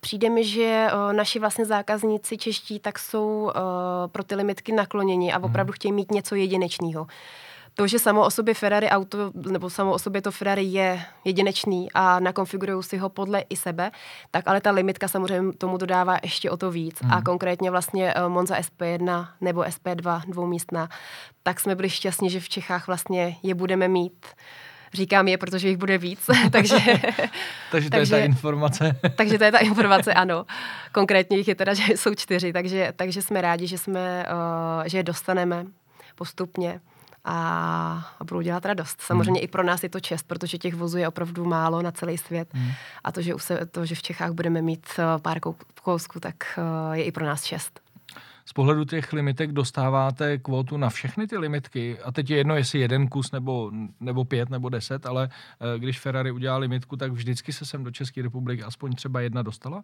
Přijde 0.00 0.30
mi, 0.30 0.44
že 0.44 0.88
o, 0.92 1.12
naši 1.12 1.38
vlastně 1.38 1.64
zákazníci 1.64 2.38
čeští 2.38 2.80
tak 2.80 2.98
jsou 2.98 3.50
o, 3.50 3.52
pro 4.08 4.24
ty 4.24 4.34
limitky 4.34 4.72
nakloněni 4.72 5.32
a 5.32 5.38
mhm. 5.38 5.44
opravdu 5.50 5.72
chtějí 5.72 5.92
mít 5.92 6.10
něco 6.10 6.34
jedinečného 6.34 7.06
to, 7.74 7.86
že 7.86 7.98
samo 7.98 8.26
o 8.26 8.30
sobě 8.30 8.54
Ferrari 8.54 8.88
auto, 8.88 9.32
nebo 9.34 9.70
samo 9.70 9.92
o 9.92 9.98
sobě 9.98 10.22
to 10.22 10.30
Ferrari 10.30 10.62
je 10.62 11.02
jedinečný 11.24 11.92
a 11.94 12.20
nakonfigurují 12.20 12.82
si 12.82 12.98
ho 12.98 13.08
podle 13.08 13.40
i 13.40 13.56
sebe, 13.56 13.90
tak 14.30 14.48
ale 14.48 14.60
ta 14.60 14.70
limitka 14.70 15.08
samozřejmě 15.08 15.52
tomu 15.52 15.76
dodává 15.76 16.18
ještě 16.22 16.50
o 16.50 16.56
to 16.56 16.70
víc. 16.70 17.02
Hmm. 17.02 17.12
A 17.12 17.22
konkrétně 17.22 17.70
vlastně 17.70 18.14
eh, 18.14 18.28
Monza 18.28 18.56
SP1 18.56 19.28
nebo 19.40 19.60
SP2 19.60 20.22
dvoumístná, 20.28 20.88
tak 21.42 21.60
jsme 21.60 21.74
byli 21.74 21.90
šťastní, 21.90 22.30
že 22.30 22.40
v 22.40 22.48
Čechách 22.48 22.86
vlastně 22.86 23.36
je 23.42 23.54
budeme 23.54 23.88
mít 23.88 24.26
Říkám 24.92 25.28
je, 25.28 25.38
protože 25.38 25.68
jich 25.68 25.76
bude 25.76 25.98
víc, 25.98 26.20
takže... 26.50 26.76
takže 27.70 27.90
to 27.90 27.96
takže, 27.96 28.16
je 28.16 28.20
ta 28.20 28.26
informace. 28.26 28.96
takže 29.16 29.38
to 29.38 29.44
je 29.44 29.52
ta 29.52 29.58
informace, 29.58 30.14
ano. 30.14 30.46
Konkrétně 30.92 31.36
jich 31.36 31.48
je 31.48 31.54
teda, 31.54 31.74
že 31.74 31.92
jsou 31.92 32.14
čtyři, 32.14 32.52
takže, 32.52 32.92
takže 32.96 33.22
jsme 33.22 33.40
rádi, 33.40 33.66
že, 33.66 33.78
jsme, 33.78 34.26
uh, 34.78 34.84
že 34.86 34.98
je 34.98 35.02
dostaneme 35.02 35.66
postupně 36.14 36.80
a, 37.24 37.36
a 38.20 38.24
budou 38.24 38.40
dělat 38.40 38.66
radost. 38.66 39.00
Samozřejmě 39.00 39.40
hmm. 39.40 39.44
i 39.44 39.48
pro 39.48 39.62
nás 39.62 39.82
je 39.82 39.88
to 39.88 40.00
čest, 40.00 40.22
protože 40.22 40.58
těch 40.58 40.74
vozů 40.74 40.98
je 40.98 41.08
opravdu 41.08 41.44
málo 41.44 41.82
na 41.82 41.92
celý 41.92 42.18
svět. 42.18 42.48
Hmm. 42.52 42.72
A 43.04 43.12
to 43.12 43.22
že, 43.22 43.32
se, 43.36 43.66
to, 43.66 43.86
že 43.86 43.94
v 43.94 44.02
Čechách 44.02 44.32
budeme 44.32 44.62
mít 44.62 44.86
eh, 44.98 45.02
pár 45.18 45.40
kousků, 45.82 46.20
tak 46.20 46.34
eh, 46.58 46.96
je 46.98 47.04
i 47.04 47.12
pro 47.12 47.26
nás 47.26 47.42
čest. 47.42 47.80
Z 48.44 48.52
pohledu 48.52 48.84
těch 48.84 49.12
limitek 49.12 49.52
dostáváte 49.52 50.38
kvotu 50.38 50.76
na 50.76 50.90
všechny 50.90 51.26
ty 51.26 51.38
limitky 51.38 51.98
a 52.04 52.12
teď 52.12 52.30
je 52.30 52.36
jedno, 52.36 52.56
jestli 52.56 52.78
jeden 52.78 53.08
kus 53.08 53.32
nebo, 53.32 53.70
nebo 54.00 54.24
pět 54.24 54.50
nebo 54.50 54.68
deset, 54.68 55.06
ale 55.06 55.28
eh, 55.74 55.78
když 55.78 56.00
Ferrari 56.00 56.30
udělá 56.30 56.56
limitku, 56.56 56.96
tak 56.96 57.12
vždycky 57.12 57.52
se 57.52 57.66
sem 57.66 57.84
do 57.84 57.90
České 57.90 58.22
republiky 58.22 58.62
aspoň 58.62 58.94
třeba 58.94 59.20
jedna 59.20 59.42
dostala? 59.42 59.82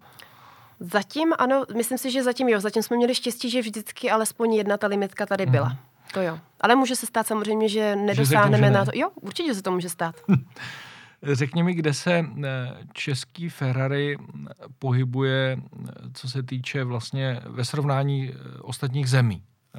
Zatím 0.80 1.32
ano, 1.38 1.64
myslím 1.76 1.98
si, 1.98 2.10
že 2.10 2.22
zatím 2.22 2.48
jo. 2.48 2.60
Zatím 2.60 2.82
jsme 2.82 2.96
měli 2.96 3.14
štěstí, 3.14 3.50
že 3.50 3.60
vždycky 3.60 4.10
alespoň 4.10 4.54
jedna 4.54 4.76
ta 4.76 4.86
limitka 4.86 5.26
tady 5.26 5.46
byla. 5.46 5.66
Hmm. 5.66 5.78
To 6.12 6.20
jo. 6.20 6.38
Ale 6.60 6.76
může 6.76 6.96
se 6.96 7.06
stát 7.06 7.26
samozřejmě, 7.26 7.68
že 7.68 7.96
nedosáhneme 7.96 8.66
že 8.66 8.72
na 8.72 8.84
to. 8.84 8.90
Jo, 8.94 9.10
určitě 9.20 9.54
se 9.54 9.62
to 9.62 9.70
může 9.70 9.88
stát. 9.88 10.14
Řekni 11.22 11.62
mi, 11.62 11.74
kde 11.74 11.94
se 11.94 12.12
eh, 12.14 12.76
český 12.92 13.48
Ferrari 13.48 14.16
pohybuje, 14.78 15.58
co 16.14 16.28
se 16.28 16.42
týče 16.42 16.84
vlastně 16.84 17.40
ve 17.46 17.64
srovnání 17.64 18.30
eh, 18.30 18.60
ostatních 18.60 19.08
zemí 19.08 19.42
eh, 19.74 19.78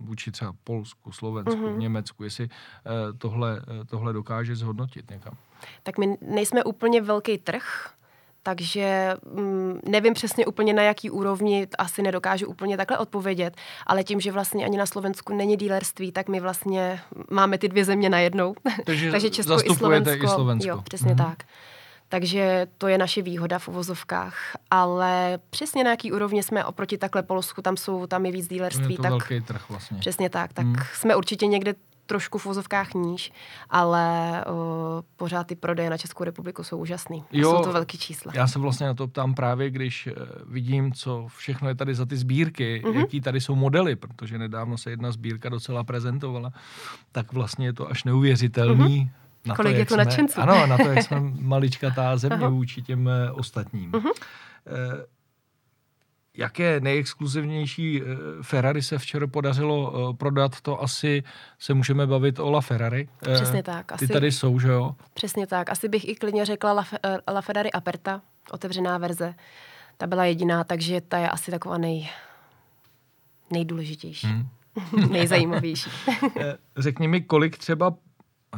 vůči 0.00 0.30
třeba 0.30 0.52
Polsku, 0.64 1.12
Slovensku, 1.12 1.60
mm-hmm. 1.60 1.78
Německu, 1.78 2.24
jestli 2.24 2.48
tohle, 3.18 3.62
tohle 3.86 4.12
dokáže 4.12 4.56
zhodnotit 4.56 5.10
někam. 5.10 5.36
Tak 5.82 5.98
my 5.98 6.16
nejsme 6.20 6.64
úplně 6.64 7.00
velký 7.00 7.38
trh, 7.38 7.94
takže 8.42 9.14
mm, 9.34 9.80
nevím 9.88 10.14
přesně 10.14 10.46
úplně 10.46 10.72
na 10.72 10.82
jaký 10.82 11.10
úrovni, 11.10 11.68
asi 11.78 12.02
nedokážu 12.02 12.46
úplně 12.46 12.76
takhle 12.76 12.98
odpovědět, 12.98 13.56
ale 13.86 14.04
tím, 14.04 14.20
že 14.20 14.32
vlastně 14.32 14.64
ani 14.64 14.78
na 14.78 14.86
Slovensku 14.86 15.34
není 15.34 15.56
dílerství, 15.56 16.12
tak 16.12 16.28
my 16.28 16.40
vlastně 16.40 17.00
máme 17.30 17.58
ty 17.58 17.68
dvě 17.68 17.84
země 17.84 18.10
najednou. 18.10 18.54
Takže, 18.86 19.10
Takže 19.10 19.30
Česko 19.30 19.58
i 19.64 19.76
Slovensko. 19.76 20.24
i 20.24 20.28
Slovensko. 20.28 20.68
Jo, 20.68 20.82
přesně 20.82 21.14
mm-hmm. 21.14 21.26
tak. 21.26 21.38
Takže 22.08 22.66
to 22.78 22.88
je 22.88 22.98
naše 22.98 23.22
výhoda 23.22 23.58
v 23.58 23.68
uvozovkách. 23.68 24.36
Ale 24.70 25.38
přesně 25.50 25.84
na 25.84 25.90
jaký 25.90 26.12
úrovni 26.12 26.42
jsme 26.42 26.64
oproti 26.64 26.98
takhle 26.98 27.22
Polsku, 27.22 27.62
tam 27.62 27.76
jsou, 27.76 28.06
tam 28.06 28.26
je 28.26 28.32
víc 28.32 28.48
dílerství. 28.48 28.92
Je 28.92 28.96
to 28.96 29.02
tak, 29.02 29.10
velký 29.10 29.40
trh 29.40 29.68
vlastně. 29.68 29.98
Přesně 29.98 30.30
tak. 30.30 30.52
Tak 30.52 30.66
hmm. 30.66 30.76
jsme 30.94 31.16
určitě 31.16 31.46
někde 31.46 31.74
trošku 32.12 32.38
v 32.38 32.44
vozovkách 32.44 32.94
níž, 32.94 33.32
ale 33.70 34.44
uh, 34.44 34.54
pořád 35.16 35.46
ty 35.46 35.56
prodeje 35.56 35.90
na 35.90 35.96
Českou 35.96 36.24
republiku 36.24 36.64
jsou 36.64 36.78
úžasný. 36.78 37.24
Jo, 37.32 37.50
jsou 37.50 37.64
to 37.64 37.72
velký 37.72 37.98
čísla. 37.98 38.32
Já 38.34 38.46
se 38.46 38.58
vlastně 38.58 38.86
na 38.86 38.94
to 38.94 39.08
ptám 39.08 39.34
právě, 39.34 39.70
když 39.70 40.06
uh, 40.06 40.12
vidím, 40.52 40.92
co 40.92 41.26
všechno 41.36 41.68
je 41.68 41.74
tady 41.74 41.94
za 41.94 42.06
ty 42.06 42.16
sbírky, 42.16 42.82
mm-hmm. 42.84 43.00
jaký 43.00 43.20
tady 43.20 43.40
jsou 43.40 43.54
modely, 43.54 43.96
protože 43.96 44.38
nedávno 44.38 44.78
se 44.78 44.90
jedna 44.90 45.12
sbírka 45.12 45.48
docela 45.48 45.84
prezentovala, 45.84 46.52
tak 47.12 47.32
vlastně 47.32 47.66
je 47.66 47.72
to 47.72 47.90
až 47.90 48.04
neuvěřitelný. 48.04 49.00
Mm-hmm. 49.04 49.48
Na 49.48 49.56
Kolik 49.56 49.72
to, 49.72 49.78
je 49.78 49.86
to 49.86 49.96
nadšenců. 49.96 50.40
Ano, 50.40 50.66
na 50.66 50.76
to, 50.76 50.88
jak 50.88 51.02
jsme 51.06 51.20
maličkatá 51.40 52.16
země 52.16 52.48
vůči 52.48 52.82
těm 52.82 53.06
uh, 53.06 53.12
ostatním. 53.38 53.90
Mm-hmm. 53.90 54.12
Jaké 56.36 56.80
nejexkluzivnější 56.80 58.02
eh, 58.02 58.04
Ferrari 58.42 58.82
se 58.82 58.98
včera 58.98 59.26
podařilo 59.26 59.92
eh, 60.10 60.16
prodat, 60.16 60.60
to 60.60 60.82
asi 60.82 61.22
se 61.58 61.74
můžeme 61.74 62.06
bavit 62.06 62.38
o 62.38 62.50
La 62.50 62.60
Ferrari. 62.60 63.08
Eh, 63.26 63.34
Přesně 63.34 63.62
tak. 63.62 63.86
Ty 63.86 63.94
asi, 63.94 64.08
tady 64.08 64.32
jsou, 64.32 64.58
že 64.58 64.68
jo? 64.68 64.94
Přesně 65.14 65.46
tak. 65.46 65.70
Asi 65.70 65.88
bych 65.88 66.08
i 66.08 66.14
klidně 66.14 66.44
řekla 66.44 66.72
La, 66.72 66.86
La 67.28 67.40
Ferrari 67.40 67.72
Aperta, 67.72 68.22
otevřená 68.50 68.98
verze. 68.98 69.34
Ta 69.96 70.06
byla 70.06 70.24
jediná, 70.24 70.64
takže 70.64 71.00
ta 71.00 71.18
je 71.18 71.28
asi 71.30 71.50
taková 71.50 71.78
nej, 71.78 72.08
nejdůležitější. 73.50 74.26
Hmm. 74.26 74.48
Nejzajímavější. 75.10 75.90
Řekni 76.76 77.08
mi, 77.08 77.20
kolik 77.20 77.58
třeba 77.58 77.94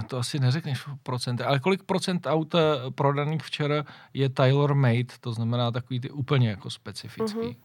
to 0.03 0.19
asi 0.19 0.39
neřekneš 0.39 0.87
v 0.87 0.97
procent, 1.03 1.41
ale 1.41 1.61
kolik 1.61 1.83
procent 1.83 2.27
aut 2.27 2.55
prodaných 2.95 3.43
včera 3.43 3.85
je 4.15 4.29
Taylor 4.29 4.75
made, 4.75 5.15
to 5.21 5.33
znamená 5.33 5.71
takový 5.71 6.01
ty 6.01 6.11
úplně 6.11 6.49
jako 6.49 6.71
specifický? 6.71 7.39
Mm-hmm. 7.39 7.57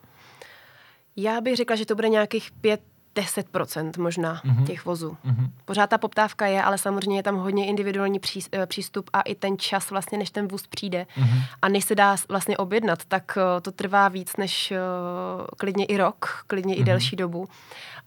Já 1.15 1.41
bych 1.41 1.55
řekla, 1.55 1.75
že 1.75 1.85
to 1.85 1.95
bude 1.95 2.09
nějakých 2.09 2.51
5 2.51 2.81
10% 3.15 3.91
možná 3.97 4.41
mm-hmm. 4.45 4.65
těch 4.65 4.85
vozů. 4.85 5.17
Mm-hmm. 5.25 5.49
Pořád 5.65 5.89
ta 5.89 5.97
poptávka 5.97 6.47
je, 6.47 6.63
ale 6.63 6.77
samozřejmě 6.77 7.19
je 7.19 7.23
tam 7.23 7.35
hodně 7.35 7.65
individuální 7.65 8.19
eh, 8.51 8.65
přístup 8.65 9.09
a 9.13 9.21
i 9.21 9.35
ten 9.35 9.57
čas 9.57 9.89
vlastně, 9.89 10.17
než 10.17 10.29
ten 10.29 10.47
vůz 10.47 10.67
přijde. 10.67 11.05
Mm-hmm. 11.17 11.41
A 11.61 11.69
než 11.69 11.85
se 11.85 11.95
dá 11.95 12.15
vlastně 12.29 12.57
objednat, 12.57 13.05
tak 13.07 13.37
uh, 13.37 13.61
to 13.61 13.71
trvá 13.71 14.07
víc 14.07 14.37
než 14.37 14.71
uh, 14.71 15.47
klidně 15.57 15.85
i 15.85 15.97
rok, 15.97 16.43
klidně 16.47 16.75
mm-hmm. 16.75 16.81
i 16.81 16.83
delší 16.83 17.15
dobu. 17.15 17.47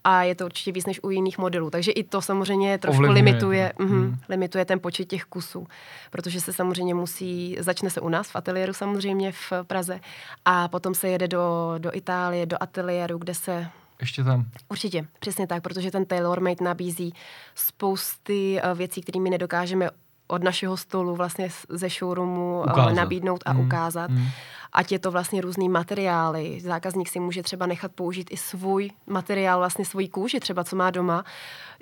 A 0.03 0.23
je 0.23 0.35
to 0.35 0.45
určitě 0.45 0.71
víc 0.71 0.85
než 0.85 0.99
u 1.03 1.09
jiných 1.09 1.37
modelů. 1.37 1.69
Takže 1.69 1.91
i 1.91 2.03
to 2.03 2.21
samozřejmě 2.21 2.77
trošku 2.77 3.03
Ovlivňuje. 3.03 3.23
limituje, 3.23 3.73
mm, 3.79 3.87
mm. 3.87 4.17
limituje 4.29 4.65
ten 4.65 4.79
počet 4.79 5.05
těch 5.05 5.23
kusů. 5.23 5.67
Protože 6.11 6.41
se 6.41 6.53
samozřejmě 6.53 6.93
musí, 6.93 7.57
začne 7.59 7.89
se 7.89 8.01
u 8.01 8.09
nás 8.09 8.29
v 8.29 8.35
ateliéru 8.35 8.73
samozřejmě 8.73 9.31
v 9.31 9.53
Praze 9.67 9.99
a 10.45 10.67
potom 10.67 10.95
se 10.95 11.09
jede 11.09 11.27
do, 11.27 11.75
do 11.77 11.95
Itálie, 11.95 12.45
do 12.45 12.57
ateliéru, 12.59 13.17
kde 13.17 13.33
se 13.33 13.67
ještě 14.03 14.23
tam. 14.23 14.45
Určitě, 14.69 15.07
přesně 15.19 15.47
tak, 15.47 15.63
protože 15.63 15.91
ten 15.91 16.05
TaylorMade 16.05 16.63
nabízí 16.63 17.13
spousty 17.55 18.61
uh, 18.63 18.77
věcí, 18.77 19.01
kterými 19.01 19.29
nedokážeme 19.29 19.89
od 20.27 20.43
našeho 20.43 20.77
stolu 20.77 21.15
vlastně 21.15 21.49
ze 21.69 21.89
showroomu 21.89 22.63
uh, 22.77 22.93
nabídnout 22.93 23.43
a 23.45 23.53
mm. 23.53 23.59
ukázat. 23.59 24.11
Mm. 24.11 24.27
Ať 24.73 24.91
je 24.91 24.99
to 24.99 25.11
vlastně 25.11 25.41
různý 25.41 25.69
materiály. 25.69 26.59
Zákazník 26.61 27.09
si 27.09 27.19
může 27.19 27.43
třeba 27.43 27.65
nechat 27.65 27.91
použít 27.91 28.27
i 28.31 28.37
svůj 28.37 28.89
materiál, 29.07 29.59
vlastně 29.59 29.85
svoji 29.85 30.07
kůži, 30.07 30.39
třeba 30.39 30.63
co 30.63 30.75
má 30.75 30.91
doma, 30.91 31.25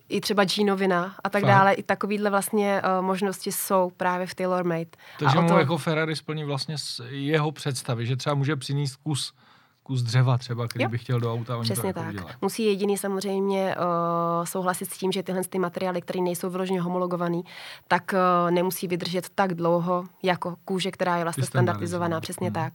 i 0.10 0.22
třeba 0.22 0.44
džínovina 0.44 1.16
a 1.24 1.30
tak 1.30 1.42
Fakt. 1.42 1.52
dále. 1.52 1.74
I 1.74 1.84
takovýhle 1.84 2.30
vlastně 2.30 2.82
uh, 2.82 3.06
možnosti 3.06 3.52
jsou 3.52 3.92
právě 3.98 4.28
v 4.28 4.36
TaylorMade. 4.36 4.92
Takže 5.20 5.38
a 5.38 5.42
mu 5.42 5.48
to... 5.48 5.58
jako 5.58 5.78
Ferrari 5.78 6.16
splní 6.16 6.44
vlastně 6.44 6.76
jeho 7.10 7.52
představy, 7.52 8.06
že 8.06 8.16
třeba 8.16 8.36
může 8.36 8.56
přinést 8.56 8.96
kus 8.96 9.34
kus 9.84 10.02
dřeva 10.02 10.38
třeba, 10.38 10.68
který 10.68 10.84
jo. 10.84 10.90
by 10.90 10.98
chtěl 10.98 11.20
do 11.20 11.34
auta. 11.34 11.62
Přesně 11.62 11.82
to 11.82 11.88
jako 11.88 12.00
tak. 12.00 12.10
Udělat. 12.10 12.36
Musí 12.42 12.66
jediný 12.66 12.98
samozřejmě 12.98 13.76
uh, 13.76 14.46
souhlasit 14.46 14.94
s 14.94 14.98
tím, 14.98 15.12
že 15.12 15.24
tyhle 15.24 15.44
ty 15.44 15.60
materiály, 15.60 16.02
které 16.02 16.22
nejsou 16.22 16.50
vyloženě 16.50 16.82
homologované, 16.82 17.42
tak 17.88 18.14
uh, 18.14 18.52
nemusí 18.52 18.88
vydržet 18.88 19.30
tak 19.36 19.54
dlouho 19.54 20.06
jako 20.24 20.56
kůže, 20.66 20.92
která 20.92 21.18
je 21.18 21.24
vlastně 21.24 21.44
standardizovaná. 21.44 22.22
Přesně 22.22 22.48
hmm. 22.48 22.54
tak. 22.54 22.74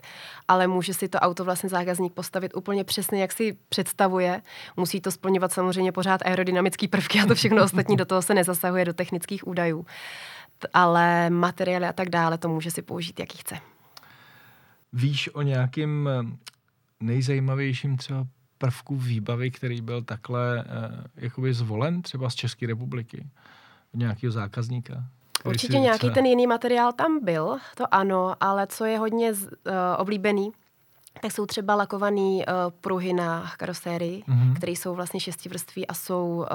Ale 0.49 0.67
může 0.67 0.95
si 0.95 1.09
to 1.09 1.19
auto 1.19 1.45
vlastně 1.45 1.69
zákazník 1.69 2.13
postavit 2.13 2.57
úplně 2.57 2.85
přesně, 2.85 3.21
jak 3.21 3.33
si 3.33 3.57
představuje. 3.69 4.43
Musí 4.77 5.01
to 5.01 5.11
splňovat 5.11 5.53
samozřejmě 5.53 5.93
pořád 5.93 6.23
aerodynamické 6.23 6.89
prvky 6.89 7.21
a 7.21 7.27
to 7.27 7.35
všechno 7.35 7.65
ostatní 7.65 7.97
do 7.97 8.05
toho 8.05 8.23
se 8.23 8.35
nezasahuje 8.35 8.85
do 8.85 8.93
technických 8.93 9.47
údajů. 9.47 9.87
Ale 10.75 11.31
materiály 11.31 11.87
a 11.87 11.93
tak 11.93 12.09
dále, 12.09 12.39
to 12.39 12.49
může 12.49 12.71
si 12.71 12.83
použít, 12.83 13.21
jaký 13.21 13.39
chce. 13.39 13.59
Víš 14.93 15.35
o 15.35 15.43
nějakým 15.43 16.09
nejzajímavějším 17.01 17.97
třeba 17.97 18.27
prvku 18.59 18.97
výbavy, 18.97 19.51
který 19.51 19.81
byl 19.81 20.03
takhle 20.03 20.65
uh, 20.65 21.05
jakoby 21.17 21.55
zvolen 21.55 22.03
třeba 22.03 22.31
z 22.31 22.35
České 22.35 22.67
republiky? 22.67 23.27
Od 23.95 23.99
nějakého 23.99 24.33
zákazníka? 24.33 25.05
Určitě 25.45 25.79
nějaký 25.79 25.99
třeba... 25.99 26.15
ten 26.15 26.27
jiný 26.27 26.47
materiál 26.47 26.93
tam 26.93 27.25
byl, 27.25 27.59
to 27.75 27.95
ano, 27.95 28.35
ale 28.41 28.67
co 28.67 28.85
je 28.85 28.99
hodně 28.99 29.35
z, 29.35 29.43
uh, 29.43 29.53
oblíbený, 29.99 30.53
tak 31.23 31.33
jsou 31.33 31.47
třeba 31.47 31.75
lakované 31.75 32.21
uh, 32.21 32.43
pruhy 32.81 33.13
na 33.13 33.53
karosérii, 33.57 34.23
mm-hmm. 34.23 34.55
které 34.55 34.73
jsou 34.73 34.95
vlastně 34.95 35.21
šestivrství 35.21 35.87
a 35.87 35.95
jsou 35.95 36.37
uh, 36.37 36.47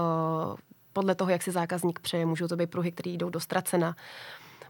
podle 0.93 1.15
toho, 1.15 1.31
jak 1.31 1.43
si 1.43 1.51
zákazník 1.51 1.99
přeje. 1.99 2.25
Můžou 2.25 2.47
to 2.47 2.55
být 2.55 2.69
pruhy, 2.69 2.91
které 2.91 3.11
jdou 3.11 3.29
do 3.29 3.39
ztracena, 3.39 3.95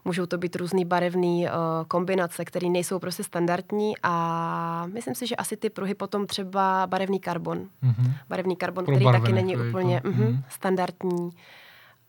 můžou 0.05 0.25
to 0.25 0.37
být 0.37 0.55
různé 0.55 0.85
barevné 0.85 1.27
uh, 1.27 1.47
kombinace, 1.87 2.45
které 2.45 2.69
nejsou 2.69 2.99
prostě 2.99 3.23
standardní 3.23 3.93
a 4.03 4.85
myslím 4.93 5.15
si, 5.15 5.27
že 5.27 5.35
asi 5.35 5.57
ty 5.57 5.69
pruhy 5.69 5.93
potom 5.93 6.27
třeba 6.27 6.87
barevný 6.87 7.19
karbon. 7.19 7.57
Mm-hmm. 7.83 8.13
Barevný 8.29 8.55
karbon, 8.55 8.85
Pro 8.85 8.95
který 8.95 9.11
taky 9.11 9.31
není 9.31 9.57
úplně 9.57 10.01
to. 10.01 10.11
mm-hmm, 10.11 10.43
standardní 10.49 11.29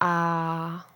a, 0.01 0.87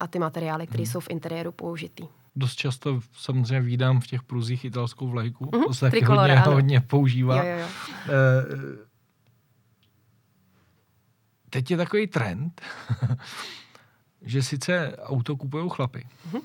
a 0.00 0.06
ty 0.06 0.18
materiály, 0.18 0.66
které 0.66 0.82
mm. 0.82 0.86
jsou 0.86 1.00
v 1.00 1.10
interiéru 1.10 1.52
použitý 1.52 2.08
dost 2.36 2.54
často 2.54 3.00
samozřejmě 3.12 3.60
vídám 3.60 4.00
v 4.00 4.06
těch 4.06 4.22
pruzích 4.22 4.64
italskou 4.64 5.08
vlajku. 5.08 5.44
Mm-hmm. 5.44 5.66
To 5.66 5.74
se 5.74 5.90
taky 5.90 6.04
hodně, 6.04 6.38
hodně 6.38 6.80
používá. 6.80 7.36
Jo, 7.36 7.44
jo, 7.44 7.58
jo. 7.58 7.66
E, 8.08 8.92
teď 11.50 11.70
je 11.70 11.76
takový 11.76 12.06
trend, 12.06 12.62
že 14.24 14.42
sice 14.42 14.96
auto 14.96 15.36
kupují 15.36 15.70
chlapy, 15.70 16.06
mm-hmm. 16.30 16.42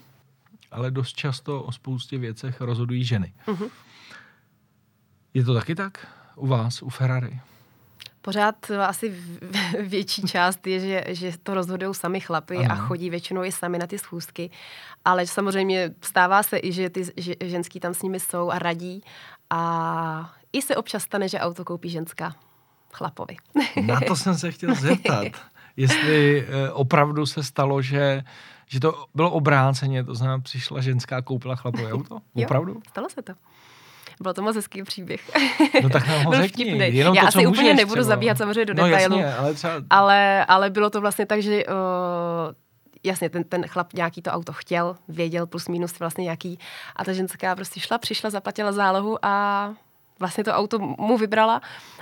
ale 0.72 0.92
dost 0.92 1.14
často 1.14 1.64
o 1.64 1.72
spoustě 1.72 2.18
věcech 2.18 2.62
rozhodují 2.62 3.04
ženy. 3.04 3.34
Mm-hmm. 3.48 3.70
Je 5.34 5.44
to 5.44 5.54
taky 5.54 5.76
tak 5.76 6.08
u 6.36 6.48
vás, 6.48 6.82
u 6.82 6.90
Ferrari? 6.90 7.40
Pořád 8.22 8.72
asi 8.72 9.16
větší 9.82 10.22
část 10.22 10.68
je, 10.68 10.80
že, 10.80 11.04
že 11.08 11.38
to 11.44 11.54
rozhodují 11.54 11.94
sami 11.96 12.20
chlapy 12.20 12.58
ano. 12.58 12.72
a 12.72 12.76
chodí 12.76 13.10
většinou 13.10 13.44
i 13.44 13.52
sami 13.52 13.78
na 13.78 13.88
ty 13.88 13.98
schůzky. 13.98 14.50
Ale 15.06 15.28
samozřejmě 15.28 15.94
stává 16.02 16.44
se 16.44 16.60
i, 16.64 16.72
že 16.72 16.90
ty 16.90 17.04
že 17.18 17.36
ženský 17.44 17.80
tam 17.80 17.94
s 17.94 18.02
nimi 18.02 18.20
jsou 18.20 18.52
a 18.52 18.60
radí. 18.60 19.02
A 19.50 20.34
i 20.54 20.62
se 20.62 20.76
občas 20.76 21.04
stane, 21.04 21.30
že 21.30 21.40
auto 21.40 21.66
koupí 21.66 21.90
ženská 21.90 22.36
chlapovi. 22.94 23.36
Na 23.86 24.00
to 24.08 24.16
jsem 24.16 24.38
se 24.38 24.52
chtěl 24.52 24.76
zeptat. 24.76 25.28
Jestli 25.78 26.46
eh, 26.48 26.72
opravdu 26.72 27.26
se 27.26 27.44
stalo, 27.44 27.82
že, 27.82 28.24
že 28.68 28.80
to 28.80 29.06
bylo 29.16 29.32
obráceně, 29.32 30.04
to 30.04 30.16
znamená, 30.16 30.40
přišla 30.40 30.82
ženská, 30.82 31.22
koupila 31.22 31.56
chlapové 31.56 31.94
auto? 31.94 32.20
Opravdu? 32.34 32.72
Jo, 32.72 32.82
stalo 32.90 33.10
se 33.10 33.22
to. 33.22 33.34
Bylo 34.22 34.34
to 34.34 34.42
moc 34.42 34.56
hezký 34.56 34.84
příběh. 34.84 35.32
No 35.84 35.90
tak 35.90 36.08
nám 36.08 36.24
ho 36.24 36.34
řekni. 36.34 36.96
Jenom 36.98 37.16
Já 37.16 37.22
to, 37.22 37.28
asi 37.28 37.48
úplně 37.48 37.74
nebudu 37.74 38.02
třeba. 38.02 38.16
zabíhat 38.16 38.38
samozřejmě 38.38 38.66
do 38.66 38.74
no, 38.74 38.84
detailu. 38.84 39.18
Jasně, 39.18 39.36
ale, 39.36 39.54
třeba... 39.54 39.74
ale, 39.90 40.46
ale 40.46 40.70
bylo 40.70 40.90
to 40.90 41.02
vlastně 41.02 41.26
tak, 41.26 41.42
že 41.42 41.66
uh, 41.66 41.74
jasně, 43.04 43.30
ten, 43.30 43.44
ten 43.44 43.68
chlap 43.68 43.94
nějaký 43.94 44.22
to 44.22 44.32
auto 44.32 44.54
chtěl, 44.54 44.96
věděl 45.08 45.48
plus 45.48 45.68
minus 45.68 46.00
vlastně 46.00 46.30
jaký. 46.30 46.60
A 46.96 47.04
ta 47.04 47.14
ženská 47.14 47.56
prostě 47.56 47.80
šla, 47.80 47.98
přišla, 47.98 48.30
zaplatila 48.30 48.72
zálohu 48.72 49.26
a 49.26 49.74
vlastně 50.20 50.44
to 50.44 50.52
auto 50.52 50.80
mu 50.80 51.18
vybrala 51.18 51.62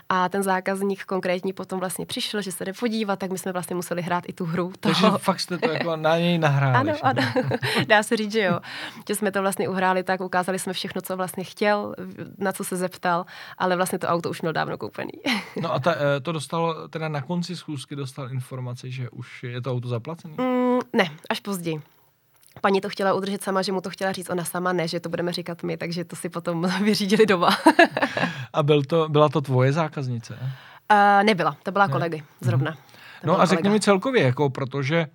a 0.09 0.29
ten 0.29 0.43
zákazník 0.43 1.03
konkrétní 1.03 1.53
potom 1.53 1.79
vlastně 1.79 2.05
přišel, 2.05 2.41
že 2.41 2.51
se 2.51 2.65
jde 2.65 2.73
podívat, 2.73 3.19
tak 3.19 3.31
my 3.31 3.37
jsme 3.37 3.51
vlastně 3.51 3.75
museli 3.75 4.01
hrát 4.01 4.23
i 4.27 4.33
tu 4.33 4.45
hru. 4.45 4.73
Toho. 4.79 4.93
Takže 4.93 5.17
fakt 5.17 5.39
jste 5.39 5.57
to 5.57 5.69
jako 5.69 5.95
na 5.95 6.17
něj 6.17 6.37
nahráli. 6.37 6.75
Ano, 6.75 6.93
ano. 7.01 7.21
dá 7.87 8.03
se 8.03 8.17
říct, 8.17 8.31
že 8.31 8.41
jo. 8.41 8.59
Že 9.07 9.15
jsme 9.15 9.31
to 9.31 9.41
vlastně 9.41 9.69
uhráli 9.69 10.03
tak, 10.03 10.21
ukázali 10.21 10.59
jsme 10.59 10.73
všechno, 10.73 11.01
co 11.01 11.17
vlastně 11.17 11.43
chtěl, 11.43 11.95
na 12.37 12.51
co 12.51 12.63
se 12.63 12.75
zeptal, 12.75 13.25
ale 13.57 13.75
vlastně 13.75 13.99
to 13.99 14.07
auto 14.07 14.29
už 14.29 14.41
měl 14.41 14.53
dávno 14.53 14.77
koupený. 14.77 15.11
no 15.61 15.73
a 15.73 15.79
ta, 15.79 15.95
eh, 15.95 16.19
to 16.19 16.31
dostalo, 16.31 16.87
teda 16.87 17.09
na 17.09 17.21
konci 17.21 17.55
schůzky 17.55 17.95
dostal 17.95 18.31
informaci, 18.31 18.91
že 18.91 19.09
už 19.09 19.43
je 19.43 19.61
to 19.61 19.71
auto 19.71 19.87
zaplacené? 19.87 20.33
Mm, 20.37 20.79
ne, 20.93 21.09
až 21.29 21.39
později 21.39 21.94
paní 22.61 22.81
to 22.81 22.89
chtěla 22.89 23.13
udržet 23.13 23.43
sama, 23.43 23.61
že 23.61 23.71
mu 23.71 23.81
to 23.81 23.89
chtěla 23.89 24.11
říct 24.11 24.29
ona 24.29 24.43
sama, 24.43 24.73
ne, 24.73 24.87
že 24.87 24.99
to 24.99 25.09
budeme 25.09 25.33
říkat 25.33 25.63
my, 25.63 25.77
takže 25.77 26.03
to 26.03 26.15
si 26.15 26.29
potom 26.29 26.67
vyřídili 26.83 27.25
doma. 27.25 27.57
a 28.53 28.63
byl 28.63 28.83
to, 28.83 29.09
byla 29.09 29.29
to 29.29 29.41
tvoje 29.41 29.73
zákaznice? 29.73 30.39
Uh, 30.91 31.23
nebyla, 31.23 31.57
to 31.63 31.71
byla 31.71 31.87
kolegy, 31.87 32.23
zrovna. 32.41 32.71
Mm. 32.71 32.77
No 33.23 33.41
a 33.41 33.45
řekni 33.45 33.69
mi 33.69 33.79
celkově, 33.79 34.23
jako 34.23 34.49
protože 34.49 35.07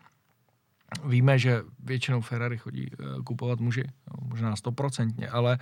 Víme, 1.05 1.38
že 1.38 1.62
většinou 1.84 2.20
Ferrari 2.20 2.59
chodí 2.59 2.91
uh, 2.91 3.22
kupovat 3.22 3.61
muži, 3.61 3.84
no, 3.84 4.28
možná 4.28 4.57
stoprocentně, 4.57 5.28
ale 5.28 5.59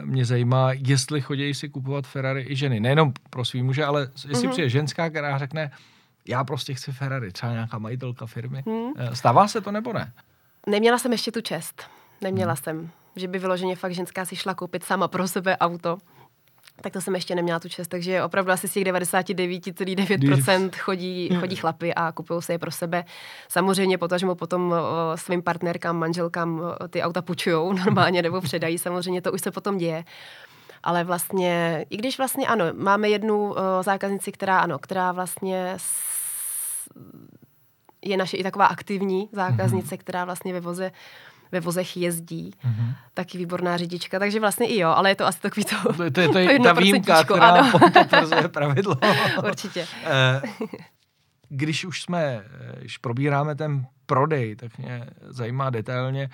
uh, 0.00 0.06
mě 0.06 0.24
zajímá, 0.24 0.72
jestli 0.72 1.20
chodí 1.20 1.54
si 1.54 1.68
kupovat 1.68 2.06
Ferrari 2.06 2.46
i 2.48 2.56
ženy. 2.56 2.80
Nejenom 2.80 3.12
pro 3.30 3.44
svý 3.44 3.62
muže, 3.62 3.84
ale 3.84 4.00
jestli 4.28 4.48
mm-hmm. 4.48 4.50
přijde 4.50 4.68
ženská, 4.68 5.10
která 5.10 5.38
řekne, 5.38 5.70
já 6.28 6.44
prostě 6.44 6.74
chci 6.74 6.92
Ferrari, 6.92 7.32
třeba 7.32 7.52
nějaká 7.52 7.78
majitelka 7.78 8.26
firmy. 8.26 8.62
Mm. 8.66 8.92
Stává 9.14 9.48
se 9.48 9.60
to 9.60 9.72
nebo 9.72 9.92
ne? 9.92 10.12
Neměla 10.68 10.98
jsem 10.98 11.12
ještě 11.12 11.32
tu 11.32 11.40
čest. 11.40 11.82
Neměla 12.20 12.52
hmm. 12.52 12.62
jsem, 12.62 12.90
že 13.16 13.28
by 13.28 13.38
vyloženě 13.38 13.76
fakt 13.76 13.94
ženská 13.94 14.24
si 14.24 14.36
šla 14.36 14.54
koupit 14.54 14.84
sama 14.84 15.08
pro 15.08 15.28
sebe 15.28 15.56
auto. 15.56 15.98
Tak 16.80 16.92
to 16.92 17.00
jsem 17.00 17.14
ještě 17.14 17.34
neměla 17.34 17.60
tu 17.60 17.68
čest, 17.68 17.88
takže 17.88 18.22
opravdu 18.22 18.52
asi 18.52 18.68
z 18.68 18.72
těch 18.72 18.84
99,9% 18.84 20.70
chodí, 20.78 21.30
chodí 21.40 21.56
chlapy 21.56 21.94
a 21.94 22.12
kupují 22.12 22.42
se 22.42 22.52
je 22.52 22.58
pro 22.58 22.70
sebe. 22.70 23.04
Samozřejmě 23.48 23.98
potažmo 23.98 24.34
potom 24.34 24.74
svým 25.14 25.42
partnerkám, 25.42 25.96
manželkám 25.96 26.62
ty 26.90 27.02
auta 27.02 27.22
půjčují 27.22 27.78
normálně 27.84 28.22
nebo 28.22 28.40
předají, 28.40 28.78
samozřejmě 28.78 29.22
to 29.22 29.32
už 29.32 29.40
se 29.40 29.50
potom 29.50 29.78
děje. 29.78 30.04
Ale 30.82 31.04
vlastně, 31.04 31.84
i 31.90 31.96
když 31.96 32.18
vlastně 32.18 32.46
ano, 32.46 32.64
máme 32.72 33.08
jednu 33.08 33.54
zákaznici, 33.82 34.32
která 34.32 34.58
ano, 34.58 34.78
která 34.78 35.12
vlastně 35.12 35.76
je 38.02 38.16
naše 38.16 38.36
i 38.36 38.42
taková 38.42 38.66
aktivní 38.66 39.28
zákaznice, 39.32 39.94
mm-hmm. 39.94 39.98
která 39.98 40.24
vlastně 40.24 40.52
ve 40.52 40.60
voze 40.60 40.92
ve 41.52 41.60
vozech 41.60 41.96
jezdí. 41.96 42.50
Mm-hmm. 42.64 42.94
Taky 43.14 43.38
výborná 43.38 43.76
řidička, 43.76 44.18
takže 44.18 44.40
vlastně 44.40 44.66
i 44.66 44.78
jo, 44.78 44.88
ale 44.88 45.10
je 45.10 45.14
to 45.14 45.26
asi 45.26 45.40
takový 45.40 45.64
to 45.64 45.92
To, 45.92 46.10
to, 46.10 46.20
je, 46.20 46.28
to 46.28 46.38
je 46.38 46.60
ta 46.64 46.72
výjimka, 46.72 47.24
která 47.24 47.70
potvrzuje 47.94 48.48
pravidlo. 48.48 48.96
Určitě. 49.46 49.86
Eh, 50.04 50.42
když 51.48 51.84
už 51.84 52.02
jsme, 52.02 52.22
eh, 52.24 52.80
když 52.80 52.98
probíráme 52.98 53.54
ten 53.54 53.86
prodej, 54.06 54.56
tak 54.56 54.78
mě 54.78 55.06
zajímá 55.28 55.70
detailně 55.70 56.30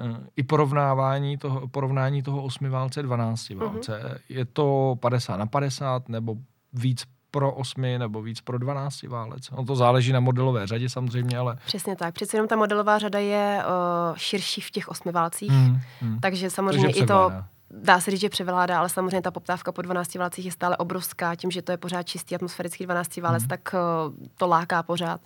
eh, 0.00 0.26
i 0.36 0.42
porovnávání 0.42 1.38
toho, 1.38 1.68
porovnání 1.68 2.22
toho 2.22 2.42
8 2.42 2.68
válce, 2.68 3.02
12 3.02 3.50
válce. 3.50 4.02
Mm-hmm. 4.04 4.18
Je 4.28 4.44
to 4.44 4.96
50 5.00 5.36
na 5.36 5.46
50 5.46 6.08
nebo 6.08 6.36
víc 6.72 7.04
pro 7.38 7.52
osmi 7.52 7.98
nebo 7.98 8.22
víc 8.22 8.40
pro 8.40 8.58
12 8.58 9.02
válec. 9.02 9.42
On 9.50 9.66
to 9.66 9.76
záleží 9.76 10.12
na 10.12 10.20
modelové 10.20 10.66
řadě 10.66 10.88
samozřejmě, 10.88 11.38
ale... 11.38 11.56
Přesně 11.66 11.96
tak. 11.96 12.14
Přece 12.14 12.36
jenom 12.36 12.48
ta 12.48 12.56
modelová 12.56 12.98
řada 12.98 13.18
je 13.18 13.62
uh, 13.64 14.16
širší 14.16 14.60
v 14.60 14.70
těch 14.70 14.88
osmi 14.88 15.12
válcích, 15.12 15.50
hmm, 15.50 15.80
hmm. 16.00 16.20
takže 16.20 16.50
samozřejmě 16.50 16.86
takže 16.86 17.00
i 17.00 17.06
to 17.06 17.32
dá 17.70 18.00
se 18.00 18.10
říct, 18.10 18.20
že 18.20 18.28
převládá, 18.28 18.78
ale 18.78 18.88
samozřejmě 18.88 19.22
ta 19.22 19.30
poptávka 19.30 19.72
po 19.72 19.82
12 19.82 20.14
válcích 20.14 20.44
je 20.44 20.52
stále 20.52 20.76
obrovská, 20.76 21.34
tím, 21.34 21.50
že 21.50 21.62
to 21.62 21.72
je 21.72 21.78
pořád 21.78 22.02
čistý 22.02 22.34
atmosférický 22.34 22.84
12 22.84 23.16
válec, 23.16 23.42
hmm. 23.42 23.48
tak 23.48 23.74
uh, 23.74 24.14
to 24.36 24.46
láká 24.46 24.82
pořád. 24.82 25.20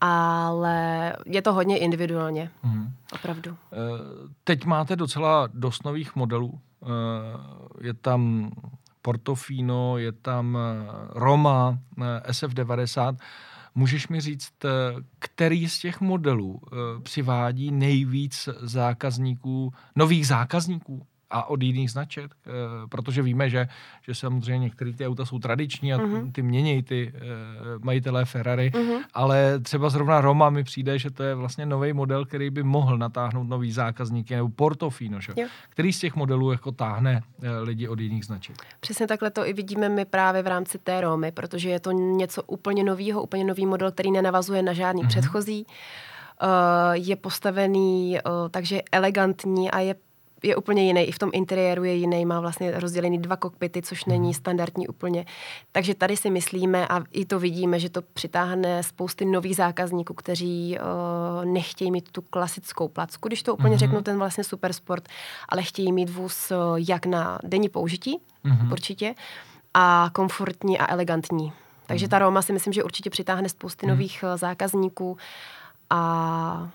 Ale 0.00 1.12
je 1.26 1.42
to 1.42 1.52
hodně 1.52 1.78
individuálně, 1.78 2.50
hmm. 2.62 2.94
opravdu. 3.12 3.50
Uh, 3.50 3.56
teď 4.44 4.64
máte 4.64 4.96
docela 4.96 5.48
dost 5.54 5.84
nových 5.84 6.16
modelů. 6.16 6.60
Uh, 6.80 6.88
je 7.80 7.94
tam 7.94 8.50
Portofino, 9.02 9.98
je 9.98 10.12
tam 10.12 10.58
eh, 10.58 10.92
Roma, 11.08 11.78
eh, 11.98 12.32
SF90. 12.32 13.16
Můžeš 13.74 14.08
mi 14.08 14.20
říct, 14.20 14.64
eh, 14.64 14.68
který 15.18 15.68
z 15.68 15.78
těch 15.78 16.00
modelů 16.00 16.60
přivádí 17.02 17.70
nejvíc 17.70 18.48
zákazníků, 18.60 19.72
nových 19.96 20.26
zákazníků? 20.26 21.06
A 21.32 21.44
od 21.44 21.62
jiných 21.62 21.90
značek, 21.90 22.30
eh, 22.46 22.50
protože 22.88 23.22
víme, 23.22 23.50
že, 23.50 23.68
že 24.02 24.14
samozřejmě 24.14 24.58
některé 24.58 24.92
ty 24.92 25.06
auta 25.06 25.24
jsou 25.24 25.38
tradiční 25.38 25.94
a 25.94 25.98
mm-hmm. 25.98 26.32
ty 26.32 26.42
mění 26.42 26.82
ty 26.82 27.12
eh, 27.14 27.20
majitelé 27.78 28.24
Ferrari, 28.24 28.70
mm-hmm. 28.74 29.00
ale 29.14 29.60
třeba 29.60 29.88
zrovna 29.88 30.20
Roma 30.20 30.50
mi 30.50 30.64
přijde, 30.64 30.98
že 30.98 31.10
to 31.10 31.22
je 31.22 31.34
vlastně 31.34 31.66
nový 31.66 31.92
model, 31.92 32.24
který 32.24 32.50
by 32.50 32.62
mohl 32.62 32.98
natáhnout 32.98 33.48
nový 33.48 33.72
zákazníky, 33.72 34.36
nebo 34.36 34.48
Portofino, 34.48 35.20
že? 35.20 35.32
který 35.68 35.92
z 35.92 35.98
těch 35.98 36.16
modelů 36.16 36.52
jako 36.52 36.72
táhne 36.72 37.22
eh, 37.42 37.58
lidi 37.58 37.88
od 37.88 38.00
jiných 38.00 38.24
značek. 38.24 38.56
Přesně 38.80 39.06
takhle 39.06 39.30
to 39.30 39.46
i 39.46 39.52
vidíme 39.52 39.88
my 39.88 40.04
právě 40.04 40.42
v 40.42 40.46
rámci 40.46 40.78
té 40.78 41.00
Romy, 41.00 41.32
protože 41.32 41.70
je 41.70 41.80
to 41.80 41.92
něco 41.92 42.42
úplně 42.42 42.84
nového, 42.84 43.22
úplně 43.22 43.44
nový 43.44 43.66
model, 43.66 43.92
který 43.92 44.10
nenavazuje 44.10 44.62
na 44.62 44.72
žádný 44.72 45.02
mm-hmm. 45.02 45.08
předchozí. 45.08 45.66
je 46.92 47.16
postavený 47.16 48.18
takže 48.50 48.82
elegantní 48.92 49.70
a 49.70 49.78
je 49.78 49.94
je 50.42 50.56
úplně 50.56 50.82
jiný, 50.82 51.00
i 51.02 51.12
v 51.12 51.18
tom 51.18 51.30
interiéru 51.32 51.84
je 51.84 51.94
jiný, 51.94 52.26
má 52.26 52.40
vlastně 52.40 52.80
rozdělený 52.80 53.18
dva 53.18 53.36
kokpity, 53.36 53.82
což 53.82 54.04
není 54.04 54.28
mhm. 54.28 54.34
standardní 54.34 54.88
úplně. 54.88 55.26
Takže 55.72 55.94
tady 55.94 56.16
si 56.16 56.30
myslíme 56.30 56.88
a 56.88 57.00
i 57.10 57.24
to 57.24 57.38
vidíme, 57.38 57.78
že 57.78 57.90
to 57.90 58.02
přitáhne 58.02 58.82
spousty 58.82 59.24
nových 59.24 59.56
zákazníků, 59.56 60.14
kteří 60.14 60.78
uh, 60.78 61.44
nechtějí 61.44 61.90
mít 61.90 62.10
tu 62.10 62.22
klasickou 62.22 62.88
placku, 62.88 63.28
když 63.28 63.42
to 63.42 63.54
úplně 63.54 63.76
mm-hmm. 63.76 63.78
řeknu, 63.78 64.02
ten 64.02 64.18
vlastně 64.18 64.44
super 64.44 64.72
sport, 64.72 65.08
ale 65.48 65.62
chtějí 65.62 65.92
mít 65.92 66.10
vůz 66.10 66.50
uh, 66.50 66.76
jak 66.88 67.06
na 67.06 67.38
denní 67.42 67.68
použití, 67.68 68.18
mm-hmm. 68.44 68.72
určitě, 68.72 69.14
a 69.74 70.10
komfortní 70.12 70.78
a 70.78 70.92
elegantní. 70.92 71.52
Takže 71.86 72.06
mm-hmm. 72.06 72.10
ta 72.10 72.18
Roma 72.18 72.42
si 72.42 72.52
myslím, 72.52 72.72
že 72.72 72.84
určitě 72.84 73.10
přitáhne 73.10 73.48
spousty 73.48 73.86
mm-hmm. 73.86 73.90
nových 73.90 74.24
uh, 74.26 74.36
zákazníků 74.36 75.16
a 75.90 76.70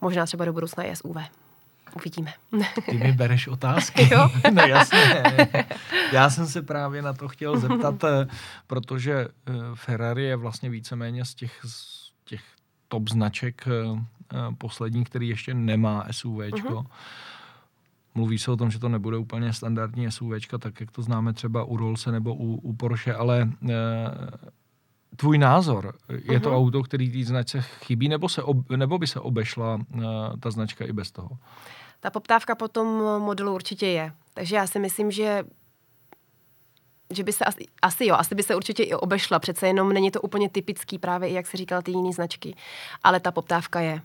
možná 0.00 0.26
třeba 0.26 0.44
do 0.44 0.52
budoucna 0.52 0.84
i 0.84 0.96
SUV. 0.96 1.16
Uvidíme. 1.96 2.32
Ty 2.90 2.98
mi 2.98 3.12
bereš 3.12 3.48
otázky. 3.48 4.08
jo? 4.14 4.28
no 4.52 4.62
jasně. 4.62 5.24
Já 6.12 6.30
jsem 6.30 6.46
se 6.46 6.62
právě 6.62 7.02
na 7.02 7.12
to 7.12 7.28
chtěl 7.28 7.58
zeptat, 7.58 8.04
eh, 8.04 8.26
protože 8.66 9.14
eh, 9.14 9.52
Ferrari 9.74 10.24
je 10.24 10.36
vlastně 10.36 10.70
víceméně 10.70 11.24
z 11.24 11.34
těch, 11.34 11.60
z 11.64 12.10
těch 12.24 12.42
top 12.88 13.08
značek 13.08 13.68
poslední, 14.58 15.04
který 15.04 15.28
ještě 15.28 15.54
nemá 15.54 16.06
SUVčko. 16.10 16.68
Uh-huh. 16.68 16.86
Mluví 18.14 18.38
se 18.38 18.50
o 18.50 18.56
tom, 18.56 18.70
že 18.70 18.78
to 18.78 18.88
nebude 18.88 19.16
úplně 19.16 19.52
standardní 19.52 20.12
SUVčka, 20.12 20.58
tak 20.58 20.80
jak 20.80 20.90
to 20.90 21.02
známe 21.02 21.32
třeba 21.32 21.64
u 21.64 21.76
Rollse 21.76 22.12
nebo 22.12 22.34
u, 22.34 22.54
u 22.54 22.72
Porsche, 22.72 23.14
ale 23.14 23.50
tvůj 25.16 25.38
názor, 25.38 25.94
je 26.08 26.40
to 26.40 26.50
uh-huh. 26.50 26.56
auto, 26.56 26.82
který 26.82 27.12
té 27.12 27.28
značce 27.28 27.60
chybí, 27.60 28.08
nebo, 28.08 28.28
se 28.28 28.42
ob, 28.42 28.70
nebo 28.70 28.98
by 28.98 29.06
se 29.06 29.20
obešla 29.20 29.74
uh, 29.74 30.02
ta 30.40 30.50
značka 30.50 30.84
i 30.84 30.92
bez 30.92 31.10
toho? 31.12 31.38
Ta 32.04 32.10
poptávka 32.10 32.54
po 32.54 32.68
tom 32.68 32.86
modelu 33.18 33.54
určitě 33.54 33.86
je. 33.86 34.12
Takže 34.34 34.56
já 34.56 34.66
si 34.66 34.78
myslím, 34.78 35.10
že 35.10 35.44
že 37.10 37.24
by 37.24 37.32
se 37.32 37.44
asi, 37.44 37.66
asi 37.82 38.06
jo, 38.06 38.14
asi 38.14 38.34
by 38.34 38.42
se 38.42 38.56
určitě 38.56 38.82
i 38.82 38.94
obešla, 38.94 39.38
přece 39.38 39.66
jenom 39.66 39.92
není 39.92 40.10
to 40.10 40.20
úplně 40.20 40.48
typický 40.48 40.98
právě, 40.98 41.28
i 41.28 41.34
jak 41.34 41.46
se 41.46 41.56
říkal, 41.56 41.82
ty 41.82 41.90
jiné 41.90 42.12
značky, 42.12 42.56
ale 43.04 43.20
ta 43.20 43.30
poptávka 43.30 43.80
je. 43.80 44.00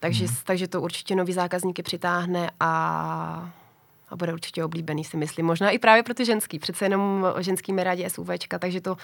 Takže, 0.00 0.26
hmm. 0.26 0.34
takže 0.44 0.68
to 0.68 0.80
určitě 0.80 1.16
nový 1.16 1.32
zákazníky 1.32 1.82
přitáhne 1.82 2.50
a, 2.60 3.52
a 4.08 4.16
bude 4.16 4.32
určitě 4.32 4.64
oblíbený, 4.64 5.04
si 5.04 5.16
myslím. 5.16 5.46
Možná 5.46 5.70
i 5.70 5.78
právě 5.78 6.02
pro 6.02 6.14
ty 6.14 6.24
ženský, 6.24 6.58
přece 6.58 6.84
jenom 6.84 7.26
ženský 7.38 7.72
mi 7.72 7.84
rádi 7.84 8.10
SUVčka, 8.10 8.58
takže 8.58 8.80
to 8.80 8.96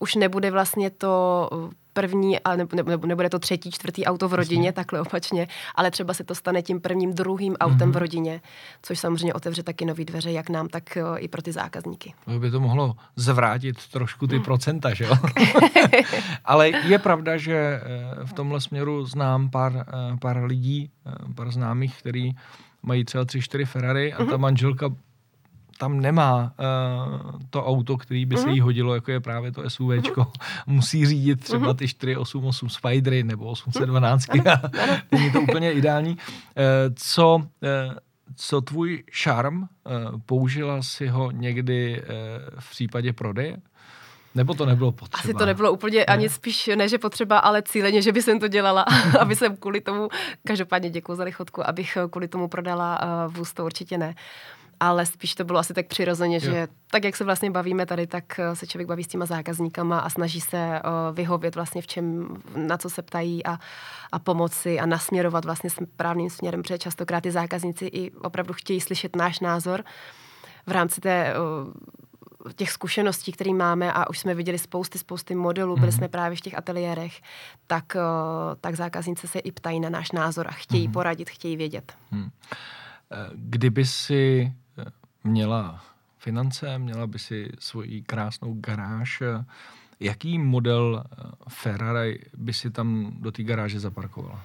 už 0.00 0.14
nebude 0.14 0.50
vlastně 0.50 0.90
to 0.90 1.48
uh, 1.52 1.70
první, 1.92 2.40
a 2.40 2.56
ne, 2.56 2.66
ne, 2.74 2.96
nebude 3.06 3.30
to 3.30 3.38
třetí, 3.38 3.70
čtvrtý 3.70 4.04
auto 4.04 4.28
v 4.28 4.34
rodině, 4.34 4.68
Jasně. 4.68 4.72
takhle 4.72 5.00
opačně, 5.00 5.48
ale 5.74 5.90
třeba 5.90 6.14
se 6.14 6.24
to 6.24 6.34
stane 6.34 6.62
tím 6.62 6.80
prvním, 6.80 7.14
druhým 7.14 7.56
autem 7.56 7.78
mm-hmm. 7.78 7.92
v 7.92 7.96
rodině, 7.96 8.40
což 8.82 8.98
samozřejmě 8.98 9.34
otevře 9.34 9.62
taky 9.62 9.84
nový 9.84 10.04
dveře, 10.04 10.32
jak 10.32 10.50
nám, 10.50 10.68
tak 10.68 10.82
uh, 10.96 11.16
i 11.18 11.28
pro 11.28 11.42
ty 11.42 11.52
zákazníky. 11.52 12.14
By 12.38 12.50
to 12.50 12.60
mohlo 12.60 12.94
zvrátit 13.16 13.76
trošku 13.92 14.26
ty 14.26 14.36
mm. 14.36 14.42
procenta, 14.42 14.94
že 14.94 15.04
jo? 15.04 15.14
ale 16.44 16.68
je 16.68 16.98
pravda, 16.98 17.36
že 17.36 17.54
eh, 17.54 17.80
v 18.24 18.32
tomhle 18.32 18.60
směru 18.60 19.06
znám 19.06 19.50
pár, 19.50 19.86
eh, 19.88 20.16
pár 20.20 20.44
lidí, 20.44 20.90
eh, 21.06 21.34
pár 21.34 21.50
známých, 21.50 21.98
který 21.98 22.32
mají 22.82 23.04
třeba 23.04 23.24
tři, 23.24 23.40
čtyři 23.40 23.64
Ferrari 23.64 24.12
a 24.12 24.16
mm-hmm. 24.16 24.26
ta 24.26 24.32
mhm. 24.32 24.40
manželka 24.40 24.88
tam 25.80 26.00
nemá 26.00 26.52
uh, 26.60 27.40
to 27.50 27.66
auto, 27.66 27.96
který 27.96 28.26
by 28.26 28.36
mm-hmm. 28.36 28.38
se 28.38 28.46
mhm. 28.46 28.54
jí 28.54 28.60
hodilo, 28.60 28.94
jako 28.94 29.10
je 29.10 29.20
právě 29.20 29.52
to 29.52 29.70
SUVčko. 29.70 30.20
Mm-hmm. 30.20 30.62
Musí 30.66 31.06
řídit 31.06 31.44
třeba 31.44 31.68
mm-hmm. 31.68 31.76
ty 31.76 31.88
488 31.88 32.68
Spidery 32.68 33.22
nebo 33.24 33.44
812. 33.44 34.28
Mm-hmm. 34.28 35.00
Není 35.12 35.32
to 35.32 35.40
úplně 35.40 35.72
ideální. 35.72 36.10
Uh, 36.10 36.16
co, 36.94 37.36
uh, 37.36 37.44
co 38.36 38.60
tvůj 38.60 39.04
šarm? 39.10 39.60
Uh, 39.60 39.66
použila 40.26 40.82
si 40.82 41.08
ho 41.08 41.30
někdy 41.30 42.02
uh, 42.02 42.06
v 42.58 42.70
případě 42.70 43.12
prodeje? 43.12 43.56
Nebo 44.34 44.54
to 44.54 44.66
nebylo 44.66 44.92
potřeba? 44.92 45.20
Asi 45.24 45.34
to 45.34 45.46
nebylo 45.46 45.72
úplně 45.72 45.98
ne? 45.98 46.04
ani 46.04 46.28
spíš, 46.28 46.70
ne 46.76 46.88
že 46.88 46.98
potřeba, 46.98 47.38
ale 47.38 47.62
cíleně, 47.62 48.02
že 48.02 48.12
by 48.12 48.22
jsem 48.22 48.40
to 48.40 48.48
dělala, 48.48 48.84
aby 49.20 49.36
jsem 49.36 49.56
kvůli 49.56 49.80
tomu, 49.80 50.08
každopádně 50.46 50.90
děkuji 50.90 51.14
za 51.16 51.24
lichotku, 51.24 51.68
abych 51.68 51.98
kvůli 52.10 52.28
tomu 52.28 52.48
prodala 52.48 53.00
vůz, 53.28 53.52
to 53.52 53.64
určitě 53.64 53.98
ne. 53.98 54.08
Uh, 54.08 54.14
ale 54.80 55.06
spíš 55.06 55.34
to 55.34 55.44
bylo 55.44 55.58
asi 55.58 55.74
tak 55.74 55.86
přirozeně, 55.86 56.36
jo. 56.36 56.40
že 56.40 56.68
tak, 56.90 57.04
jak 57.04 57.16
se 57.16 57.24
vlastně 57.24 57.50
bavíme 57.50 57.86
tady, 57.86 58.06
tak 58.06 58.38
eh, 58.38 58.56
se 58.56 58.66
člověk 58.66 58.88
baví 58.88 59.04
s 59.04 59.08
těma 59.08 59.26
zákazníkama 59.26 59.98
a 59.98 60.10
snaží 60.10 60.40
se 60.40 60.56
uh, 60.56 61.16
vyhovět 61.16 61.54
vlastně 61.54 61.82
v 61.82 61.86
čem, 61.86 62.36
na 62.56 62.78
co 62.78 62.90
se 62.90 63.02
ptají 63.02 63.46
a, 63.46 63.58
a 64.12 64.18
pomoci 64.18 64.80
a 64.80 64.86
nasměrovat 64.86 65.44
vlastně 65.44 65.70
správným 65.70 66.30
směrem, 66.30 66.62
protože 66.62 66.78
častokrát 66.78 67.22
ty 67.22 67.30
zákazníci 67.30 67.86
i 67.86 68.10
opravdu 68.10 68.54
chtějí 68.54 68.80
slyšet 68.80 69.16
náš 69.16 69.40
názor 69.40 69.84
v 70.66 70.70
rámci 70.72 71.00
té 71.00 71.34
uh, 71.34 72.52
těch 72.56 72.70
zkušeností, 72.70 73.32
které 73.32 73.54
máme 73.54 73.92
a 73.92 74.10
už 74.10 74.18
jsme 74.18 74.34
viděli 74.34 74.58
spousty, 74.58 74.98
spousty 74.98 75.34
modelů, 75.34 75.76
byli 75.76 75.88
mm-hmm. 75.88 75.96
jsme 75.96 76.08
právě 76.08 76.36
v 76.36 76.40
těch 76.40 76.58
ateliérech, 76.58 77.20
tak, 77.66 77.96
tak 78.60 78.74
zákazníci 78.76 79.28
se 79.28 79.38
i 79.38 79.52
ptají 79.52 79.80
na 79.80 79.88
náš 79.88 80.12
názor 80.12 80.46
a 80.48 80.50
chtějí 80.50 80.88
mm-hmm. 80.88 80.92
poradit, 80.92 81.30
chtějí 81.30 81.56
vědět. 81.56 81.92
Mm. 82.10 82.30
Kdyby 83.34 83.84
si 83.84 84.52
měla 85.24 85.84
finance, 86.18 86.78
měla 86.78 87.06
by 87.06 87.18
si 87.18 87.52
svoji 87.58 88.02
krásnou 88.02 88.54
garáž. 88.60 89.22
Jaký 90.00 90.38
model 90.38 91.04
eh, 91.04 91.24
Ferrari 91.48 92.24
by 92.36 92.52
si 92.52 92.70
tam 92.70 93.12
do 93.18 93.32
té 93.32 93.42
garáže 93.42 93.80
zaparkovala? 93.80 94.40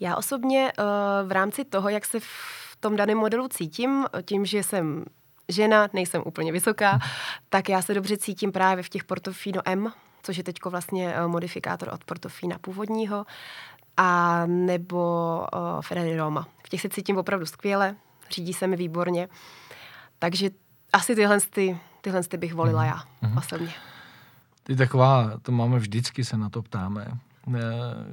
Já 0.00 0.16
osobně 0.16 0.72
eh, 0.78 0.82
v 1.26 1.32
rámci 1.32 1.64
toho, 1.64 1.88
jak 1.88 2.04
se 2.04 2.20
v 2.20 2.76
tom 2.80 2.96
daném 2.96 3.18
modelu 3.18 3.48
cítím, 3.48 4.06
tím, 4.22 4.44
že 4.44 4.62
jsem 4.62 5.04
žena, 5.48 5.88
nejsem 5.92 6.22
úplně 6.26 6.52
vysoká, 6.52 6.98
tak 7.48 7.68
já 7.68 7.82
se 7.82 7.94
dobře 7.94 8.16
cítím 8.16 8.52
právě 8.52 8.82
v 8.82 8.88
těch 8.88 9.04
Portofino 9.04 9.62
M, 9.64 9.92
což 10.22 10.36
je 10.36 10.44
teď 10.44 10.56
vlastně 10.64 11.14
eh, 11.14 11.26
modifikátor 11.26 11.88
od 11.92 12.04
Portofina 12.04 12.58
původního, 12.58 13.26
a 13.96 14.42
nebo 14.46 15.46
Ferrari 15.80 16.16
Roma. 16.16 16.48
V 16.64 16.68
těch 16.68 16.80
se 16.80 16.88
cítím 16.88 17.16
opravdu 17.16 17.46
skvěle, 17.46 17.96
řídí 18.32 18.52
se 18.52 18.66
mi 18.66 18.76
výborně. 18.76 19.28
Takže 20.18 20.50
asi 20.92 21.14
tyhle, 21.14 21.38
ty, 21.50 21.78
tyhle 22.00 22.22
ty 22.22 22.36
bych 22.36 22.54
volila 22.54 22.82
mm-hmm. 22.82 23.02
já 23.22 23.28
mm-hmm. 23.28 23.38
osobně. 23.38 23.72
Ty 24.62 24.76
taková, 24.76 25.32
to 25.42 25.52
máme 25.52 25.78
vždycky, 25.78 26.24
se 26.24 26.36
na 26.36 26.50
to 26.50 26.62
ptáme. 26.62 27.06
Eh, 27.48 27.60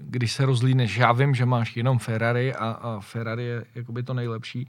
když 0.01 0.33
se 0.33 0.45
rozlíneš, 0.45 0.97
já 0.97 1.11
vím, 1.11 1.35
že 1.35 1.45
máš 1.45 1.77
jenom 1.77 1.99
Ferrari 1.99 2.53
a, 2.53 2.69
a 2.69 2.99
Ferrari 2.99 3.43
je 3.43 3.65
jakoby 3.75 4.03
to 4.03 4.13
nejlepší, 4.13 4.67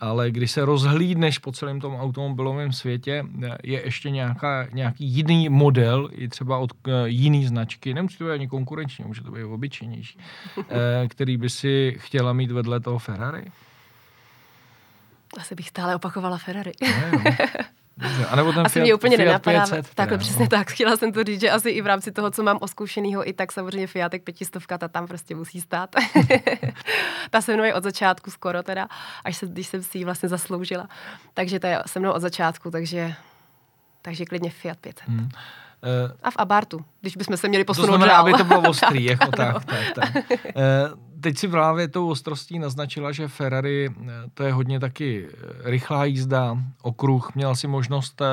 ale 0.00 0.30
když 0.30 0.50
se 0.50 0.64
rozhlídneš 0.64 1.38
po 1.38 1.52
celém 1.52 1.80
tom 1.80 1.94
automobilovém 1.94 2.72
světě, 2.72 3.24
eh, 3.42 3.58
je 3.62 3.84
ještě 3.84 4.10
nějaká, 4.10 4.66
nějaký 4.72 5.04
jiný 5.04 5.48
model, 5.48 6.08
i 6.12 6.28
třeba 6.28 6.58
od 6.58 6.72
uh, 6.72 6.92
jiný 7.04 7.46
značky, 7.46 7.94
nemusí 7.94 8.18
to 8.18 8.24
být 8.24 8.30
ani 8.30 8.48
konkurenční, 8.48 9.04
může 9.04 9.22
to 9.22 9.30
být 9.30 9.44
obyčejnější, 9.44 10.18
který 11.08 11.36
by 11.36 11.50
si 11.50 11.96
chtěla 11.98 12.32
mít 12.32 12.50
vedle 12.50 12.80
toho 12.80 12.98
Ferrari? 12.98 13.44
Asi 15.38 15.54
bych 15.54 15.68
stále 15.68 15.96
opakovala 15.96 16.38
Ferrari. 16.38 16.72
Dobře. 17.96 18.26
A 18.26 18.36
nebo 18.36 18.52
ten 18.52 18.66
asi 18.66 18.72
Fiat, 18.72 18.82
mě 18.82 18.94
úplně 18.94 19.16
Fiat 19.16 19.26
nenapadá. 19.26 19.60
500, 19.60 19.94
takhle 19.94 20.18
přesně 20.18 20.48
tak. 20.48 20.70
Chtěla 20.70 20.96
jsem 20.96 21.12
to 21.12 21.24
říct, 21.24 21.40
že 21.40 21.50
asi 21.50 21.70
i 21.70 21.82
v 21.82 21.86
rámci 21.86 22.12
toho, 22.12 22.30
co 22.30 22.42
mám 22.42 22.58
oskoušenýho, 22.60 23.28
i 23.28 23.32
tak 23.32 23.52
samozřejmě 23.52 23.86
Fiatek 23.86 24.22
pětistovka, 24.22 24.78
ta 24.78 24.88
tam 24.88 25.06
prostě 25.06 25.34
musí 25.34 25.60
stát. 25.60 25.90
ta 27.30 27.40
se 27.40 27.54
mnou 27.54 27.64
je 27.64 27.74
od 27.74 27.84
začátku 27.84 28.30
skoro 28.30 28.62
teda, 28.62 28.88
až 29.24 29.36
se, 29.36 29.46
když 29.46 29.66
jsem 29.66 29.82
si 29.82 29.98
ji 29.98 30.04
vlastně 30.04 30.28
zasloužila. 30.28 30.88
Takže 31.34 31.60
ta 31.60 31.68
je 31.68 31.78
se 31.86 32.00
mnou 32.00 32.12
od 32.12 32.20
začátku, 32.20 32.70
takže, 32.70 33.14
takže 34.02 34.24
klidně 34.24 34.50
Fiat 34.50 34.78
500. 34.78 35.08
Hmm. 35.08 35.28
A 36.22 36.30
v 36.30 36.36
Abartu, 36.36 36.84
když 37.00 37.16
bychom 37.16 37.36
se 37.36 37.48
měli 37.48 37.64
posunout 37.64 37.86
to 37.86 37.92
znamená, 37.92 38.12
dál. 38.12 38.20
aby 38.20 38.32
to 38.32 38.44
bylo 38.44 38.60
ostrý, 38.60 39.04
jako 39.14 39.30
tak, 39.30 39.64
tak, 39.64 39.92
tak. 39.94 40.24
Teď 41.24 41.38
si 41.38 41.48
právě 41.48 41.88
tou 41.88 42.10
ostrostí 42.10 42.58
naznačila, 42.58 43.12
že 43.12 43.28
Ferrari 43.28 43.88
eh, 43.88 44.10
to 44.34 44.42
je 44.42 44.52
hodně 44.52 44.80
taky 44.80 45.28
eh, 45.28 45.70
rychlá 45.70 46.04
jízda, 46.04 46.56
okruh. 46.82 47.34
Měla 47.34 47.54
si 47.54 47.66
možnost, 47.66 48.20
eh, 48.20 48.26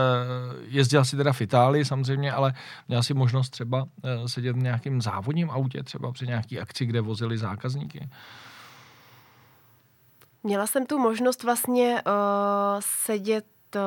jezdila 0.68 1.04
si 1.04 1.18
teda 1.18 1.34
v 1.34 1.42
Itálii 1.42 1.86
samozřejmě, 1.86 2.32
ale 2.32 2.54
měla 2.88 3.04
si 3.04 3.14
možnost 3.14 3.50
třeba 3.50 3.86
sedět 4.26 4.56
v 4.56 4.64
nějakém 4.64 5.02
závodním 5.02 5.50
autě, 5.50 5.84
třeba 5.84 6.12
při 6.12 6.28
nějaký 6.28 6.60
akci, 6.60 6.86
kde 6.86 7.02
vozili 7.02 7.38
zákazníky. 7.38 8.10
Měla 10.44 10.68
jsem 10.68 10.86
tu 10.86 11.00
možnost 11.00 11.44
vlastně 11.44 12.02
uh, 12.06 12.12
sedět 12.80 13.46
uh, 13.76 13.82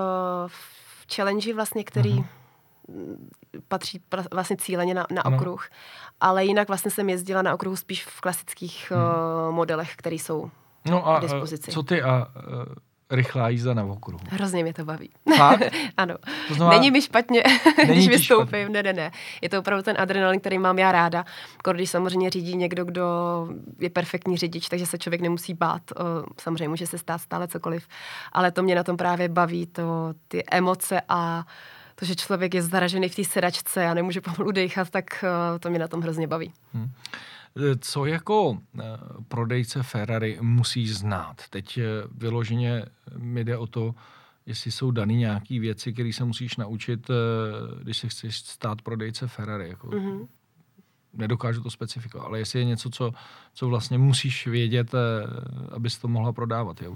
v 0.47 1.15
challenge 1.15 1.55
vlastně, 1.55 1.85
který 1.85 2.15
uh-huh 2.15 2.44
patří 3.69 4.01
vlastně 4.33 4.57
cíleně 4.57 4.95
na, 4.95 5.07
na 5.11 5.25
okruh. 5.25 5.69
Ale 6.21 6.45
jinak 6.45 6.69
vlastně 6.69 6.91
jsem 6.91 7.09
jezdila 7.09 7.43
na 7.43 7.55
okruhu 7.55 7.77
spíš 7.77 8.05
v 8.05 8.21
klasických 8.21 8.93
hmm. 8.95 9.03
uh, 9.03 9.55
modelech, 9.55 9.97
které 9.97 10.17
jsou 10.17 10.51
no 10.91 11.07
a, 11.07 11.19
k 11.19 11.23
dispozici. 11.23 11.71
co 11.71 11.83
ty 11.83 12.03
a 12.03 12.27
uh, 12.37 12.65
rychlá 13.11 13.49
jízda 13.49 13.75
na 13.75 13.85
okruhu? 13.85 14.25
Hrozně 14.31 14.63
mě 14.63 14.75
to 14.75 14.85
baví. 14.85 15.11
Fakt? 15.37 15.63
ano. 15.97 16.15
To 16.49 16.55
znamená, 16.55 16.79
není 16.79 16.91
mi 16.91 17.03
špatně, 17.03 17.43
není 17.79 17.93
když 17.93 18.09
vystoupím. 18.09 18.47
Špatně. 18.47 18.69
Ne, 18.69 18.83
ne, 18.83 18.93
ne. 18.93 19.11
Je 19.43 19.49
to 19.49 19.59
opravdu 19.59 19.83
ten 19.83 19.97
adrenalin, 19.99 20.41
který 20.41 20.59
mám 20.59 20.79
já 20.79 20.93
ráda. 20.93 21.25
Když 21.73 21.91
samozřejmě 21.91 22.31
řídí 22.31 22.57
někdo, 22.57 22.85
kdo 22.85 23.05
je 23.81 23.91
perfektní 23.91 24.37
řidič, 24.37 24.69
takže 24.69 24.87
se 24.87 24.99
člověk 24.99 25.21
nemusí 25.21 25.55
bát. 25.55 25.83
Samozřejmě 26.41 26.69
může 26.69 26.87
se 26.87 26.99
stát 26.99 27.21
stále 27.21 27.49
cokoliv. 27.49 27.89
Ale 28.33 28.51
to 28.51 28.63
mě 28.63 28.75
na 28.75 28.83
tom 28.83 28.97
právě 28.97 29.29
baví, 29.29 29.67
to, 29.67 30.15
ty 30.29 30.45
emoce 30.51 31.01
a 31.09 31.45
to, 31.95 32.05
že 32.05 32.15
člověk 32.15 32.55
je 32.55 32.63
zaražený 32.63 33.09
v 33.09 33.17
té 33.17 33.25
sedačce 33.25 33.87
a 33.87 33.95
nemůže 33.95 34.21
pomalu 34.21 34.51
dechat, 34.53 34.91
tak 34.91 35.25
uh, 35.25 35.59
to 35.59 35.71
mě 35.71 35.79
na 35.79 35.89
tom 35.89 36.01
hrozně 36.01 36.27
baví. 36.27 36.53
Hmm. 36.73 36.91
Co 37.81 38.07
jako 38.07 38.51
uh, 38.51 38.59
prodejce 39.29 39.83
Ferrari 39.83 40.39
musí 40.41 40.89
znát? 40.89 41.43
Teď 41.51 41.79
vyloženě 42.15 42.87
mi 43.17 43.45
jde 43.45 43.57
o 43.57 43.67
to, 43.67 43.95
jestli 44.47 44.73
jsou 44.73 44.91
daný 44.91 45.17
nějaké 45.17 45.61
věci, 45.61 45.93
které 45.93 46.13
se 46.13 46.25
musíš 46.25 46.57
naučit, 46.57 47.11
když 47.83 47.97
se 47.97 48.09
chceš 48.09 48.39
stát 48.39 48.83
prodejce 48.83 49.27
Ferrari. 49.27 49.69
Jako, 49.69 49.87
mm-hmm. 49.87 50.29
nedokážu 51.13 51.63
to 51.63 51.71
specifikovat, 51.71 52.27
ale 52.27 52.39
jestli 52.39 52.59
je 52.59 52.65
něco, 52.65 52.91
co, 52.91 53.13
co 53.55 53.69
vlastně 53.69 53.99
musíš 53.99 54.47
vědět, 54.47 54.95
eh, 54.95 54.99
abys 55.75 55.99
to 55.99 56.09
mohla 56.09 56.33
prodávat, 56.33 56.83
je. 56.83 56.89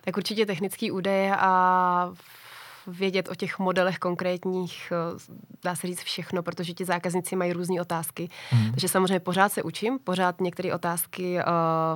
Tak 0.00 0.16
určitě 0.16 0.46
technický 0.46 0.90
údaje 0.90 1.36
a 1.36 2.12
vědět 2.86 3.28
o 3.28 3.34
těch 3.34 3.58
modelech 3.58 3.98
konkrétních, 3.98 4.92
eh, 4.92 5.18
dá 5.64 5.74
se 5.74 5.86
říct 5.86 6.02
všechno, 6.02 6.42
protože 6.42 6.72
ti 6.72 6.84
zákazníci 6.84 7.36
mají 7.36 7.52
různé 7.52 7.80
otázky. 7.80 8.28
Mm. 8.52 8.70
Takže 8.70 8.88
samozřejmě 8.88 9.20
pořád 9.20 9.52
se 9.52 9.62
učím, 9.62 9.98
pořád 10.04 10.40
některé 10.40 10.74
otázky 10.74 11.36
uh, 11.36 11.42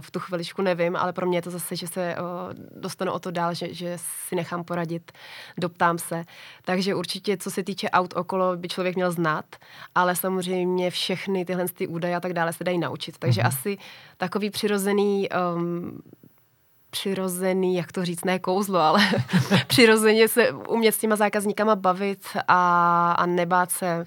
v 0.01 0.11
tu 0.11 0.21
chviličku 0.21 0.63
nevím, 0.63 0.97
ale 0.97 1.13
pro 1.13 1.27
mě 1.27 1.39
je 1.39 1.43
to 1.43 1.51
zase, 1.51 1.77
že 1.77 1.87
se 1.87 2.17
uh, 2.17 2.81
dostanu 2.81 3.13
o 3.13 3.19
to 3.19 3.31
dál, 3.31 3.55
že, 3.55 3.75
že 3.75 3.99
si 4.29 4.37
nechám 4.37 4.65
poradit, 4.65 5.13
doptám 5.59 5.99
se. 5.99 6.25
Takže 6.65 6.95
určitě, 6.95 7.37
co 7.37 7.51
se 7.51 7.63
týče 7.63 7.91
aut 7.91 8.15
okolo, 8.17 8.57
by 8.57 8.69
člověk 8.69 8.97
měl 8.97 9.13
znát, 9.13 9.57
ale 9.95 10.17
samozřejmě 10.17 10.91
všechny 10.91 11.45
tyhle 11.45 11.69
ty 11.69 11.87
údaje 11.87 12.17
a 12.17 12.21
tak 12.21 12.33
dále 12.33 12.53
se 12.53 12.65
dají 12.65 12.79
naučit. 12.79 13.19
Takže 13.19 13.41
mm. 13.41 13.47
asi 13.47 13.79
takový 14.17 14.51
přirozený 14.51 15.29
um, 15.29 16.01
přirozený, 17.01 17.75
jak 17.75 17.93
to 17.93 18.05
říct, 18.05 18.25
ne 18.25 18.39
kouzlo, 18.39 18.81
ale 18.81 19.01
přirozeně 19.67 20.29
se 20.29 20.51
umět 20.53 20.93
s 20.93 20.99
těma 20.99 21.17
zákazníkama 21.17 21.77
bavit 21.77 22.27
a, 22.49 23.13
a 23.13 23.27
nebát 23.27 23.71
se 23.71 24.07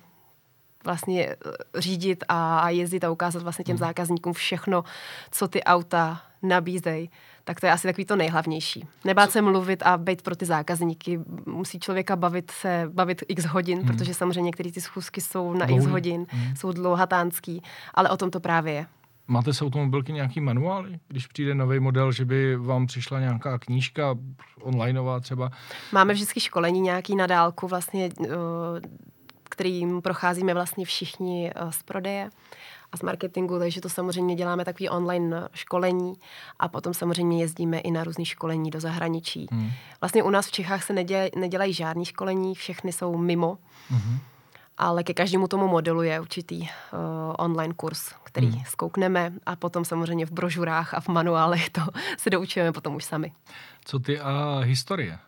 vlastně 0.86 1.28
eh, 1.28 1.36
řídit 1.82 2.24
a, 2.30 2.60
a 2.60 2.70
jezdit 2.70 3.04
a 3.04 3.12
ukázat 3.12 3.44
vlastně 3.44 3.66
těm 3.66 3.78
hmm. 3.78 3.88
zákazníkům 3.88 4.34
všechno, 4.34 4.84
co 5.32 5.48
ty 5.48 5.64
auta 5.64 6.22
nabízejí. 6.42 7.10
Tak 7.44 7.60
to 7.60 7.66
je 7.66 7.72
asi 7.72 7.88
takový 7.88 8.06
to 8.06 8.16
nejhlavnější. 8.16 8.88
Nebát 9.06 9.32
se 9.32 9.42
mluvit 9.42 9.84
a 9.84 9.98
být 9.98 10.22
pro 10.22 10.36
ty 10.36 10.46
zákazníky. 10.46 11.20
Musí 11.46 11.80
člověka 11.80 12.16
bavit 12.16 12.52
se, 12.52 12.90
bavit 12.94 13.24
x 13.28 13.46
hodin, 13.46 13.80
hmm. 13.80 13.88
protože 13.88 14.14
samozřejmě 14.14 14.42
některé 14.42 14.72
ty 14.72 14.82
schůzky 14.82 15.22
jsou 15.22 15.54
na 15.54 15.66
x 15.66 15.86
hodin, 15.86 16.26
hmm. 16.30 16.56
jsou 16.56 16.72
dlouhatánský, 16.72 17.64
ale 17.94 18.10
o 18.10 18.18
tom 18.18 18.32
to 18.32 18.40
právě 18.40 18.74
je. 18.74 18.86
Máte 19.32 19.54
s 19.54 19.62
automobilky 19.62 20.14
nějaký 20.14 20.42
manuály, 20.42 21.00
když 21.08 21.28
přijde 21.28 21.56
nový 21.56 21.80
model, 21.80 22.12
že 22.12 22.26
by 22.26 22.56
vám 22.56 22.88
přišla 22.88 23.20
nějaká 23.20 23.60
knížka 23.60 24.16
onlineová 24.62 25.20
třeba? 25.20 25.52
Máme 25.92 26.14
vždycky 26.14 26.40
školení 26.40 26.82
nějaký 26.82 27.16
na 27.16 27.28
dálku, 27.28 27.68
vlastně, 27.68 28.10
eh, 28.24 28.28
kterým 29.44 30.02
procházíme 30.02 30.54
vlastně 30.54 30.86
všichni 30.86 31.52
eh, 31.56 31.72
z 31.72 31.84
prodeje 31.84 32.30
a 32.92 32.98
z 32.98 33.02
marketingu, 33.02 33.60
takže 33.60 33.82
to 33.82 33.90
samozřejmě 33.90 34.36
děláme 34.36 34.66
takový 34.66 34.90
online 34.90 35.48
školení 35.54 36.14
a 36.60 36.68
potom 36.68 36.94
samozřejmě 36.94 37.42
jezdíme 37.42 37.80
i 37.80 37.92
na 37.92 38.04
různé 38.04 38.26
školení 38.26 38.70
do 38.70 38.80
zahraničí. 38.80 39.48
Hmm. 39.52 39.72
Vlastně 40.02 40.24
u 40.24 40.30
nás 40.30 40.48
v 40.48 40.52
Čechách 40.52 40.84
se 40.84 40.94
nedělají, 40.94 41.32
nedělají 41.36 41.74
žádný 41.74 42.06
školení, 42.06 42.56
všechny 42.56 42.92
jsou 42.92 43.18
mimo. 43.18 43.58
Hmm 43.90 44.20
ale 44.82 45.06
ke 45.06 45.14
každému 45.14 45.48
tomu 45.48 45.68
modelu 45.68 46.02
je 46.02 46.20
určitý 46.20 46.60
uh, 46.62 46.68
online 47.38 47.74
kurz, 47.74 48.18
který 48.24 48.48
hmm. 48.48 48.66
zkoukneme 48.66 49.34
a 49.46 49.56
potom 49.56 49.86
samozřejmě 49.86 50.26
v 50.26 50.32
brožurách 50.32 50.94
a 50.94 51.00
v 51.00 51.08
manuálech 51.08 51.70
to 51.78 51.82
se 52.18 52.30
doučujeme 52.30 52.72
potom 52.72 52.96
už 52.96 53.04
sami. 53.04 53.32
Co 53.86 54.00
ty 54.00 54.20
a 54.20 54.60
historie? 54.66 55.20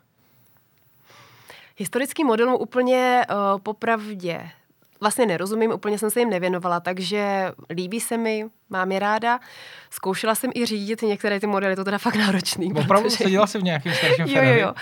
Historický 1.77 2.23
modelům 2.23 2.57
úplně 2.59 3.25
uh, 3.29 3.59
popravdě 3.59 4.49
vlastně 5.03 5.25
nerozumím, 5.25 5.71
úplně 5.71 5.99
jsem 5.99 6.11
se 6.11 6.19
jim 6.19 6.29
nevěnovala, 6.29 6.79
takže 6.79 7.51
líbí 7.69 7.99
se 7.99 8.17
mi, 8.17 8.45
mám 8.69 8.91
je 8.91 8.99
ráda. 8.99 9.39
Zkoušela 9.89 10.35
jsem 10.35 10.51
i 10.55 10.65
řídit 10.65 11.01
některé 11.01 11.39
ty 11.39 11.47
modely, 11.47 11.75
to 11.75 11.83
teda 11.83 11.97
fakt 11.97 12.15
náročný. 12.15 12.73
Opravdu 12.73 13.09
protože... 13.09 13.23
seděla 13.23 13.47
jsi 13.47 13.59
v 13.59 13.63
nějakém 13.63 13.93
starším 13.93 14.27
Jo, 14.27 14.43
jo, 14.43 14.53
jo. 14.53 14.73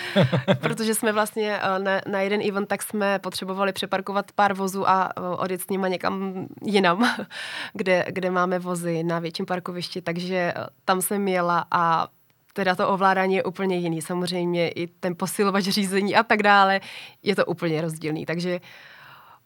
protože 0.61 0.95
jsme 0.95 1.11
vlastně 1.11 1.59
eh, 1.61 1.79
na, 1.79 2.01
na 2.07 2.21
jeden 2.21 2.41
event, 2.49 2.69
tak 2.69 2.83
jsme 2.83 3.19
potřebovali 3.19 3.73
přeparkovat 3.73 4.31
pár 4.31 4.53
vozů 4.53 4.89
a 4.89 5.09
eh, 5.17 5.21
odjet 5.21 5.61
s 5.61 5.69
nimi 5.69 5.87
někam 5.89 6.45
jinam, 6.65 7.15
kde, 7.73 8.05
kde 8.09 8.31
máme 8.31 8.59
vozy 8.59 9.03
na 9.03 9.19
větším 9.19 9.45
parkovišti, 9.45 10.01
takže 10.01 10.35
eh, 10.35 10.53
tam 10.85 11.01
jsem 11.01 11.27
jela 11.27 11.65
a 11.71 12.07
teda 12.53 12.75
to 12.75 12.89
ovládání 12.89 13.35
je 13.35 13.43
úplně 13.43 13.77
jiný. 13.77 14.01
Samozřejmě 14.01 14.69
i 14.69 14.87
ten 14.87 15.15
posilovač 15.15 15.63
řízení 15.63 16.15
a 16.15 16.23
tak 16.23 16.43
dále 16.43 16.81
je 17.23 17.35
to 17.35 17.45
úplně 17.45 17.81
rozdílný. 17.81 18.25
Takže 18.25 18.59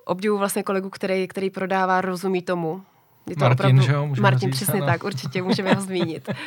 obdivu 0.05 0.37
vlastně 0.37 0.63
kolegu, 0.63 0.89
který, 0.89 1.27
který 1.27 1.49
prodává, 1.49 2.01
rozumí 2.01 2.41
tomu. 2.41 2.81
Je 3.29 3.35
to 3.35 3.45
Martin, 3.45 3.65
opravdu, 3.65 3.81
že 3.81 3.91
jo? 3.91 4.09
Martin, 4.21 4.51
říct, 4.51 4.55
přesně 4.55 4.79
ano. 4.79 4.85
tak, 4.85 5.03
určitě 5.03 5.41
můžeme 5.41 5.73
ho 5.73 5.81
zmínit. 5.81 6.29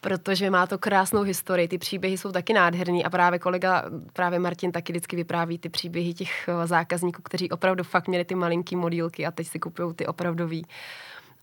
protože 0.00 0.50
má 0.50 0.66
to 0.66 0.78
krásnou 0.78 1.22
historii, 1.22 1.68
ty 1.68 1.78
příběhy 1.78 2.18
jsou 2.18 2.32
taky 2.32 2.52
nádherný 2.52 3.04
a 3.04 3.10
právě 3.10 3.38
kolega, 3.38 3.84
právě 4.12 4.38
Martin 4.38 4.72
taky 4.72 4.92
vždycky 4.92 5.16
vypráví 5.16 5.58
ty 5.58 5.68
příběhy 5.68 6.14
těch 6.14 6.48
eh, 6.48 6.66
zákazníků, 6.66 7.22
kteří 7.22 7.50
opravdu 7.50 7.84
fakt 7.84 8.08
měli 8.08 8.24
ty 8.24 8.34
malinký 8.34 8.76
modílky 8.76 9.26
a 9.26 9.30
teď 9.30 9.46
si 9.46 9.58
kupují 9.58 9.94
ty 9.94 10.06
opravdový. 10.06 10.66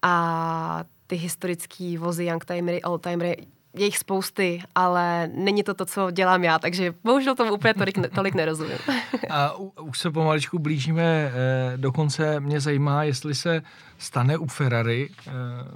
A 0.01 0.83
ty 1.07 1.15
historické 1.15 1.95
vozy, 1.99 2.25
youngtimery, 2.25 2.81
oldtimery, 2.81 3.37
je 3.75 3.85
jich 3.85 3.97
spousty, 3.97 4.63
ale 4.75 5.27
není 5.27 5.63
to 5.63 5.73
to, 5.73 5.85
co 5.85 6.11
dělám 6.11 6.43
já, 6.43 6.59
takže 6.59 6.93
bohužel 7.03 7.35
tomu 7.35 7.53
úplně 7.53 7.73
tolik, 7.73 7.97
tolik 8.15 8.35
nerozumím. 8.35 8.77
A 9.29 9.57
u, 9.57 9.73
už 9.81 9.99
se 9.99 10.11
pomaličku 10.11 10.59
blížíme 10.59 11.03
eh, 11.03 11.77
dokonce 11.77 12.39
mě 12.39 12.59
zajímá, 12.59 13.03
jestli 13.03 13.35
se 13.35 13.61
stane 13.97 14.37
u 14.37 14.47
Ferrari, 14.47 15.09
eh, 15.27 15.31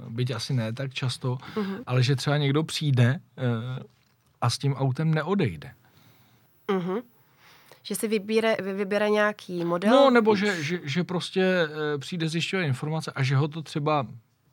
byť 0.08 0.30
asi 0.30 0.54
ne 0.54 0.72
tak 0.72 0.94
často, 0.94 1.38
uh-huh. 1.54 1.82
ale 1.86 2.02
že 2.02 2.16
třeba 2.16 2.36
někdo 2.36 2.62
přijde 2.62 3.20
eh, 3.38 3.82
a 4.40 4.50
s 4.50 4.58
tím 4.58 4.74
autem 4.74 5.14
neodejde. 5.14 5.70
Uh-huh. 6.68 7.02
Že 7.82 7.94
si 7.94 8.08
vybíre, 8.08 8.56
vybere 8.74 9.10
nějaký 9.10 9.64
model? 9.64 9.90
No, 9.90 10.10
nebo 10.10 10.36
že, 10.36 10.62
že, 10.62 10.80
že 10.82 11.04
prostě 11.04 11.42
eh, 11.42 11.98
přijde 11.98 12.28
zjišťovat 12.28 12.62
informace 12.62 13.12
a 13.14 13.22
že 13.22 13.36
ho 13.36 13.48
to 13.48 13.62
třeba 13.62 14.06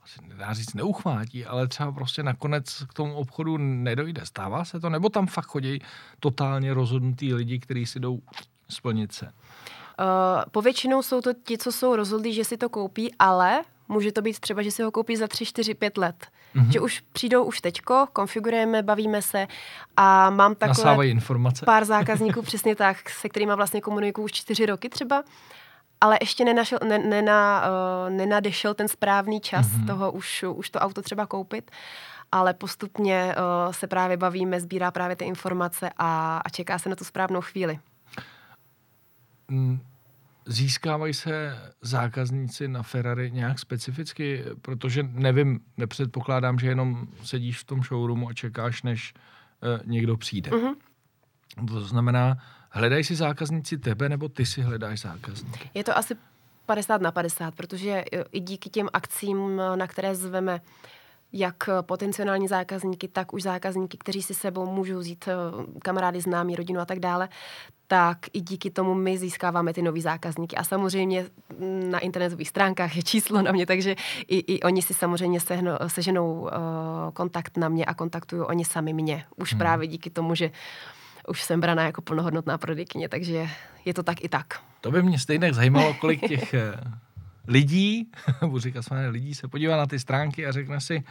asi 0.06 0.20
nedá 0.28 0.54
říct 0.54 0.74
neuchvátí, 0.74 1.46
ale 1.46 1.68
třeba 1.68 1.92
prostě 1.92 2.24
nakonec 2.24 2.84
k 2.90 2.94
tomu 2.94 3.14
obchodu 3.16 3.58
nedojde. 3.58 4.26
Stává 4.26 4.66
se 4.66 4.80
to? 4.80 4.90
Nebo 4.90 5.10
tam 5.10 5.28
fakt 5.28 5.46
chodí 5.46 5.80
totálně 6.20 6.74
rozhodnutý 6.74 7.34
lidi, 7.34 7.60
kteří 7.60 7.86
si 7.86 8.00
jdou 8.00 8.20
splnit 8.70 9.14
se? 9.14 9.26
Uh, 9.26 9.32
povětšinou 10.52 11.02
jsou 11.02 11.22
to 11.22 11.34
ti, 11.34 11.58
co 11.58 11.72
jsou 11.72 11.96
rozhodlí, 11.96 12.34
že 12.34 12.44
si 12.44 12.58
to 12.58 12.70
koupí, 12.70 13.14
ale 13.20 13.62
může 13.88 14.12
to 14.12 14.22
být 14.22 14.40
třeba, 14.40 14.62
že 14.62 14.72
si 14.72 14.84
ho 14.84 14.92
koupí 14.92 15.16
za 15.16 15.28
3, 15.28 15.46
4, 15.46 15.74
5 15.74 15.98
let. 15.98 16.28
Mm-hmm. 16.56 16.72
Že 16.72 16.80
už 16.80 17.04
přijdou 17.14 17.44
už 17.44 17.62
teďko, 17.62 18.08
konfigurujeme, 18.14 18.84
bavíme 18.84 19.22
se 19.22 19.48
a 19.98 20.30
mám 20.30 20.56
takové 20.56 21.08
informace. 21.08 21.66
pár 21.66 21.86
zákazníků 21.86 22.42
přesně 22.42 22.76
tak, 22.76 23.10
se 23.10 23.30
kterými 23.30 23.56
vlastně 23.56 23.82
komunikuju 23.82 24.26
už 24.26 24.32
4 24.32 24.66
roky 24.66 24.90
třeba 24.90 25.24
ale 26.02 26.18
ještě 26.22 26.46
nenašel, 26.46 26.80
ne, 26.88 27.00
nena, 27.00 27.64
uh, 27.68 28.14
nenadešel 28.14 28.74
ten 28.74 28.88
správný 28.88 29.40
čas 29.42 29.68
mm-hmm. 29.68 29.88
toho 29.88 30.12
už, 30.12 30.44
už 30.44 30.70
to 30.70 30.80
auto 30.80 31.02
třeba 31.02 31.26
koupit, 31.26 31.72
ale 32.32 32.54
postupně 32.54 33.36
uh, 33.36 33.72
se 33.72 33.88
právě 33.88 34.18
bavíme, 34.18 34.60
sbírá 34.60 34.92
právě 34.92 35.16
ty 35.16 35.26
informace 35.26 35.90
a, 35.98 36.38
a 36.46 36.50
čeká 36.50 36.80
se 36.80 36.90
na 36.90 36.96
tu 36.96 37.04
správnou 37.04 37.42
chvíli. 37.42 37.80
Mm, 39.48 39.80
získávají 40.46 41.14
se 41.14 41.60
zákazníci 41.82 42.68
na 42.68 42.84
Ferrari 42.84 43.32
nějak 43.32 43.60
specificky, 43.60 44.44
protože 44.62 45.04
nevím, 45.04 45.60
nepředpokládám, 45.78 46.60
že 46.60 46.68
jenom 46.68 47.08
sedíš 47.24 47.60
v 47.60 47.64
tom 47.64 47.84
showroomu 47.84 48.30
a 48.30 48.34
čekáš, 48.34 48.84
než 48.84 49.14
uh, 49.14 49.80
někdo 49.86 50.18
přijde. 50.18 50.52
Mm-hmm. 50.52 50.76
To 51.68 51.82
znamená, 51.82 52.38
Hledají 52.76 53.04
si 53.04 53.16
zákazníci 53.16 53.78
tebe, 53.78 54.10
nebo 54.10 54.30
ty 54.30 54.46
si 54.46 54.62
hledáš 54.62 55.00
zákazníky? 55.00 55.70
Je 55.74 55.84
to 55.84 55.98
asi 55.98 56.16
50 56.66 57.02
na 57.02 57.12
50, 57.12 57.56
protože 57.56 58.04
i 58.32 58.40
díky 58.40 58.70
těm 58.70 58.88
akcím, 58.94 59.62
na 59.76 59.88
které 59.88 60.16
zveme 60.16 60.62
jak 61.34 61.70
potenciální 61.82 62.48
zákazníky, 62.48 63.08
tak 63.08 63.34
už 63.34 63.44
zákazníky, 63.44 63.98
kteří 63.98 64.22
si 64.22 64.34
sebou 64.34 64.66
můžou 64.66 65.00
vzít 65.00 65.26
eh, 65.28 65.34
kamarády, 65.80 66.22
známí, 66.22 66.56
rodinu 66.56 66.80
a 66.80 66.86
tak 66.86 67.00
dále, 67.00 67.30
tak 67.88 68.18
i 68.34 68.42
díky 68.42 68.72
tomu 68.72 68.94
my 68.94 69.18
získáváme 69.18 69.74
ty 69.74 69.82
nový 69.82 70.02
zákazníky. 70.02 70.56
A 70.56 70.64
samozřejmě 70.64 71.26
na 71.90 72.00
internetových 72.00 72.50
stránkách 72.50 72.96
je 72.96 73.04
číslo 73.04 73.42
na 73.42 73.52
mě, 73.52 73.66
takže 73.66 73.96
i, 74.28 74.56
i 74.56 74.62
oni 74.62 74.82
si 74.82 74.94
samozřejmě 74.94 75.40
sehno, 75.40 75.78
seženou 75.88 76.34
uh, 76.34 76.50
kontakt 77.14 77.58
na 77.58 77.70
mě 77.70 77.86
a 77.86 77.94
kontaktují 77.94 78.42
oni 78.42 78.66
sami 78.66 78.94
mě. 78.94 79.26
Už 79.36 79.52
hmm. 79.52 79.60
právě 79.60 79.88
díky 79.88 80.10
tomu, 80.10 80.36
že 80.36 80.46
uh, 80.46 80.54
už 81.28 81.44
jsem 81.44 81.62
braná 81.62 81.84
jako 81.84 82.02
plnohodnotná 82.02 82.58
prodejkyně, 82.58 83.10
takže 83.10 83.48
je 83.86 83.94
to 83.94 84.04
tak 84.04 84.24
i 84.24 84.30
tak. 84.30 84.60
To 84.82 84.92
by 84.92 85.04
mě 85.04 85.20
stejně 85.20 85.54
zajímalo, 85.54 85.94
kolik 85.94 86.28
těch 86.28 86.54
eh, 86.54 86.74
lidí, 87.48 88.12
budu 88.42 88.60
říkat 88.60 88.86
lidí, 89.10 89.36
se 89.36 89.48
podívá 89.48 89.78
na 89.78 89.86
ty 89.86 90.00
stránky 90.00 90.48
a 90.48 90.52
řekne 90.52 90.82
si, 90.82 91.04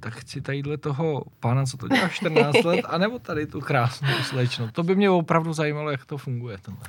tak 0.00 0.14
chci 0.14 0.40
tadyhle 0.40 0.76
toho 0.76 1.24
pána, 1.40 1.64
co 1.64 1.76
to 1.76 1.88
dělá 1.88 2.08
14 2.12 2.64
let, 2.64 2.84
anebo 2.88 3.18
tady 3.18 3.46
tu 3.46 3.60
krásnou 3.60 4.08
slečnu. 4.22 4.70
To 4.70 4.82
by 4.82 4.96
mě 4.96 5.10
opravdu 5.10 5.52
zajímalo, 5.52 5.90
jak 5.90 6.04
to 6.04 6.18
funguje. 6.18 6.58
Tohle. 6.62 6.86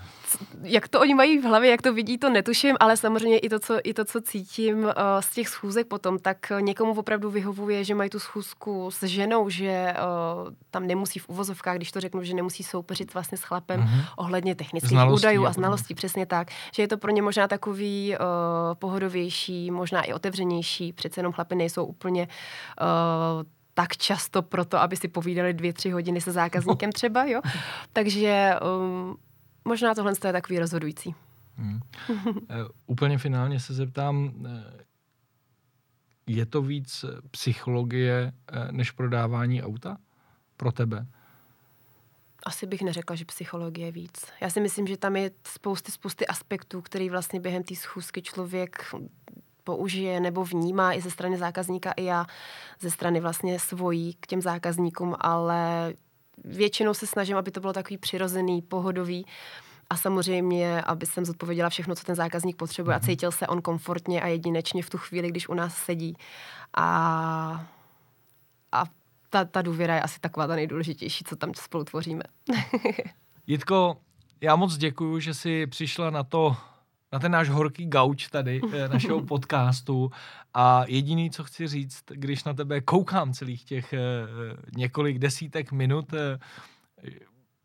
Jak 0.64 0.88
to 0.88 1.00
oni 1.00 1.14
mají 1.16 1.38
v 1.38 1.44
hlavě, 1.44 1.72
jak 1.72 1.82
to 1.82 1.94
vidí, 1.94 2.18
to 2.18 2.30
netuším, 2.30 2.76
ale 2.80 2.98
samozřejmě 2.98 3.40
i 3.40 3.50
to, 3.50 3.60
co, 3.60 3.80
i 3.84 3.94
to, 3.94 4.06
co 4.06 4.22
cítím 4.22 4.84
uh, 4.84 4.92
z 5.20 5.30
těch 5.30 5.48
schůzek 5.48 5.88
potom, 5.88 6.20
tak 6.20 6.52
někomu 6.60 6.94
opravdu 6.94 7.30
vyhovuje, 7.30 7.84
že 7.84 7.96
mají 7.96 8.10
tu 8.10 8.20
schůzku 8.20 8.92
s 8.92 9.04
ženou, 9.04 9.50
že 9.50 9.94
uh, 9.94 10.54
tam 10.72 10.88
nemusí 10.88 11.20
v 11.20 11.30
uvozovkách, 11.30 11.76
když 11.76 11.92
to 11.92 12.00
řeknu, 12.00 12.24
že 12.24 12.34
nemusí 12.34 12.64
soupeřit 12.64 13.14
vlastně 13.14 13.38
s 13.38 13.42
chlapem 13.42 13.82
mm-hmm. 13.82 14.06
ohledně 14.18 14.56
technických 14.56 14.90
znalostí, 14.90 15.22
údajů 15.22 15.46
a 15.46 15.54
znalostí, 15.54 15.94
přesně 15.96 16.26
tak, 16.26 16.48
že 16.74 16.84
je 16.84 16.88
to 16.88 16.98
pro 16.98 17.12
ně 17.12 17.22
možná 17.22 17.48
takový 17.48 18.16
uh, 18.16 18.26
pohodovější, 18.74 19.72
možná 19.72 20.02
i 20.02 20.14
otevřenější, 20.14 20.94
přece 20.94 21.20
jenom 21.20 21.34
chlapy 21.34 21.56
nejsou 21.56 21.86
úplně 21.86 22.28
uh, 22.82 23.44
tak 23.74 23.98
často 23.98 24.42
proto, 24.42 24.82
aby 24.82 24.96
si 24.98 25.08
povídali 25.08 25.54
dvě, 25.54 25.74
tři 25.74 25.90
hodiny 25.90 26.22
se 26.22 26.32
zákazníkem 26.32 26.92
třeba, 27.00 27.26
jo. 27.26 27.42
Takže 27.94 28.56
um, 28.80 29.18
možná 29.66 29.96
tohle 29.96 30.14
je 30.26 30.34
takový 30.34 30.60
rozhodující. 30.60 31.16
Hmm. 31.56 31.80
uh, 32.08 32.40
úplně 32.88 33.18
finálně 33.18 33.60
se 33.60 33.74
zeptám, 33.74 34.24
uh, 34.24 34.50
je 36.28 36.46
to 36.46 36.62
víc 36.62 37.06
psychologie 37.32 38.34
uh, 38.54 38.72
než 38.72 38.92
prodávání 38.92 39.64
auta 39.64 39.98
pro 40.58 40.72
tebe? 40.72 41.08
Asi 42.46 42.68
bych 42.68 42.82
neřekla, 42.82 43.16
že 43.16 43.26
psychologie 43.26 43.92
víc. 43.92 44.26
Já 44.42 44.50
si 44.50 44.62
myslím, 44.62 44.88
že 44.88 44.98
tam 44.98 45.16
je 45.16 45.32
spousty, 45.48 45.92
spousty 45.92 46.28
aspektů, 46.28 46.82
který 46.82 47.10
vlastně 47.10 47.40
během 47.40 47.64
té 47.64 47.76
schůzky 47.76 48.22
člověk 48.22 48.86
použije 49.64 50.20
nebo 50.20 50.46
vnímá 50.46 50.94
i 50.94 51.02
ze 51.02 51.12
strany 51.12 51.38
zákazníka, 51.38 51.92
i 51.92 52.04
já 52.04 52.26
ze 52.80 52.92
strany 52.92 53.20
vlastně 53.20 53.60
svojí 53.60 54.14
k 54.14 54.28
těm 54.28 54.42
zákazníkům, 54.42 55.16
ale 55.20 55.94
většinou 56.46 56.94
se 56.94 57.08
snažím, 57.08 57.38
aby 57.38 57.52
to 57.52 57.60
bylo 57.60 57.74
takový 57.74 57.98
přirozený, 57.98 58.62
pohodový 58.62 59.26
a 59.90 59.98
samozřejmě, 59.98 60.82
aby 60.82 61.06
jsem 61.06 61.26
zodpověděla 61.26 61.70
všechno, 61.70 61.96
co 61.96 62.04
ten 62.04 62.16
zákazník 62.16 62.56
potřebuje 62.56 62.96
a 62.96 63.00
mhm. 63.00 63.06
cítil 63.06 63.32
se 63.32 63.48
on 63.48 63.62
komfortně 63.62 64.22
a 64.22 64.28
jedinečně 64.28 64.84
v 64.84 64.90
tu 64.90 64.98
chvíli, 64.98 65.30
když 65.30 65.50
u 65.50 65.54
nás 65.54 65.76
sedí. 65.76 66.16
A, 66.78 67.66
a 68.72 68.84
ta, 69.30 69.46
ta 69.46 69.62
důvěra 69.62 69.96
je 69.96 70.02
asi 70.02 70.20
taková 70.20 70.48
ta 70.48 70.56
nejdůležitější, 70.56 71.24
co 71.24 71.36
tam 71.36 71.54
spolu 71.54 71.84
tvoříme. 71.84 72.24
Jitko, 73.48 73.98
já 74.42 74.56
moc 74.56 74.78
děkuji, 74.78 75.20
že 75.20 75.34
jsi 75.34 75.68
přišla 75.68 76.10
na 76.10 76.24
to 76.24 76.58
na 77.12 77.20
ten 77.20 77.32
náš 77.32 77.50
horký 77.50 77.86
gauč 77.86 78.28
tady, 78.28 78.62
eh, 78.74 78.88
našeho 78.88 79.22
podcastu 79.26 80.12
a 80.54 80.84
jediný, 80.88 81.30
co 81.30 81.44
chci 81.44 81.68
říct, 81.68 82.04
když 82.12 82.44
na 82.44 82.54
tebe 82.54 82.82
koukám 82.82 83.34
celých 83.34 83.64
těch 83.64 83.94
eh, 83.94 84.00
několik 84.76 85.20
desítek 85.20 85.72
minut, 85.72 86.14
eh, 86.14 86.40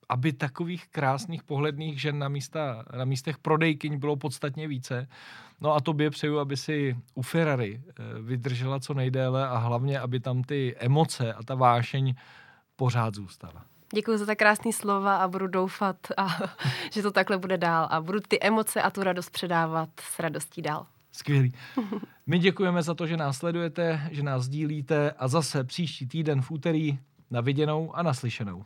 aby 0.09 0.33
takových 0.33 0.89
krásných 0.89 1.43
pohledných 1.43 2.01
žen 2.01 2.19
na, 2.19 2.29
místa, 2.29 2.85
na 2.97 3.05
místech 3.05 3.39
prodejkyň 3.39 3.99
bylo 3.99 4.17
podstatně 4.17 4.69
více. 4.69 5.09
No 5.61 5.75
a 5.75 5.81
tobě 5.81 6.11
přeju, 6.11 6.39
aby 6.39 6.57
si 6.57 6.97
u 7.15 7.23
Ferrari 7.23 7.83
vydržela 8.21 8.81
co 8.81 8.95
nejdéle 8.95 9.49
a 9.49 9.59
hlavně, 9.59 10.01
aby 10.01 10.21
tam 10.21 10.43
ty 10.43 10.77
emoce 10.79 11.33
a 11.33 11.43
ta 11.43 11.55
vášeň 11.55 12.15
pořád 12.77 13.15
zůstala. 13.15 13.65
Děkuji 13.95 14.19
za 14.19 14.27
ta 14.27 14.35
krásné 14.35 14.73
slova 14.73 15.17
a 15.17 15.29
budu 15.29 15.47
doufat, 15.47 15.97
a, 16.17 16.29
že 16.93 17.03
to 17.03 17.11
takhle 17.11 17.39
bude 17.39 17.59
dál 17.59 17.89
a 17.91 18.01
budu 18.01 18.21
ty 18.29 18.39
emoce 18.41 18.83
a 18.83 18.91
tu 18.91 19.03
radost 19.03 19.31
předávat 19.31 19.89
s 20.01 20.19
radostí 20.19 20.63
dál. 20.63 20.87
Skvělý. 21.13 21.53
My 22.27 22.39
děkujeme 22.39 22.83
za 22.83 22.95
to, 22.95 23.07
že 23.07 23.17
nás 23.17 23.37
sledujete, 23.37 24.09
že 24.11 24.23
nás 24.23 24.43
sdílíte 24.43 25.11
a 25.11 25.29
zase 25.29 25.65
příští 25.65 26.07
týden 26.07 26.43
v 26.43 26.51
úterý 26.51 26.99
na 27.31 27.41
viděnou 27.41 27.97
a 27.97 28.03
naslyšenou. 28.03 28.65